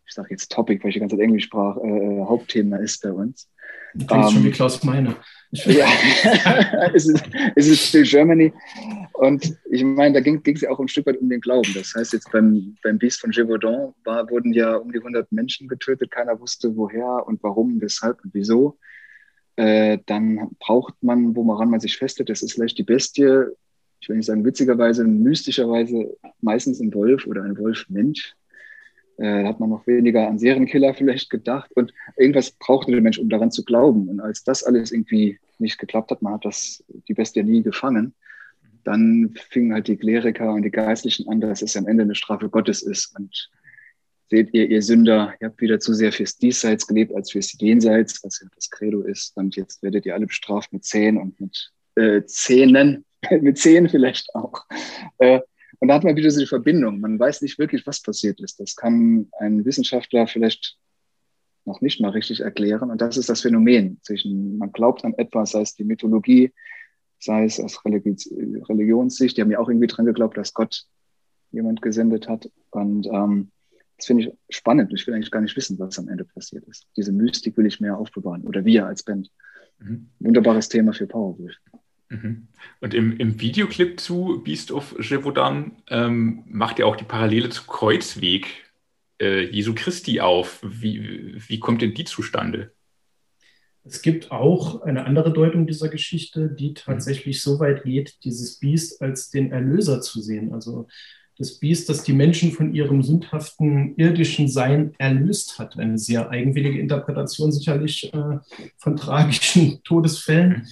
[0.06, 3.12] ich sage jetzt Topic, weil ich die ganze Zeit Englisch sprach, äh, Hauptthema ist bei
[3.12, 3.48] uns.
[3.94, 5.16] Du klingst um, schon wie ähm, Klaus Meine.
[5.66, 5.86] Ja,
[6.94, 7.24] es ist,
[7.54, 8.52] es ist still Germany.
[9.14, 11.72] Und ich meine, da ging es ja auch ein Stück weit um den Glauben.
[11.72, 15.68] Das heißt, jetzt beim, beim Biest von Gévaudan war, wurden ja um die 100 Menschen
[15.68, 16.10] getötet.
[16.10, 18.76] Keiner wusste, woher und warum, weshalb und wieso.
[19.54, 23.44] Äh, dann braucht man, woran man sich festet, das ist vielleicht die Bestie.
[24.00, 28.34] Ich will nicht sagen witzigerweise, mystischerweise meistens ein Wolf oder ein Wolf-Mensch.
[29.18, 31.70] Äh, da hat man noch weniger an Serienkiller vielleicht gedacht.
[31.76, 34.08] Und irgendwas brauchte der Mensch, um daran zu glauben.
[34.08, 38.12] Und als das alles irgendwie nicht geklappt hat, man hat das, die Bestie nie gefangen,
[38.84, 42.48] dann fingen halt die Kleriker und die Geistlichen an, dass es am Ende eine Strafe
[42.48, 43.14] Gottes ist.
[43.16, 43.50] Und
[44.30, 48.22] seht ihr, ihr Sünder, ihr habt wieder zu sehr fürs Diesseits gelebt als fürs Jenseits,
[48.24, 49.36] was ja das Credo ist.
[49.36, 53.04] Und jetzt werdet ihr alle bestraft mit Zehen und mit äh, Zähnen,
[53.40, 54.64] mit Zehen vielleicht auch.
[55.18, 55.40] Äh,
[55.80, 57.00] und da hat man wieder so die Verbindung.
[57.00, 58.60] Man weiß nicht wirklich, was passiert ist.
[58.60, 60.76] Das kann ein Wissenschaftler vielleicht
[61.64, 62.90] noch nicht mal richtig erklären.
[62.90, 66.52] Und das ist das Phänomen zwischen, man glaubt an etwas, sei es die Mythologie,
[67.24, 69.36] sei es aus Religionssicht.
[69.36, 70.84] Die haben ja auch irgendwie dran geglaubt, dass Gott
[71.50, 72.50] jemand gesendet hat.
[72.70, 73.50] Und ähm,
[73.96, 74.92] das finde ich spannend.
[74.92, 76.86] Ich will eigentlich gar nicht wissen, was am Ende passiert ist.
[76.96, 78.42] Diese Mystik will ich mehr aufbewahren.
[78.42, 79.30] Oder wir als Band.
[79.78, 80.08] Mhm.
[80.20, 81.54] Wunderbares Thema für Powerwolf.
[82.10, 82.48] Mhm.
[82.80, 87.64] Und im, im, Videoclip zu Beast of Gévaudan ähm, macht er auch die Parallele zu
[87.64, 88.46] Kreuzweg
[89.20, 90.60] äh, Jesu Christi auf.
[90.62, 92.72] Wie, wie kommt denn die zustande?
[93.84, 96.74] Es gibt auch eine andere Deutung dieser Geschichte, die mhm.
[96.74, 100.52] tatsächlich so weit geht, dieses Biest als den Erlöser zu sehen.
[100.52, 100.86] Also
[101.36, 105.78] das Biest, das die Menschen von ihrem sündhaften irdischen Sein erlöst hat.
[105.78, 108.38] Eine sehr eigenwillige Interpretation sicherlich äh,
[108.78, 110.50] von tragischen Todesfällen.
[110.50, 110.66] Mhm.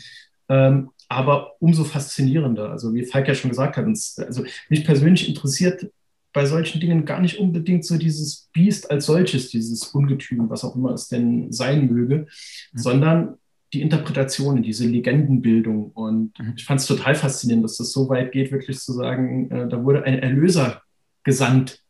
[0.48, 2.70] Ähm, aber umso faszinierender.
[2.70, 5.90] Also wie Falk ja schon gesagt hat, uns, also mich persönlich interessiert
[6.32, 10.74] bei solchen Dingen gar nicht unbedingt so dieses Biest als solches, dieses Ungetüm, was auch
[10.76, 12.26] immer es denn sein möge,
[12.72, 12.78] mhm.
[12.78, 13.34] sondern
[13.72, 15.90] die Interpretationen, diese Legendenbildung.
[15.92, 16.54] Und mhm.
[16.56, 19.82] ich fand es total faszinierend, dass das so weit geht, wirklich zu sagen, äh, da
[19.84, 20.82] wurde ein Erlöser
[21.24, 21.80] gesandt.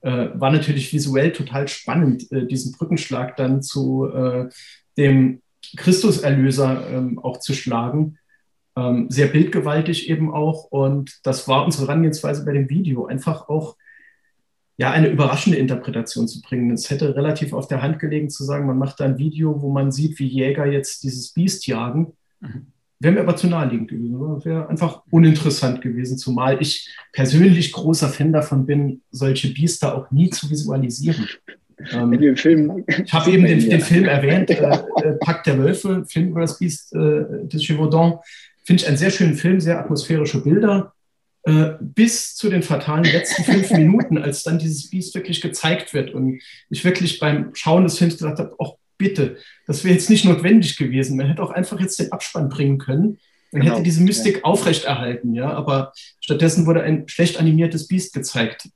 [0.00, 4.48] Äh, war natürlich visuell total spannend, äh, diesen Brückenschlag dann zu äh,
[4.96, 5.42] dem
[5.76, 8.18] Christuserlöser ähm, auch zu schlagen
[8.78, 10.64] ähm, sehr bildgewaltig eben auch.
[10.64, 13.76] Und das war unsere Herangehensweise bei dem Video, einfach auch
[14.78, 16.70] ja, eine überraschende Interpretation zu bringen.
[16.70, 19.70] Es hätte relativ auf der Hand gelegen zu sagen, man macht da ein Video, wo
[19.70, 22.12] man sieht, wie Jäger jetzt dieses Biest jagen.
[22.40, 22.68] Mhm.
[23.00, 24.44] Wäre mir aber zu naheliegend gewesen.
[24.44, 30.30] Wäre einfach uninteressant gewesen, zumal ich persönlich großer Fan davon bin, solche Biester auch nie
[30.30, 31.28] zu visualisieren.
[31.92, 32.84] Ähm, In dem Film.
[32.88, 36.58] Ich habe eben den, den, Film erwähnt, äh, äh, Pakt der Wölfe, Film über das
[36.58, 38.18] Biest äh, des Gévaudan.
[38.64, 40.92] Finde ich einen sehr schönen Film, sehr atmosphärische Bilder.
[41.48, 46.12] Äh, bis zu den fatalen letzten fünf Minuten, als dann dieses Biest wirklich gezeigt wird
[46.12, 50.26] und ich wirklich beim Schauen des Films gesagt habe, auch bitte, das wäre jetzt nicht
[50.26, 51.16] notwendig gewesen.
[51.16, 53.18] Man hätte auch einfach jetzt den Abspann bringen können.
[53.50, 53.74] Man genau.
[53.74, 54.44] hätte diese Mystik ja.
[54.44, 58.68] aufrechterhalten, ja, aber stattdessen wurde ein schlecht animiertes Biest gezeigt.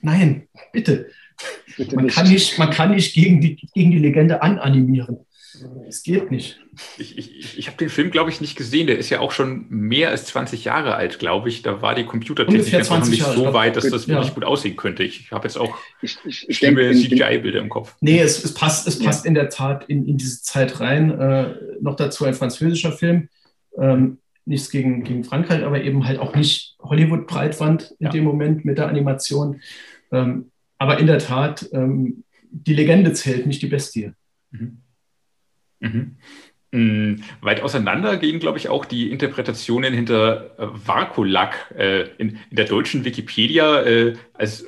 [0.00, 1.10] Nein, bitte.
[1.76, 2.14] bitte man, nicht.
[2.14, 5.18] Kann nicht, man kann nicht gegen die, gegen die Legende ananimieren.
[5.88, 6.58] Es geht nicht.
[6.98, 8.86] Ich, ich, ich habe den Film, glaube ich, nicht gesehen.
[8.86, 11.62] Der ist ja auch schon mehr als 20 Jahre alt, glaube ich.
[11.62, 14.16] Da war die Computertechnik einfach noch nicht Jahre, so weit, dass das ja.
[14.16, 15.02] wirklich gut aussehen könnte.
[15.02, 17.96] Ich habe jetzt auch ich, ich, schlimme CGI-Bilder im Kopf.
[18.00, 19.28] Nee, es, es passt, es passt ja.
[19.28, 21.18] in der Tat in, in diese Zeit rein.
[21.18, 23.28] Äh, noch dazu ein französischer Film.
[23.78, 28.10] Ähm, nichts gegen, gegen Frankreich, aber eben halt auch nicht Hollywood-Breitwand in ja.
[28.10, 29.60] dem Moment mit der Animation.
[30.12, 34.12] Ähm, aber in der Tat, ähm, die Legende zählt, nicht die Bestie.
[34.50, 34.78] Mhm.
[35.92, 36.16] Mhm.
[36.72, 37.22] Mhm.
[37.40, 42.66] Weit auseinander gehen, glaube ich, auch die Interpretationen hinter äh, Varkulak äh, in, in, der
[42.66, 43.82] deutschen Wikipedia.
[43.82, 44.66] Äh, als,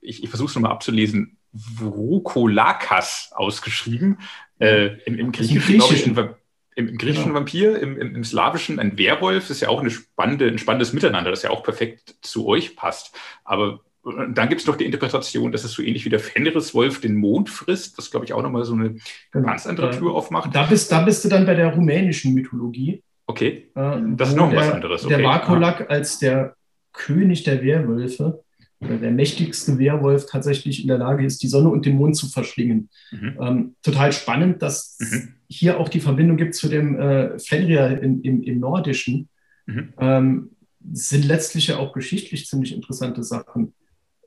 [0.00, 1.36] ich, ich versuche es nochmal abzulesen.
[1.52, 4.18] Vrukolakas ausgeschrieben.
[4.60, 6.34] Äh, im, Im Griechischen, ich, im,
[6.76, 7.34] im griechischen genau.
[7.34, 9.44] Vampir, im, im, Slawischen ein Werwolf.
[9.44, 12.76] Das ist ja auch eine spannende, ein spannendes Miteinander, das ja auch perfekt zu euch
[12.76, 13.16] passt.
[13.42, 17.16] Aber dann gibt es noch die Interpretation, dass es so ähnlich wie der Fenriswolf den
[17.16, 18.96] Mond frisst, was, glaube ich, auch nochmal so eine
[19.30, 19.46] genau.
[19.46, 20.54] ganz andere Tür aufmacht.
[20.54, 23.02] Da bist, da bist du dann bei der rumänischen Mythologie.
[23.26, 25.04] Okay, äh, das ist noch der, was anderes.
[25.04, 25.16] Okay.
[25.16, 26.56] Der Vakulak als der
[26.92, 28.42] König der Werwölfe
[28.80, 32.28] oder der mächtigste Werwolf tatsächlich in der Lage ist, die Sonne und den Mond zu
[32.28, 32.88] verschlingen.
[33.12, 33.36] Mhm.
[33.40, 35.34] Ähm, total spannend, dass mhm.
[35.48, 39.28] hier auch die Verbindung gibt zu dem äh, Fenrir im, im, im Nordischen.
[39.66, 39.92] Mhm.
[39.98, 40.50] Ähm,
[40.92, 43.74] sind letztlich ja auch geschichtlich ziemlich interessante Sachen.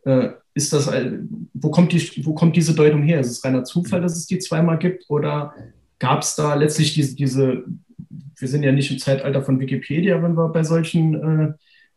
[0.05, 0.89] Äh, ist das,
[1.53, 3.19] wo kommt, die, wo kommt diese Deutung her?
[3.19, 5.05] Ist es reiner Zufall, dass es die zweimal gibt?
[5.09, 5.53] Oder
[5.97, 7.63] gab es da letztlich diese, diese,
[8.37, 11.53] wir sind ja nicht im Zeitalter von Wikipedia, wenn wir bei solchen äh,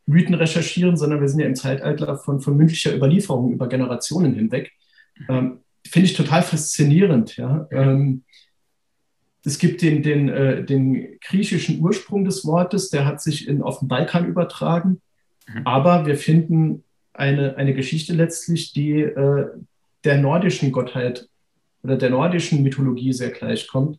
[0.06, 4.72] Mythen recherchieren, sondern wir sind ja im Zeitalter von, von mündlicher Überlieferung über Generationen hinweg.
[5.28, 7.36] Ähm, Finde ich total faszinierend.
[7.36, 7.68] Ja?
[7.70, 8.22] Ähm,
[9.44, 13.80] es gibt den, den, äh, den griechischen Ursprung des Wortes, der hat sich in, auf
[13.80, 15.00] den Balkan übertragen.
[15.46, 15.66] Mhm.
[15.66, 16.84] Aber wir finden
[17.18, 19.48] eine, eine Geschichte letztlich, die äh,
[20.05, 21.28] der nordischen Gottheit
[21.82, 23.98] oder der nordischen Mythologie sehr gleichkommt.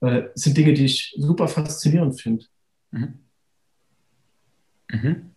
[0.00, 2.44] Äh, sind Dinge, die ich super faszinierend finde.
[2.90, 3.18] Mhm.
[4.90, 5.30] Mhm.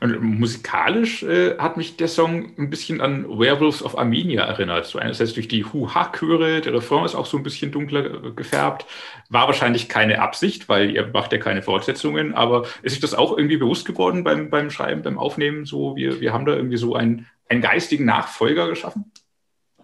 [0.00, 4.86] Und musikalisch äh, hat mich der Song ein bisschen an Werewolves of Armenia erinnert.
[4.86, 8.86] So einerseits durch die Hu-Ha-Chöre, der Refrain ist auch so ein bisschen dunkler äh, gefärbt.
[9.28, 13.36] War wahrscheinlich keine Absicht, weil ihr macht ja keine Fortsetzungen, aber ist sich das auch
[13.36, 15.64] irgendwie bewusst geworden beim, beim Schreiben, beim Aufnehmen?
[15.64, 19.12] So, wir, wir haben da irgendwie so einen, einen geistigen Nachfolger geschaffen?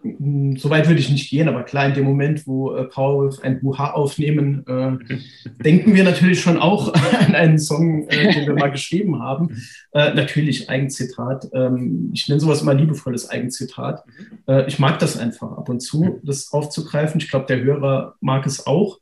[0.04, 3.40] Hm, so weit würde ich nicht gehen, aber klar, in dem Moment, wo äh, Powerwolf
[3.40, 5.16] ein Buha aufnehmen, äh,
[5.64, 6.92] denken wir natürlich schon auch
[7.26, 9.62] an einen Song, äh, den wir mal geschrieben haben.
[9.92, 11.48] Äh, natürlich Eigenzitat.
[11.54, 14.04] Ähm, ich nenne sowas immer liebevolles Eigenzitat.
[14.46, 17.20] Äh, ich mag das einfach ab und zu, das aufzugreifen.
[17.20, 19.00] Ich glaube, der Hörer mag es auch.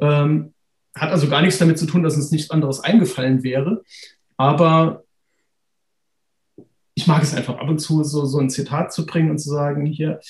[0.00, 0.52] Ähm,
[0.96, 3.82] hat also gar nichts damit zu tun, dass uns nichts anderes eingefallen wäre.
[4.36, 5.04] Aber
[7.00, 9.48] ich mag es einfach ab und zu so, so ein Zitat zu bringen und zu
[9.48, 10.20] sagen, hier,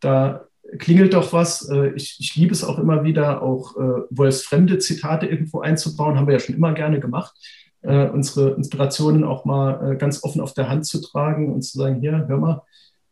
[0.00, 0.46] da
[0.78, 1.68] klingelt doch was.
[1.68, 6.26] Äh, ich, ich liebe es auch immer wieder, auch äh, wolfsfremde Zitate irgendwo einzubauen, haben
[6.26, 7.34] wir ja schon immer gerne gemacht.
[7.82, 11.78] Äh, unsere Inspirationen auch mal äh, ganz offen auf der Hand zu tragen und zu
[11.78, 12.62] sagen, hier, hör mal,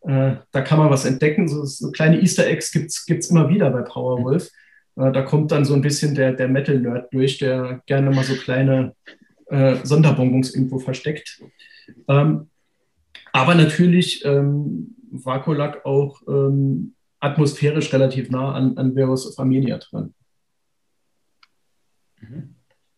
[0.01, 1.47] äh, da kann man was entdecken.
[1.47, 4.51] So, so kleine Easter Eggs gibt es immer wieder bei Powerwolf.
[4.97, 8.35] Äh, da kommt dann so ein bisschen der, der Metal-Nerd durch, der gerne mal so
[8.35, 8.95] kleine
[9.49, 11.41] Sonderbonbons irgendwo versteckt.
[12.09, 12.49] Ähm,
[13.37, 19.79] aber natürlich ähm, war Kolak auch ähm, atmosphärisch relativ nah an, an Verus of Armenia
[19.79, 20.15] dran.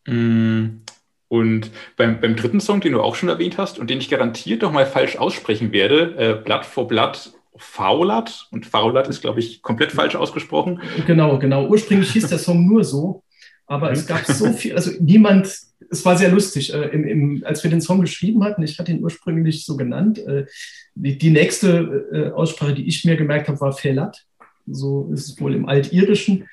[0.07, 0.83] Mhm.
[1.29, 4.63] Und beim, beim dritten Song, den du auch schon erwähnt hast und den ich garantiert
[4.63, 8.49] noch mal falsch aussprechen werde, äh, Blood for Blood, Faulat.
[8.51, 10.81] Und Faulat ist, glaube ich, komplett falsch ausgesprochen.
[11.07, 11.67] Genau, genau.
[11.67, 13.23] Ursprünglich hieß der Song nur so,
[13.69, 17.63] aber es gab so viel, also niemand es war sehr lustig, äh, im, im, als
[17.63, 18.63] wir den Song geschrieben hatten.
[18.63, 20.19] Ich hatte ihn ursprünglich so genannt.
[20.19, 20.47] Äh,
[20.95, 24.25] die, die, nächste äh, Aussprache, die ich mir gemerkt habe, war Felat.
[24.67, 26.49] So ist es wohl im Altirischen.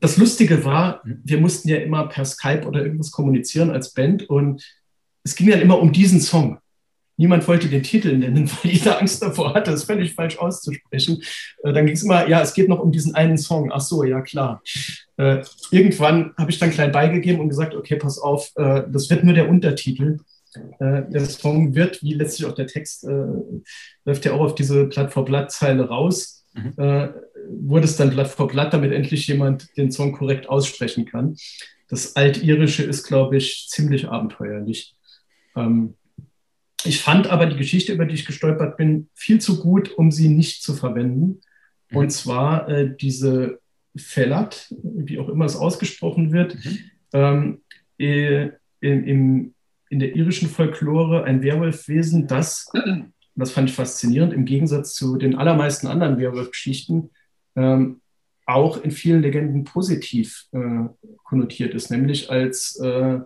[0.00, 4.64] Das Lustige war, wir mussten ja immer per Skype oder irgendwas kommunizieren als Band und
[5.22, 6.58] es ging dann immer um diesen Song.
[7.22, 11.22] Niemand wollte den Titel nennen, weil jeder Angst davor hatte, es völlig falsch auszusprechen.
[11.62, 13.70] Äh, dann ging es immer, ja, es geht noch um diesen einen Song.
[13.72, 14.60] Ach so, ja klar.
[15.18, 19.22] Äh, irgendwann habe ich dann klein beigegeben und gesagt, okay, pass auf, äh, das wird
[19.22, 20.18] nur der Untertitel.
[20.80, 23.26] Äh, der Song wird, wie letztlich auch der Text, äh,
[24.04, 26.44] läuft ja auch auf diese Blatt vor Blatt Zeile raus.
[26.54, 26.74] Mhm.
[26.76, 27.08] Äh,
[27.50, 31.36] wurde es dann Blatt vor Blatt, damit endlich jemand den Song korrekt aussprechen kann.
[31.88, 34.96] Das Altirische ist, glaube ich, ziemlich abenteuerlich.
[35.54, 35.94] Ähm,
[36.84, 40.28] ich fand aber die Geschichte, über die ich gestolpert bin, viel zu gut, um sie
[40.28, 41.40] nicht zu verwenden.
[41.90, 41.96] Mhm.
[41.96, 43.60] Und zwar äh, diese
[43.96, 46.78] Fellat, wie auch immer es ausgesprochen wird, mhm.
[47.12, 47.62] ähm,
[47.98, 48.50] äh,
[48.80, 49.54] in, in,
[49.90, 52.70] in der irischen Folklore ein Werwolfwesen, das,
[53.34, 57.10] das fand ich faszinierend, im Gegensatz zu den allermeisten anderen Werwolf-Geschichten,
[57.54, 58.00] ähm,
[58.44, 60.88] auch in vielen Legenden positiv äh,
[61.22, 63.20] konnotiert ist, nämlich als äh,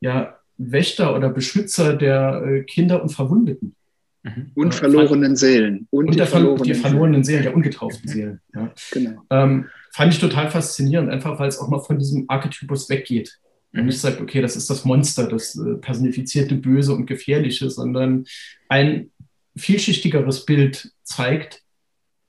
[0.00, 3.74] ja, Wächter oder Beschützer der äh, Kinder und Verwundeten.
[4.22, 4.50] Mhm.
[4.54, 5.86] Und verlorenen Seelen.
[5.90, 8.40] Und, und die, verlorenen, die verlorenen Seelen, der ungetauften Seelen.
[8.54, 8.72] Ja.
[8.90, 9.22] Genau.
[9.30, 13.38] Ähm, fand ich total faszinierend, einfach weil es auch mal von diesem Archetypus weggeht.
[13.72, 13.86] Und mhm.
[13.86, 18.24] nicht sagt, okay, das ist das Monster, das äh, personifizierte Böse und Gefährliche, sondern
[18.68, 19.10] ein
[19.56, 21.62] vielschichtigeres Bild zeigt.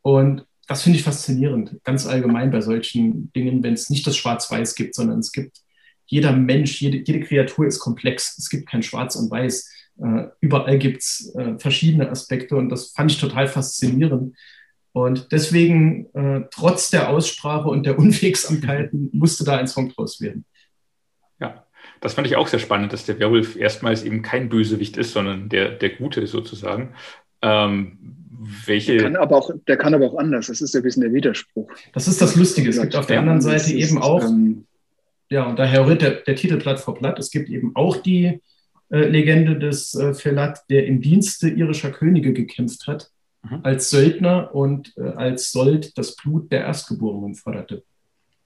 [0.01, 4.75] Und das finde ich faszinierend, ganz allgemein bei solchen Dingen, wenn es nicht das Schwarz-Weiß
[4.75, 5.61] gibt, sondern es gibt
[6.07, 8.37] jeder Mensch, jede, jede Kreatur ist komplex.
[8.37, 9.69] Es gibt kein Schwarz und Weiß.
[10.01, 14.35] Äh, überall gibt es äh, verschiedene Aspekte und das fand ich total faszinierend.
[14.93, 20.45] Und deswegen, äh, trotz der Aussprache und der Unwegsamkeiten, musste da ein Song draus werden.
[21.39, 21.65] Ja,
[22.01, 25.49] das fand ich auch sehr spannend, dass der Werwolf erstmals eben kein Bösewicht ist, sondern
[25.49, 26.93] der, der Gute sozusagen.
[27.41, 28.17] Ähm,
[28.65, 30.47] welche der kann, aber auch, der kann aber auch anders.
[30.47, 31.69] Das ist ein bisschen der Widerspruch.
[31.93, 32.69] Das ist das Lustige.
[32.69, 34.66] Es gibt auf der anderen Seite eben auch ähm,
[35.29, 37.19] ja, und daher rührt der, der Titel Blatt vor Blatt.
[37.19, 38.41] Es gibt eben auch die
[38.89, 43.11] äh, Legende des äh, Felat, der im Dienste irischer Könige gekämpft hat,
[43.43, 43.59] mhm.
[43.63, 47.83] als Söldner und äh, als Sold das Blut der Erstgeborenen forderte.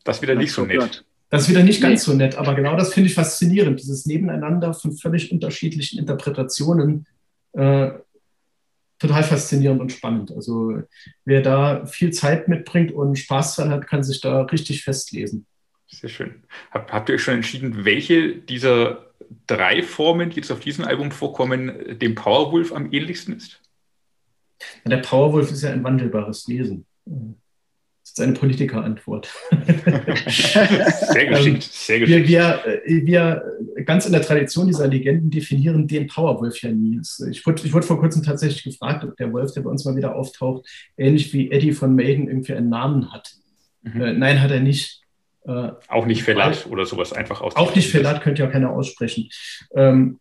[0.04, 1.06] Das wieder nicht so nett.
[1.30, 4.74] Das ist wieder nicht ganz so nett, aber genau das finde ich faszinierend, dieses Nebeneinander
[4.74, 7.06] von völlig unterschiedlichen Interpretationen.
[7.54, 7.92] Äh,
[9.00, 10.32] total faszinierend und spannend.
[10.32, 10.82] Also
[11.26, 15.46] wer da viel Zeit mitbringt und Spaß dran hat, kann sich da richtig festlesen.
[15.92, 16.44] Sehr schön.
[16.72, 19.12] Hab, habt ihr euch schon entschieden, welche dieser
[19.48, 23.62] drei Formen, die jetzt auf diesem Album vorkommen, dem Powerwolf am ähnlichsten ist?
[24.86, 26.86] Der Powerwolf ist ja ein wandelbares Wesen.
[27.06, 29.30] Das ist eine Politikerantwort.
[30.28, 32.28] sehr geschickt, sehr geschickt.
[32.28, 37.00] Wir, wir, wir, ganz in der Tradition dieser Legenden definieren den Powerwolf ja nie.
[37.30, 39.96] Ich wurde, ich wurde vor kurzem tatsächlich gefragt, ob der Wolf, der bei uns mal
[39.96, 43.34] wieder auftaucht, ähnlich wie Eddie von Maiden irgendwie einen Namen hat.
[43.84, 44.02] Mhm.
[44.02, 45.01] Äh, nein, hat er nicht.
[45.46, 47.56] Äh, auch nicht Felat oder sowas einfach aus.
[47.56, 49.30] Auch nicht Felat könnte ja keiner aussprechen.
[49.74, 50.20] Ähm,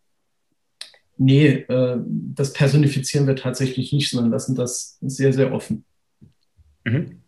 [1.19, 5.85] nee, äh, das personifizieren wir tatsächlich nicht, sondern lassen das sehr, sehr offen.
[6.85, 7.21] Mhm.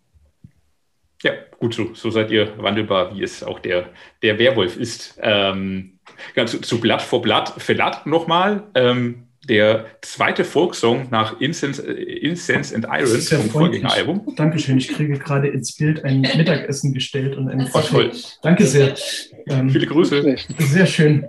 [1.22, 1.94] Ja, gut so.
[1.94, 3.90] So seid ihr wandelbar, wie es auch der,
[4.22, 5.18] der Werwolf ist.
[5.20, 6.00] Ähm,
[6.34, 8.64] ganz zu Blatt vor Blatt, Felat nochmal.
[8.74, 14.34] Ähm, der zweite Folksong nach Incense, äh, Incense and Iron vom Vorgängeralbum.
[14.36, 17.88] Dankeschön, ich kriege gerade ins Bild ein Mittagessen gestellt und einen Kaffee.
[17.88, 18.12] toll.
[18.42, 18.94] Danke sehr.
[19.48, 20.36] Ähm, Viele Grüße.
[20.58, 21.26] Sehr schön.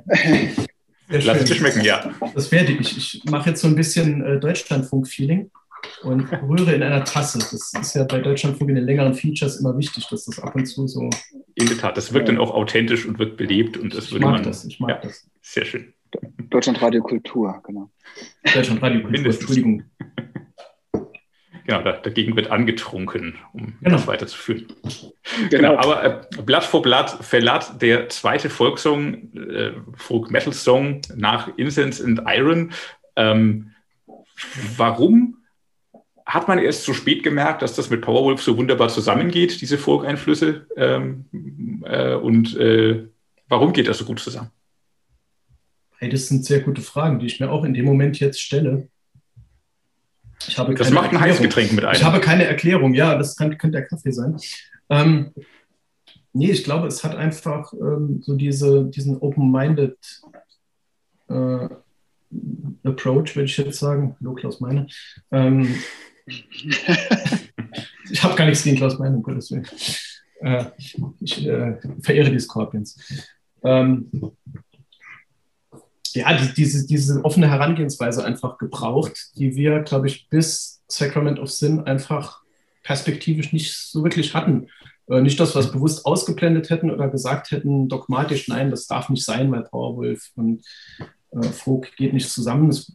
[1.09, 2.11] Sehr Lass es dir schmecken, ja.
[2.33, 2.97] Das werde ich.
[2.97, 5.51] Ich mache jetzt so ein bisschen äh, Deutschlandfunk-Feeling
[6.03, 7.39] und rühre in einer Tasse.
[7.39, 10.65] Das ist ja bei Deutschlandfunk in den längeren Features immer wichtig, dass das ab und
[10.65, 11.09] zu so.
[11.55, 12.35] In der Tat, das wirkt ja.
[12.35, 14.65] dann auch authentisch und wirkt belebt und das ich mag man, das.
[14.65, 15.27] Ich mag ja, das.
[15.41, 15.93] Sehr schön.
[16.49, 17.89] Deutschlandradio Kultur, genau.
[18.53, 19.83] Deutschlandradio Kultur, Entschuldigung.
[21.65, 23.95] Genau, da, dagegen wird angetrunken, um genau.
[23.95, 24.67] das weiterzuführen.
[25.49, 32.03] Genau, genau aber äh, Blatt vor Blatt verlat der zweite Folksong, äh, Folk-Metal-Song nach Incense
[32.03, 32.73] and Iron.
[33.15, 33.71] Ähm,
[34.75, 35.37] warum
[36.25, 40.67] hat man erst so spät gemerkt, dass das mit Powerwolf so wunderbar zusammengeht, diese Folk-Einflüsse?
[40.75, 43.07] Ähm, äh, und äh,
[43.47, 44.51] warum geht das so gut zusammen?
[45.99, 48.89] Hey, das sind sehr gute Fragen, die ich mir auch in dem Moment jetzt stelle.
[50.47, 51.95] Ich habe das macht ein Heißgetränk mit einem.
[51.95, 54.37] Ich habe keine Erklärung, ja, das kann, könnte der Kaffee sein.
[54.89, 55.31] Ähm,
[56.33, 59.97] nee, ich glaube, es hat einfach ähm, so diese, diesen Open-Minded
[61.29, 61.69] äh,
[62.83, 64.15] Approach, würde ich jetzt sagen.
[64.19, 64.87] Hallo, Klaus Meine.
[65.31, 65.75] Ähm,
[66.25, 69.67] ich habe gar nichts gegen Klaus Meine, um Gottes Willen.
[70.41, 70.65] Äh,
[71.21, 72.99] ich äh, verehre die Scorpions.
[73.63, 74.09] Ähm,
[76.13, 81.51] ja, die, diese, diese offene Herangehensweise einfach gebraucht, die wir, glaube ich, bis Sacrament of
[81.51, 82.41] Sin einfach
[82.83, 84.67] perspektivisch nicht so wirklich hatten.
[85.09, 89.09] Äh, nicht, dass wir es bewusst ausgeblendet hätten oder gesagt hätten, dogmatisch, nein, das darf
[89.09, 90.63] nicht sein, weil Powerwolf und
[91.31, 92.69] äh, Folk geht nicht zusammen.
[92.69, 92.91] Es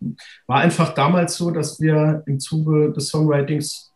[0.46, 3.92] war einfach damals so, dass wir im Zuge des Songwritings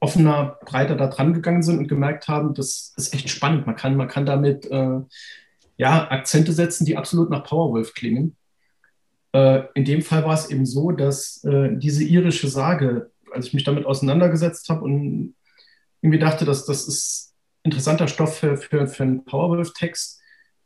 [0.00, 3.66] offener, breiter da dran gegangen sind und gemerkt haben, das ist echt spannend.
[3.66, 5.00] Man kann, man kann damit äh,
[5.76, 8.36] ja, Akzente setzen, die absolut nach Powerwolf klingen.
[9.32, 13.54] Äh, in dem Fall war es eben so, dass äh, diese irische Sage, als ich
[13.54, 15.34] mich damit auseinandergesetzt habe und
[16.00, 20.20] irgendwie dachte, dass das ist interessanter Stoff für, für, für einen Powerwolf-Text,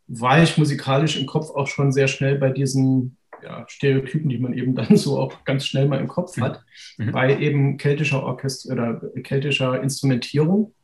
[0.09, 4.53] war ich musikalisch im Kopf auch schon sehr schnell bei diesen ja, Stereotypen, die man
[4.53, 6.65] eben dann so auch ganz schnell mal im Kopf hat,
[6.97, 7.13] mhm.
[7.13, 10.75] bei eben keltischer Orchester oder keltischer Instrumentierung.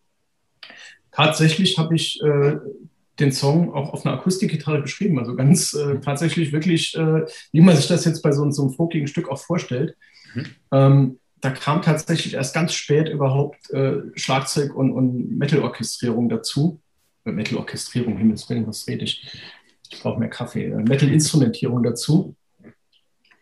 [1.11, 2.57] Tatsächlich habe ich äh,
[3.21, 7.77] den Song auch auf einer Akustikgitarre geschrieben, also ganz äh, tatsächlich wirklich, äh, wie man
[7.77, 9.97] sich das jetzt bei so, so einem folkigen Stück auch vorstellt.
[10.35, 10.47] Mhm.
[10.73, 16.81] Ähm, da kam tatsächlich erst ganz spät überhaupt äh, Schlagzeug und, und Metal-Orchestrierung dazu.
[17.25, 19.31] Äh, Metal-Orchestrierung, Himmels Willen, was rede ich?
[19.91, 20.67] Ich brauche mehr Kaffee.
[20.67, 22.35] Äh, Metal-Instrumentierung dazu.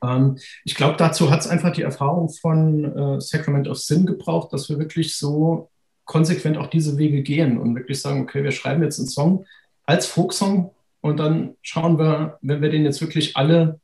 [0.02, 4.52] Ähm, ich glaube, dazu hat es einfach die Erfahrung von äh, Sacrament of Sin gebraucht,
[4.52, 5.70] dass wir wirklich so
[6.04, 9.46] konsequent auch diese Wege gehen und wirklich sagen, okay, wir schreiben jetzt einen Song
[9.84, 13.80] als Folksong und dann schauen wir, wenn wir den jetzt wirklich alle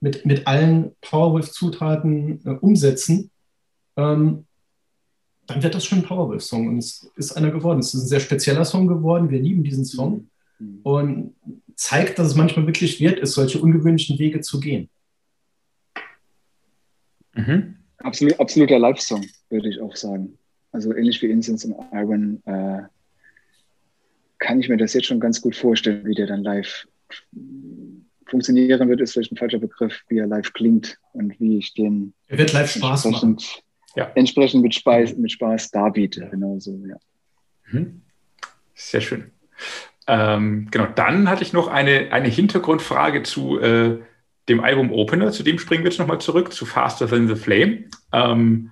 [0.00, 3.30] mit, mit allen Powerwolf-Zutaten äh, umsetzen,
[3.96, 4.44] ähm,
[5.46, 6.68] dann wird das schon ein Powerwolf-Song.
[6.68, 7.80] Und es ist einer geworden.
[7.80, 9.30] Es ist ein sehr spezieller Song geworden.
[9.30, 10.80] Wir lieben diesen Song mhm.
[10.82, 11.34] und
[11.74, 14.90] zeigt, dass es manchmal wirklich wert ist, solche ungewöhnlichen Wege zu gehen.
[17.34, 17.76] Mhm.
[17.98, 20.38] Absolut, absoluter Live-Song, würde ich auch sagen.
[20.70, 22.82] Also ähnlich wie Incense und Iron äh,
[24.38, 26.86] kann ich mir das jetzt schon ganz gut vorstellen, wie der dann live
[28.26, 32.12] funktionieren wird, ist vielleicht ein falscher Begriff, wie er live klingt und wie ich den
[32.28, 33.38] er wird live Spaß machen.
[33.96, 34.12] Ja.
[34.14, 36.28] entsprechend mit Spaß, mit Spaß darbiete.
[36.30, 36.96] Genau so, ja.
[37.70, 38.02] Mhm.
[38.74, 39.32] Sehr schön.
[40.06, 43.98] Ähm, genau, dann hatte ich noch eine, eine Hintergrundfrage zu äh,
[44.48, 47.84] dem Album Opener, zu dem springen wir jetzt nochmal zurück, zu Faster Than the Flame.
[48.12, 48.70] Ähm,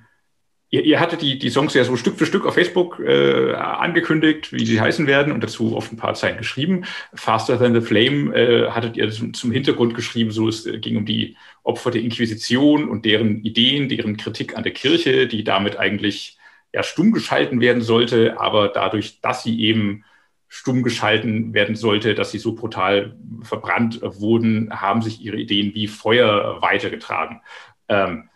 [0.77, 4.53] ihr, ihr hattet die, die Songs ja so Stück für Stück auf Facebook äh, angekündigt,
[4.53, 6.85] wie sie heißen werden und dazu oft ein paar Zeilen geschrieben.
[7.15, 10.97] Faster Than the Flame äh, hattet ihr zum, zum, Hintergrund geschrieben, so es äh, ging
[10.97, 15.79] um die Opfer der Inquisition und deren Ideen, deren Kritik an der Kirche, die damit
[15.79, 16.39] eigentlich
[16.73, 20.05] ja stumm geschalten werden sollte, aber dadurch, dass sie eben
[20.49, 25.89] stumm geschalten werden sollte, dass sie so brutal verbrannt wurden, haben sich ihre Ideen wie
[25.89, 27.41] Feuer weitergetragen.
[27.89, 28.29] Ähm,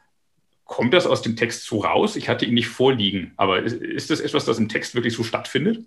[0.71, 2.15] kommt das aus dem Text so raus?
[2.15, 5.25] Ich hatte ihn nicht vorliegen, aber ist, ist das etwas, das im Text wirklich so
[5.25, 5.85] stattfindet?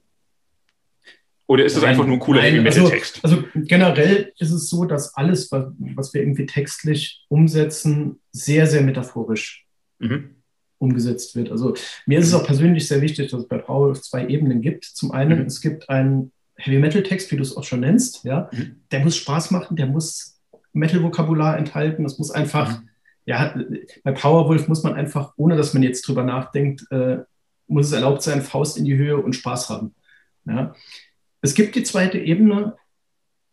[1.47, 3.21] Oder ist das einfach nur ein cooler Heavy Metal Text?
[3.23, 8.81] Also, also, generell ist es so, dass alles, was wir irgendwie textlich umsetzen, sehr, sehr
[8.81, 9.65] metaphorisch
[9.99, 10.35] mhm
[10.79, 11.49] umgesetzt wird.
[11.49, 14.83] Also mir ist es auch persönlich sehr wichtig, dass es bei Power zwei Ebenen gibt.
[14.83, 15.45] Zum einen, mhm.
[15.45, 18.81] es gibt einen Heavy Metal Text, wie du es auch schon nennst, ja, mhm.
[18.91, 20.41] der muss Spaß machen, der muss
[20.73, 22.89] Metal-Vokabular enthalten, das muss einfach, mhm.
[23.25, 23.55] Ja,
[24.03, 27.19] bei Powerwolf muss man einfach, ohne dass man jetzt drüber nachdenkt, äh,
[27.67, 29.95] muss es erlaubt sein, Faust in die Höhe und Spaß haben.
[30.45, 30.75] Ja.
[31.41, 32.75] Es gibt die zweite Ebene,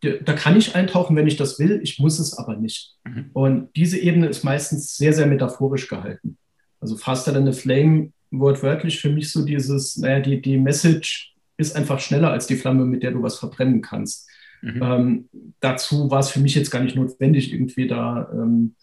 [0.01, 2.95] da kann ich eintauchen, wenn ich das will, ich muss es aber nicht.
[3.03, 3.29] Mhm.
[3.33, 6.37] Und diese Ebene ist meistens sehr, sehr metaphorisch gehalten.
[6.79, 11.75] Also Faster than a Flame wortwörtlich für mich so dieses, naja, die, die Message ist
[11.75, 14.27] einfach schneller als die Flamme, mit der du was verbrennen kannst.
[14.61, 14.81] Mhm.
[14.81, 15.29] Ähm,
[15.59, 18.75] dazu war es für mich jetzt gar nicht notwendig, irgendwie da ähm,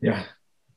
[0.00, 0.24] ja,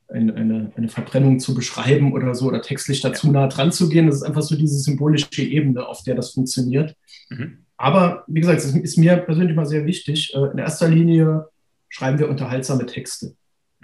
[0.08, 3.32] eine, eine, eine, Verbrennung zu beschreiben oder so oder textlich dazu ja.
[3.32, 4.06] nah dran zu gehen.
[4.06, 6.96] Das ist einfach so diese symbolische Ebene, auf der das funktioniert.
[7.28, 7.64] Mhm.
[7.76, 10.34] Aber wie gesagt, es ist mir persönlich mal sehr wichtig.
[10.34, 11.46] Äh, in erster Linie
[11.88, 13.34] schreiben wir unterhaltsame Texte.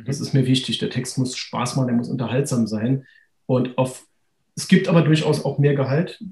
[0.05, 0.79] Das ist mir wichtig.
[0.79, 3.07] Der Text muss Spaß machen, der muss unterhaltsam sein.
[3.47, 4.05] Und auf,
[4.55, 6.23] es gibt aber durchaus auch mehr Gehalt.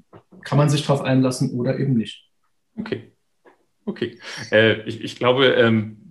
[0.43, 2.29] Kann man sich darauf einlassen oder eben nicht.
[2.77, 3.11] Okay.
[3.85, 4.19] Okay.
[4.51, 6.04] Äh, ich, ich, glaube, ähm,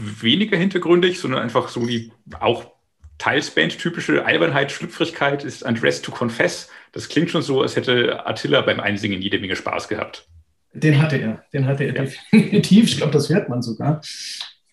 [0.00, 2.72] weniger hintergründig, sondern einfach so die auch
[3.18, 6.68] teils Band-typische Albernheit, Schlüpfrigkeit ist ein Dress to Confess.
[6.92, 10.26] Das klingt schon so, als hätte Attila beim Einsingen jede Menge Spaß gehabt.
[10.72, 12.02] Den hatte er, den hatte er ja.
[12.02, 12.84] definitiv.
[12.84, 14.00] Ich glaube, das hört man sogar.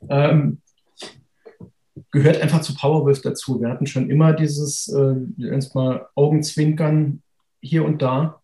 [0.10, 0.62] Ähm,
[2.12, 3.60] gehört einfach zu Powerwolf dazu.
[3.60, 5.16] Wir hatten schon immer dieses äh,
[5.74, 7.22] mal Augenzwinkern
[7.62, 8.42] hier und da.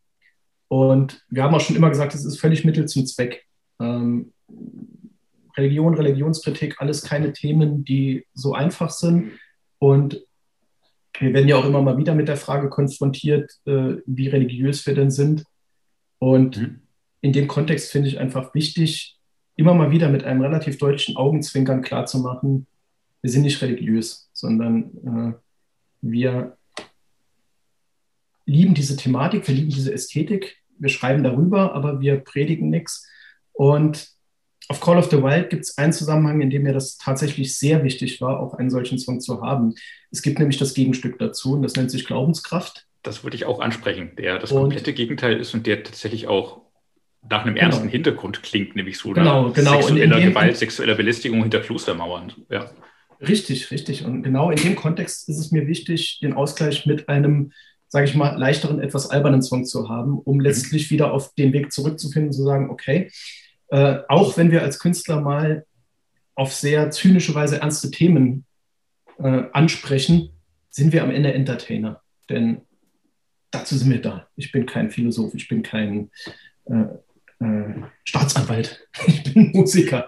[0.68, 3.46] Und wir haben auch schon immer gesagt, es ist völlig Mittel zum Zweck.
[3.80, 4.33] Ähm,
[5.58, 9.34] Religion, Religionskritik, alles keine Themen, die so einfach sind.
[9.80, 10.22] Und
[11.20, 14.96] wir werden ja auch immer mal wieder mit der Frage konfrontiert, äh, wie religiös wir
[14.96, 15.44] denn sind.
[16.20, 16.82] Und mhm.
[17.22, 19.20] in dem Kontext finde ich einfach wichtig,
[19.56, 22.68] immer mal wieder mit einem relativ deutlichen Augenzwinkern klarzumachen,
[23.24, 25.34] wir sind nicht religiös, sondern äh,
[26.02, 26.58] wir
[28.46, 33.08] lieben diese Thematik, wir lieben diese Ästhetik, wir schreiben darüber, aber wir predigen nichts.
[33.54, 34.10] Und
[34.70, 37.84] auf Call of the Wild gibt es einen Zusammenhang, in dem mir das tatsächlich sehr
[37.84, 39.76] wichtig war, auch einen solchen Song zu haben.
[40.12, 42.86] Es gibt nämlich das Gegenstück dazu und das nennt sich Glaubenskraft.
[43.02, 46.62] Das würde ich auch ansprechen, der das komplette und, Gegenteil ist und der tatsächlich auch
[47.30, 47.92] nach einem ernsten genau.
[47.92, 49.82] Hintergrund klingt, nämlich so genau, genau.
[49.82, 52.34] sexueller Gewalt, sexueller Belästigung hinter Klostermauern.
[52.50, 52.70] Ja.
[53.22, 54.06] Richtig, richtig.
[54.06, 57.52] Und genau in dem Kontext ist es mir wichtig, den Ausgleich mit einem,
[57.88, 60.42] sage ich mal, leichteren, etwas albernen Song zu haben, um mhm.
[60.42, 63.10] letztlich wieder auf den Weg zurückzufinden und zu sagen, okay,
[63.74, 65.66] äh, auch wenn wir als Künstler mal
[66.36, 68.46] auf sehr zynische Weise ernste Themen
[69.18, 70.30] äh, ansprechen,
[70.70, 72.04] sind wir am Ende Entertainer.
[72.30, 72.62] Denn
[73.50, 74.28] dazu sind wir da.
[74.36, 76.12] Ich bin kein Philosoph, ich bin kein
[76.66, 76.86] äh,
[77.40, 80.08] äh, Staatsanwalt, ich bin Musiker.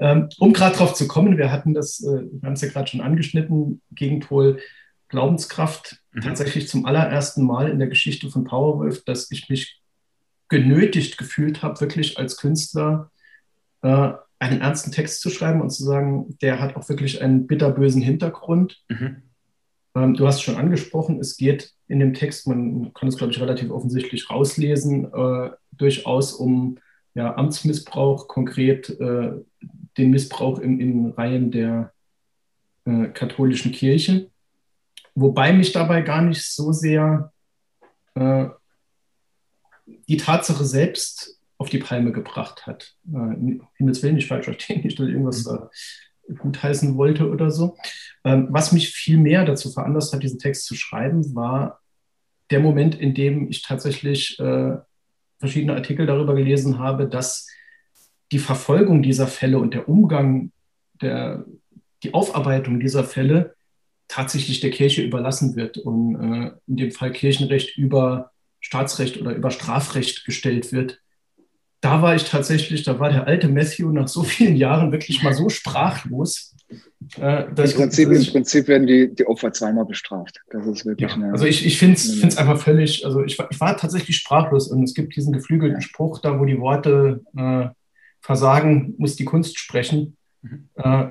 [0.00, 2.88] Ähm, um gerade drauf zu kommen, wir hatten das, äh, wir haben es ja gerade
[2.88, 4.58] schon angeschnitten, Gegenpol
[5.10, 6.22] Glaubenskraft, mhm.
[6.22, 9.80] tatsächlich zum allerersten Mal in der Geschichte von Powerwolf, dass ich mich
[10.48, 13.10] genötigt gefühlt habe, wirklich als Künstler
[13.82, 18.02] äh, einen ernsten Text zu schreiben und zu sagen, der hat auch wirklich einen bitterbösen
[18.02, 18.82] Hintergrund.
[18.88, 19.22] Mhm.
[19.94, 23.32] Ähm, du hast es schon angesprochen, es geht in dem Text, man kann es, glaube
[23.32, 26.78] ich, relativ offensichtlich rauslesen, äh, durchaus um
[27.14, 29.32] ja, Amtsmissbrauch, konkret äh,
[29.96, 31.92] den Missbrauch in, in Reihen der
[32.84, 34.30] äh, katholischen Kirche.
[35.14, 37.32] Wobei mich dabei gar nicht so sehr
[38.14, 38.48] äh,
[39.86, 42.94] die Tatsache selbst auf die Palme gebracht hat.
[43.12, 47.76] Äh, Himmels Willen nicht falsch verstehen, nicht, dass irgendwas äh, gutheißen wollte oder so.
[48.24, 51.80] Ähm, was mich viel mehr dazu veranlasst hat, diesen Text zu schreiben, war
[52.50, 54.76] der Moment, in dem ich tatsächlich äh,
[55.38, 57.48] verschiedene Artikel darüber gelesen habe, dass
[58.32, 60.52] die Verfolgung dieser Fälle und der Umgang,
[61.00, 61.44] der,
[62.02, 63.54] die Aufarbeitung dieser Fälle
[64.08, 68.32] tatsächlich der Kirche überlassen wird und äh, in dem Fall Kirchenrecht über
[68.66, 71.00] Staatsrecht oder über Strafrecht gestellt wird.
[71.80, 75.34] Da war ich tatsächlich, da war der alte Matthew nach so vielen Jahren wirklich mal
[75.34, 76.56] so sprachlos,
[77.20, 80.40] Äh, das, Im, Prinzip, das, Im Prinzip werden die, die Opfer zweimal bestraft.
[80.50, 83.60] Das ist wirklich ja, eine, Also ich, ich finde es einfach völlig, also ich, ich
[83.60, 87.68] war tatsächlich sprachlos und es gibt diesen geflügelten Spruch, da wo die Worte äh,
[88.20, 90.16] versagen, muss die Kunst sprechen.
[90.42, 90.68] Mhm.
[90.74, 91.10] Äh,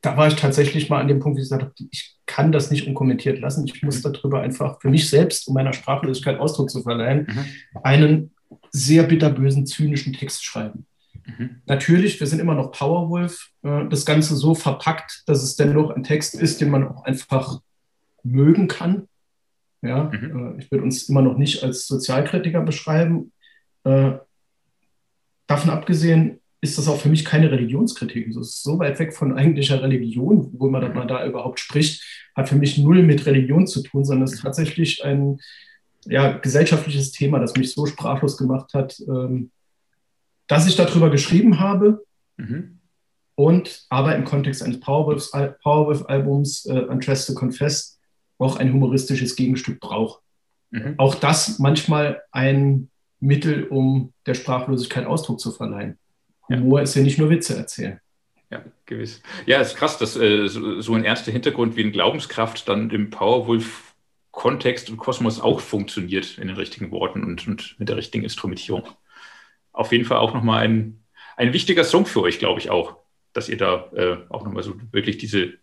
[0.00, 2.70] da war ich tatsächlich mal an dem Punkt, wie ich gesagt habe, ich kann das
[2.70, 3.66] nicht unkommentiert lassen.
[3.66, 4.12] Ich muss mhm.
[4.12, 7.80] darüber einfach für mich selbst, um meiner Sprachlosigkeit Ausdruck zu verleihen, mhm.
[7.82, 8.30] einen
[8.70, 10.86] sehr bitterbösen, zynischen Text schreiben.
[11.26, 11.62] Mhm.
[11.66, 13.50] Natürlich, wir sind immer noch Powerwolf.
[13.62, 17.60] Äh, das Ganze so verpackt, dass es dennoch ein Text ist, den man auch einfach
[18.22, 19.08] mögen kann.
[19.82, 20.56] Ja, mhm.
[20.56, 23.32] Äh, ich würde uns immer noch nicht als Sozialkritiker beschreiben.
[23.84, 24.12] Äh,
[25.46, 28.28] davon abgesehen ist das auch für mich keine Religionskritik.
[28.28, 32.02] Es ist so weit weg von eigentlicher Religion, wo man, man da überhaupt spricht,
[32.34, 35.38] hat für mich null mit Religion zu tun, sondern es ist tatsächlich ein
[36.06, 39.50] ja, gesellschaftliches Thema, das mich so sprachlos gemacht hat, ähm,
[40.48, 42.04] dass ich darüber geschrieben habe
[42.36, 42.80] mhm.
[43.34, 48.00] und aber im Kontext eines Powerwolf-Albums äh, Undressed to Confess
[48.38, 50.22] auch ein humoristisches Gegenstück braucht.
[50.70, 50.94] Mhm.
[50.96, 52.90] Auch das manchmal ein
[53.20, 55.98] Mittel, um der Sprachlosigkeit Ausdruck zu verleihen.
[56.56, 56.84] Humor ja.
[56.84, 58.00] ist ja nicht nur Witze erzählen.
[58.50, 59.22] Ja, gewiss.
[59.44, 62.88] Ja, es ist krass, dass äh, so, so, ein erster Hintergrund wie ein Glaubenskraft dann
[62.90, 68.24] im Powerwolf-Kontext und Kosmos auch funktioniert in den richtigen Worten und, und mit der richtigen
[68.24, 68.84] Instrumentierung
[69.78, 71.04] auf jeden Fall auch nochmal ein,
[71.36, 72.96] ein wichtiger Song für euch, glaube ich auch,
[73.32, 75.54] dass ihr da äh, auch nochmal so wirklich diese,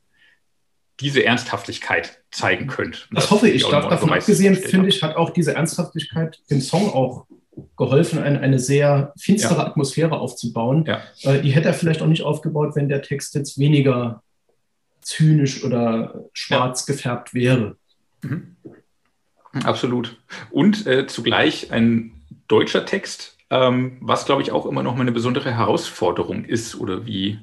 [1.01, 3.09] diese Ernsthaftigkeit zeigen könnt.
[3.11, 3.67] Das, das hoffe ich.
[3.67, 7.27] Darf, davon abgesehen, finde ich, hat auch diese Ernsthaftigkeit dem Song auch
[7.77, 9.67] geholfen, eine, eine sehr finstere ja.
[9.67, 10.85] Atmosphäre aufzubauen.
[10.85, 11.01] Ja.
[11.23, 14.23] Äh, die hätte er vielleicht auch nicht aufgebaut, wenn der Text jetzt weniger
[15.01, 16.93] zynisch oder schwarz ja.
[16.93, 17.77] gefärbt wäre.
[18.21, 18.55] Mhm.
[19.63, 20.19] Absolut.
[20.51, 22.11] Und äh, zugleich ein
[22.47, 26.75] deutscher Text, ähm, was, glaube ich, auch immer noch mal eine besondere Herausforderung ist.
[26.75, 27.39] Oder wie,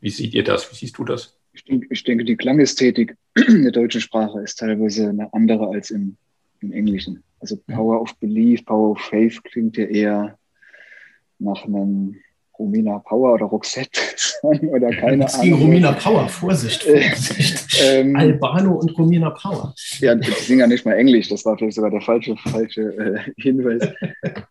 [0.00, 0.70] wie seht ihr das?
[0.72, 1.36] Wie siehst du das?
[1.52, 6.16] Ich denke, ich denke die Klangästhetik der deutschen Sprache ist teilweise eine andere als im,
[6.60, 7.22] im Englischen.
[7.40, 10.38] Also Power of Belief, Power of Faith klingt ja eher
[11.38, 12.16] nach einem
[12.58, 14.00] Romina Power oder Roxette
[14.42, 15.62] oder keine es Ahnung.
[15.62, 17.80] Romina Power, Vorsicht, äh, Vorsicht.
[17.82, 19.74] ähm, Albano und Romina Power.
[20.00, 23.32] Ja, die singen ja nicht mal Englisch, das war vielleicht sogar der falsche, falsche äh,
[23.36, 23.88] Hinweis.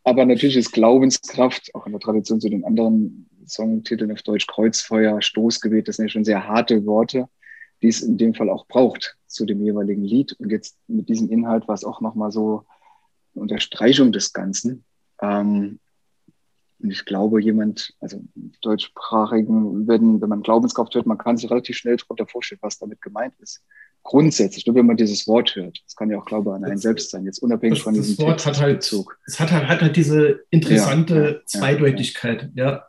[0.04, 5.22] Aber natürlich ist Glaubenskraft, auch in der Tradition zu den anderen Songtiteln auf Deutsch, Kreuzfeuer,
[5.22, 7.28] Stoßgebet, das sind ja schon sehr harte Worte,
[7.82, 10.34] die es in dem Fall auch braucht zu dem jeweiligen Lied.
[10.40, 12.64] Und jetzt mit diesem Inhalt war es auch nochmal so
[13.38, 14.84] Unterstreichung des Ganzen.
[15.22, 15.80] Ähm,
[16.80, 18.22] und ich glaube, jemand, also
[18.62, 23.02] deutschsprachigen, wenn, wenn man Glaubenskraft hört, man kann sich relativ schnell darunter vorstellen, was damit
[23.02, 23.64] gemeint ist.
[24.04, 25.82] Grundsätzlich, nur wenn man dieses Wort hört.
[25.84, 28.26] Das kann ja auch Glaube an einen selbst sein, jetzt unabhängig das, von diesem das
[28.26, 28.84] Wort hat halt,
[29.26, 32.84] Es hat halt, hat halt diese interessante ja, Zweideutigkeit, ja, ja.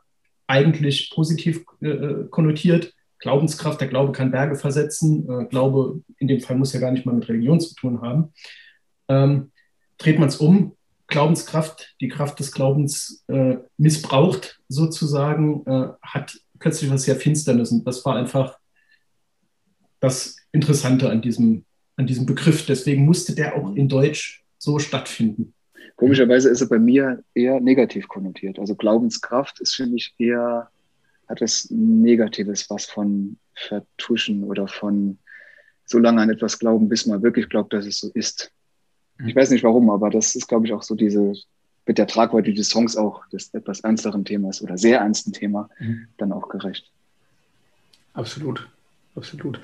[0.51, 2.95] Eigentlich positiv äh, konnotiert.
[3.19, 5.29] Glaubenskraft, der Glaube kann Berge versetzen.
[5.29, 8.33] Äh, Glaube in dem Fall muss ja gar nicht mal mit Religion zu tun haben.
[9.09, 9.51] Ähm,
[9.99, 10.77] dreht man es um,
[11.09, 17.73] Glaubenskraft, die Kraft des Glaubens äh, missbraucht, sozusagen, äh, hat plötzlich was sehr Finsternes.
[17.73, 18.59] Und das war einfach
[20.01, 21.65] das Interessante an diesem,
[21.97, 22.66] an diesem Begriff.
[22.66, 25.55] Deswegen musste der auch in Deutsch so stattfinden.
[25.97, 28.59] Komischerweise ist er bei mir eher negativ konnotiert.
[28.59, 30.70] Also Glaubenskraft ist für mich eher,
[31.27, 35.19] hat was Negatives, was von Vertuschen oder von
[35.87, 38.53] so lange an etwas glauben, bis man wirklich glaubt, dass es so ist.
[39.27, 41.35] Ich weiß nicht warum, aber das ist, glaube ich, auch so diese,
[41.86, 46.07] mit der Tragweite des Songs auch des etwas ernsteren Themas oder sehr ernsten Thema mhm.
[46.19, 46.90] dann auch gerecht.
[48.12, 48.69] Absolut,
[49.15, 49.61] absolut.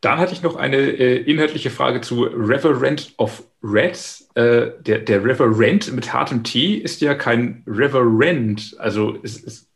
[0.00, 4.28] Dann hatte ich noch eine äh, inhaltliche Frage zu Reverend of Reds.
[4.34, 8.76] Äh, der, der Reverend mit hartem T ist ja kein Reverend.
[8.78, 9.68] Also es, es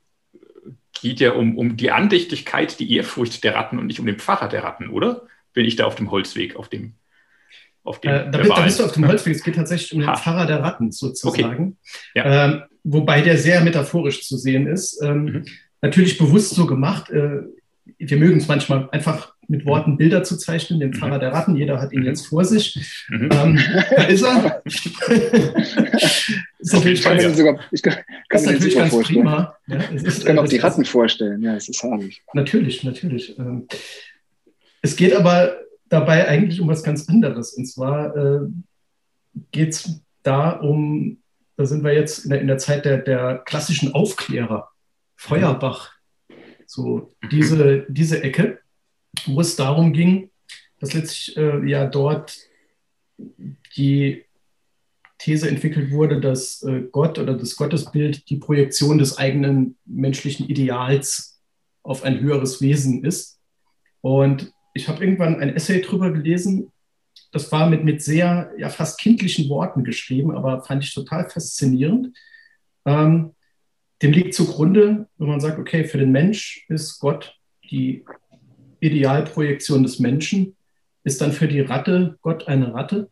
[1.01, 4.49] geht ja um, um die Andächtigkeit, die Ehrfurcht der Ratten und nicht um den Pfarrer
[4.49, 5.27] der Ratten, oder?
[5.53, 6.95] Bin ich da auf dem Holzweg, auf dem
[7.82, 9.35] auf dem, äh, da, bist, da, bist, du auf dem Holzweg.
[9.35, 10.16] Es geht tatsächlich um den ha.
[10.16, 11.77] Pfarrer der Ratten sozusagen.
[12.15, 12.15] Okay.
[12.15, 12.47] Ja.
[12.47, 15.01] Ähm, wobei der sehr metaphorisch zu sehen ist.
[15.02, 15.44] Ähm, mhm.
[15.82, 17.11] Natürlich bewusst so gemacht.
[17.11, 17.43] Äh,
[17.98, 21.20] wir mögen es manchmal einfach mit Worten Bilder zu zeichnen, den Pfarrer mhm.
[21.20, 21.57] der Ratten.
[21.57, 22.07] Jeder hat ihn mhm.
[22.07, 22.78] jetzt vor sich.
[23.09, 23.31] Mhm.
[23.32, 23.59] Ähm,
[23.97, 24.62] da ist er.
[26.59, 27.35] ist natürlich ganz, ja.
[27.35, 27.94] sogar, ich kann,
[28.28, 29.23] kann ist natürlich ganz vorstellen.
[29.23, 29.57] prima.
[29.66, 31.43] Ja, ist, ich kann auch die Ratten vorstellen.
[31.43, 32.23] Ja, es ist herrlich.
[32.32, 33.36] Natürlich, natürlich.
[33.39, 33.66] Ähm,
[34.82, 35.57] es geht aber
[35.91, 37.53] dabei eigentlich um was ganz anderes.
[37.53, 38.49] Und zwar äh,
[39.51, 41.19] geht es da um,
[41.57, 44.71] da sind wir jetzt in der, in der Zeit der, der, klassischen Aufklärer,
[45.17, 45.93] Feuerbach,
[46.67, 48.61] so diese, diese Ecke,
[49.27, 50.31] wo es darum ging,
[50.79, 52.39] dass letztlich äh, ja dort
[53.77, 54.25] die
[55.19, 61.43] These entwickelt wurde, dass äh, Gott oder das Gottesbild die Projektion des eigenen menschlichen Ideals
[61.83, 63.39] auf ein höheres Wesen ist.
[64.01, 66.71] Und ich habe irgendwann ein Essay drüber gelesen.
[67.33, 72.17] Das war mit, mit sehr, ja, fast kindlichen Worten geschrieben, aber fand ich total faszinierend.
[72.85, 73.33] Ähm,
[74.03, 77.39] dem liegt zugrunde, wenn man sagt, okay, für den Mensch ist Gott
[77.71, 78.05] die
[78.81, 80.57] Idealprojektion des Menschen,
[81.05, 83.11] ist dann für die Ratte Gott eine Ratte.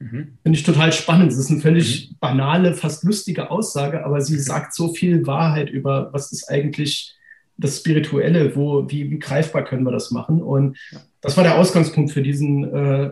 [0.00, 0.38] Mhm.
[0.42, 1.30] Finde ich total spannend.
[1.30, 2.16] Das ist eine völlig mhm.
[2.18, 7.14] banale, fast lustige Aussage, aber sie sagt so viel Wahrheit über, was ist eigentlich
[7.60, 10.42] das Spirituelle, wo, wie, wie greifbar können wir das machen.
[10.42, 10.78] Und
[11.20, 13.10] das war der Ausgangspunkt für diesen, äh,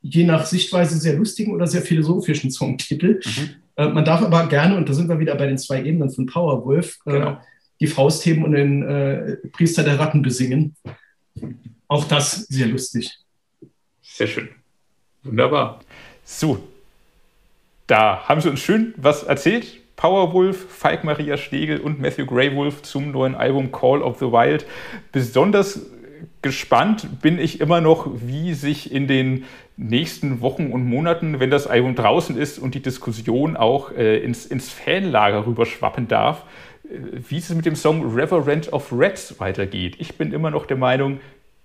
[0.00, 3.20] je nach Sichtweise, sehr lustigen oder sehr philosophischen Songtitel.
[3.24, 3.50] Mhm.
[3.76, 6.26] Äh, man darf aber gerne, und da sind wir wieder bei den zwei Ebenen von
[6.26, 7.40] Powerwolf, äh, genau.
[7.80, 10.74] die Faust heben und den äh, Priester der Ratten besingen.
[11.88, 13.18] Auch das sehr lustig.
[14.02, 14.48] Sehr schön.
[15.22, 15.80] Wunderbar.
[16.24, 16.66] So,
[17.86, 19.81] da haben Sie uns schön was erzählt.
[20.02, 24.66] Powerwolf, Falk Maria Stegel und Matthew Greywolf zum neuen Album Call of the Wild.
[25.12, 25.86] Besonders
[26.42, 29.44] gespannt bin ich immer noch, wie sich in den
[29.76, 34.44] nächsten Wochen und Monaten, wenn das Album draußen ist und die Diskussion auch äh, ins,
[34.44, 36.46] ins Fanlager rüberschwappen darf,
[36.82, 36.96] äh,
[37.28, 39.94] wie es mit dem Song Reverend of Reds weitergeht.
[40.00, 41.20] Ich bin immer noch der Meinung,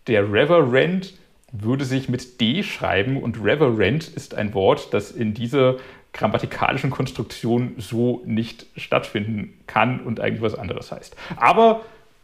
[0.05, 1.15] der Reverend
[1.51, 5.77] würde sich mit D schreiben und Reverend ist ein Wort, das in dieser
[6.13, 11.15] grammatikalischen Konstruktion so nicht stattfinden kann und eigentlich was anderes heißt.
[11.35, 11.81] Aber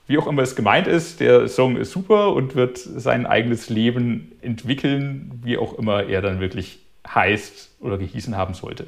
[0.08, 4.34] wie auch immer es gemeint ist, der Song ist super und wird sein eigenes Leben
[4.42, 8.88] entwickeln, wie auch immer er dann wirklich heißt oder gehießen haben sollte.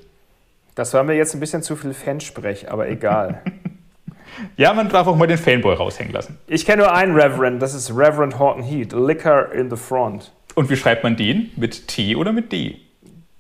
[0.76, 3.42] Das war mir jetzt ein bisschen zu viel Fansprech, aber egal.
[4.58, 6.38] ja, man darf auch mal den Fanboy raushängen lassen.
[6.48, 10.34] Ich kenne nur einen Reverend, das ist Reverend Horton Heat, Liquor in the Front.
[10.54, 11.52] Und wie schreibt man den?
[11.56, 12.78] Mit T oder mit D?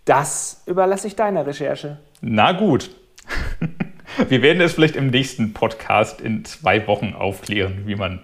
[0.05, 1.97] Das überlasse ich deiner Recherche.
[2.21, 2.91] Na gut.
[4.29, 8.21] Wir werden es vielleicht im nächsten Podcast in zwei Wochen aufklären, wie man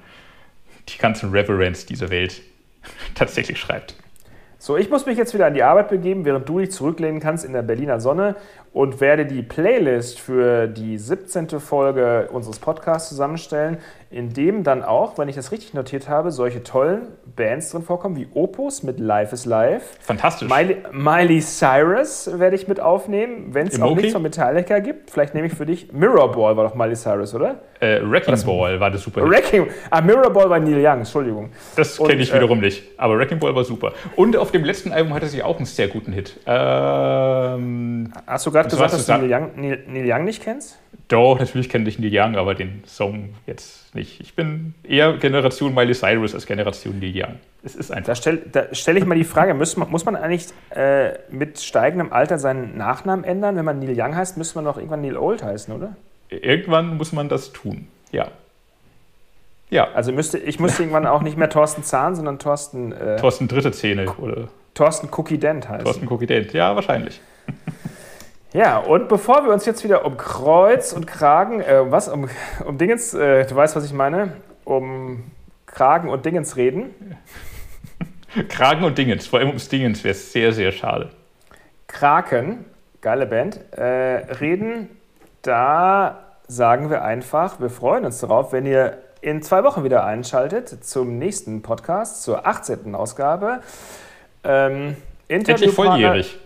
[0.90, 2.44] die ganzen Reverends dieser Welt
[3.16, 3.96] tatsächlich schreibt.
[4.60, 7.44] So, ich muss mich jetzt wieder an die Arbeit begeben, während du dich zurücklehnen kannst
[7.44, 8.36] in der Berliner Sonne
[8.74, 11.60] und werde die Playlist für die 17.
[11.60, 13.78] Folge unseres Podcasts zusammenstellen,
[14.10, 18.16] in dem dann auch, wenn ich das richtig notiert habe, solche tollen Bands drin vorkommen
[18.16, 19.98] wie Opus mit Life is Life.
[20.00, 20.50] Fantastisch.
[20.50, 25.12] Miley, Miley Cyrus werde ich mit aufnehmen, wenn es auch nichts von Metallica gibt.
[25.12, 27.60] Vielleicht nehme ich für dich Mirrorball war doch Miley Cyrus, oder?
[27.80, 29.28] Äh, Wrecking war Ball war das super.
[29.28, 31.50] Wrecking, ah, Mirrorball war Neil Young, Entschuldigung.
[31.76, 33.94] Das kenne ich wiederum äh, nicht, aber Wrecking Ball war super.
[34.16, 36.38] Und auf dem letzten Album hatte sie auch einen sehr guten Hit.
[36.46, 40.78] Ähm, Hast du gerade gesagt, dass du Neil Young, Neil, Neil Young nicht kennst?
[41.08, 44.22] Doch, natürlich kenne ich Neil Young, aber den Song jetzt nicht.
[44.22, 47.36] Ich bin eher Generation Miley Cyrus als Generation Neil Young.
[47.64, 48.08] Es ist einfach.
[48.08, 52.14] Da stelle stell ich mal die Frage: muss man, muss man eigentlich äh, mit steigendem
[52.14, 53.56] Alter seinen Nachnamen ändern?
[53.56, 55.96] Wenn man Neil Young heißt, müsste man doch irgendwann Neil Old heißen, oder?
[56.30, 58.30] Irgendwann muss man das tun, ja.
[59.70, 59.88] Ja.
[59.94, 62.92] Also müsste, ich müsste irgendwann auch nicht mehr Thorsten Zahn, sondern Thorsten.
[62.92, 64.50] Äh, Thorsten Dritte Zähne, oder?
[64.74, 65.84] Thorsten Cookie Dent heißen.
[65.84, 67.20] Thorsten Cookie Dent, ja, wahrscheinlich.
[68.54, 72.30] Ja, und bevor wir uns jetzt wieder um Kreuz und Kragen, äh, was, um,
[72.66, 74.34] um Dingens, äh, du weißt, was ich meine,
[74.66, 75.24] um
[75.66, 77.18] Kragen und Dingens reden.
[78.50, 81.10] Kragen und Dingens, vor allem ums Dingens wäre es sehr, sehr schade.
[81.88, 82.66] Kraken,
[83.00, 84.90] geile Band, äh, reden,
[85.42, 90.84] da sagen wir einfach, wir freuen uns darauf, wenn ihr in zwei Wochen wieder einschaltet
[90.84, 92.96] zum nächsten Podcast, zur 18.
[92.96, 93.62] Ausgabe.
[94.44, 94.98] Ähm,
[95.30, 96.38] Endlich volljährig.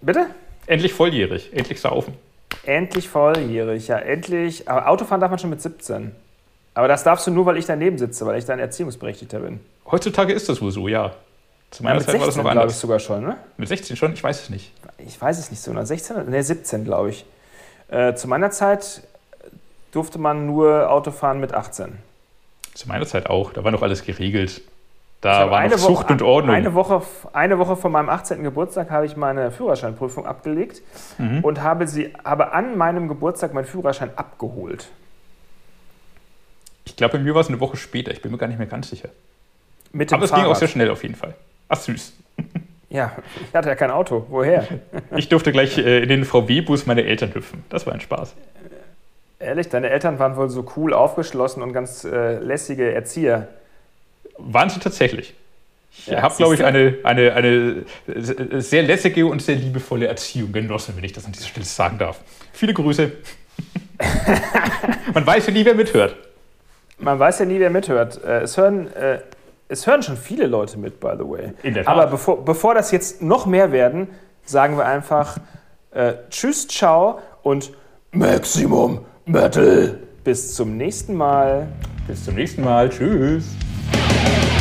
[0.00, 0.26] Bitte?
[0.70, 2.14] Endlich volljährig, endlich saufen.
[2.64, 4.68] Endlich volljährig, ja, endlich.
[4.68, 6.12] Aber Autofahren darf man schon mit 17.
[6.74, 9.58] Aber das darfst du nur, weil ich daneben sitze, weil ich dein Erziehungsberechtigter bin.
[9.90, 11.12] Heutzutage ist das wohl so, ja.
[11.72, 12.54] Zu meiner ja, Zeit 16, war das noch anders.
[12.54, 13.36] glaube ich sogar schon, ne?
[13.56, 14.12] Mit 16 schon?
[14.12, 14.70] Ich weiß es nicht.
[14.98, 15.74] Ich weiß es nicht so.
[15.84, 16.30] 16?
[16.30, 17.24] Ne, 17, glaube ich.
[17.88, 19.02] Äh, zu meiner Zeit
[19.90, 21.98] durfte man nur Autofahren mit 18.
[22.74, 23.52] Zu meiner Zeit auch.
[23.52, 24.62] Da war noch alles geregelt.
[25.20, 26.54] Da war noch Zucht Woche, und Ordnung.
[26.54, 27.02] Eine Woche,
[27.34, 28.42] eine Woche vor meinem 18.
[28.42, 30.80] Geburtstag habe ich meine Führerscheinprüfung abgelegt
[31.18, 31.44] mhm.
[31.44, 34.88] und habe, sie, habe an meinem Geburtstag meinen Führerschein abgeholt.
[36.84, 38.12] Ich glaube, bei mir war es eine Woche später.
[38.12, 39.10] Ich bin mir gar nicht mehr ganz sicher.
[39.92, 41.34] Mit dem Aber es ging auch sehr schnell auf jeden Fall.
[41.68, 42.14] Ach, süß.
[42.92, 43.12] Ja,
[43.48, 44.26] ich hatte ja kein Auto.
[44.30, 44.66] Woher?
[45.16, 47.62] ich durfte gleich äh, in den VW-Bus meine Eltern hüpfen.
[47.68, 48.34] Das war ein Spaß.
[49.38, 53.46] Ehrlich, deine Eltern waren wohl so cool aufgeschlossen und ganz äh, lässige Erzieher.
[54.44, 55.34] Waren sie tatsächlich.
[55.92, 60.94] Ich ja, habe, glaube ich, eine, eine, eine sehr lässige und sehr liebevolle Erziehung genossen,
[60.96, 62.20] wenn ich das an dieser Stelle sagen darf.
[62.52, 63.12] Viele Grüße.
[65.14, 66.16] Man weiß ja nie, wer mithört.
[66.98, 68.22] Man weiß ja nie, wer mithört.
[68.24, 69.18] Äh, es hören, äh,
[69.68, 71.52] es hören schon viele Leute mit, by the way.
[71.62, 71.92] In der Tat.
[71.92, 74.08] Aber bevor, bevor das jetzt noch mehr werden,
[74.44, 75.38] sagen wir einfach
[75.92, 77.72] äh, Tschüss, ciao und
[78.12, 79.98] Maximum Metal.
[80.24, 81.68] Bis zum nächsten Mal.
[82.06, 82.90] Bis zum nächsten Mal.
[82.90, 83.44] Tschüss.
[84.12, 84.59] Thank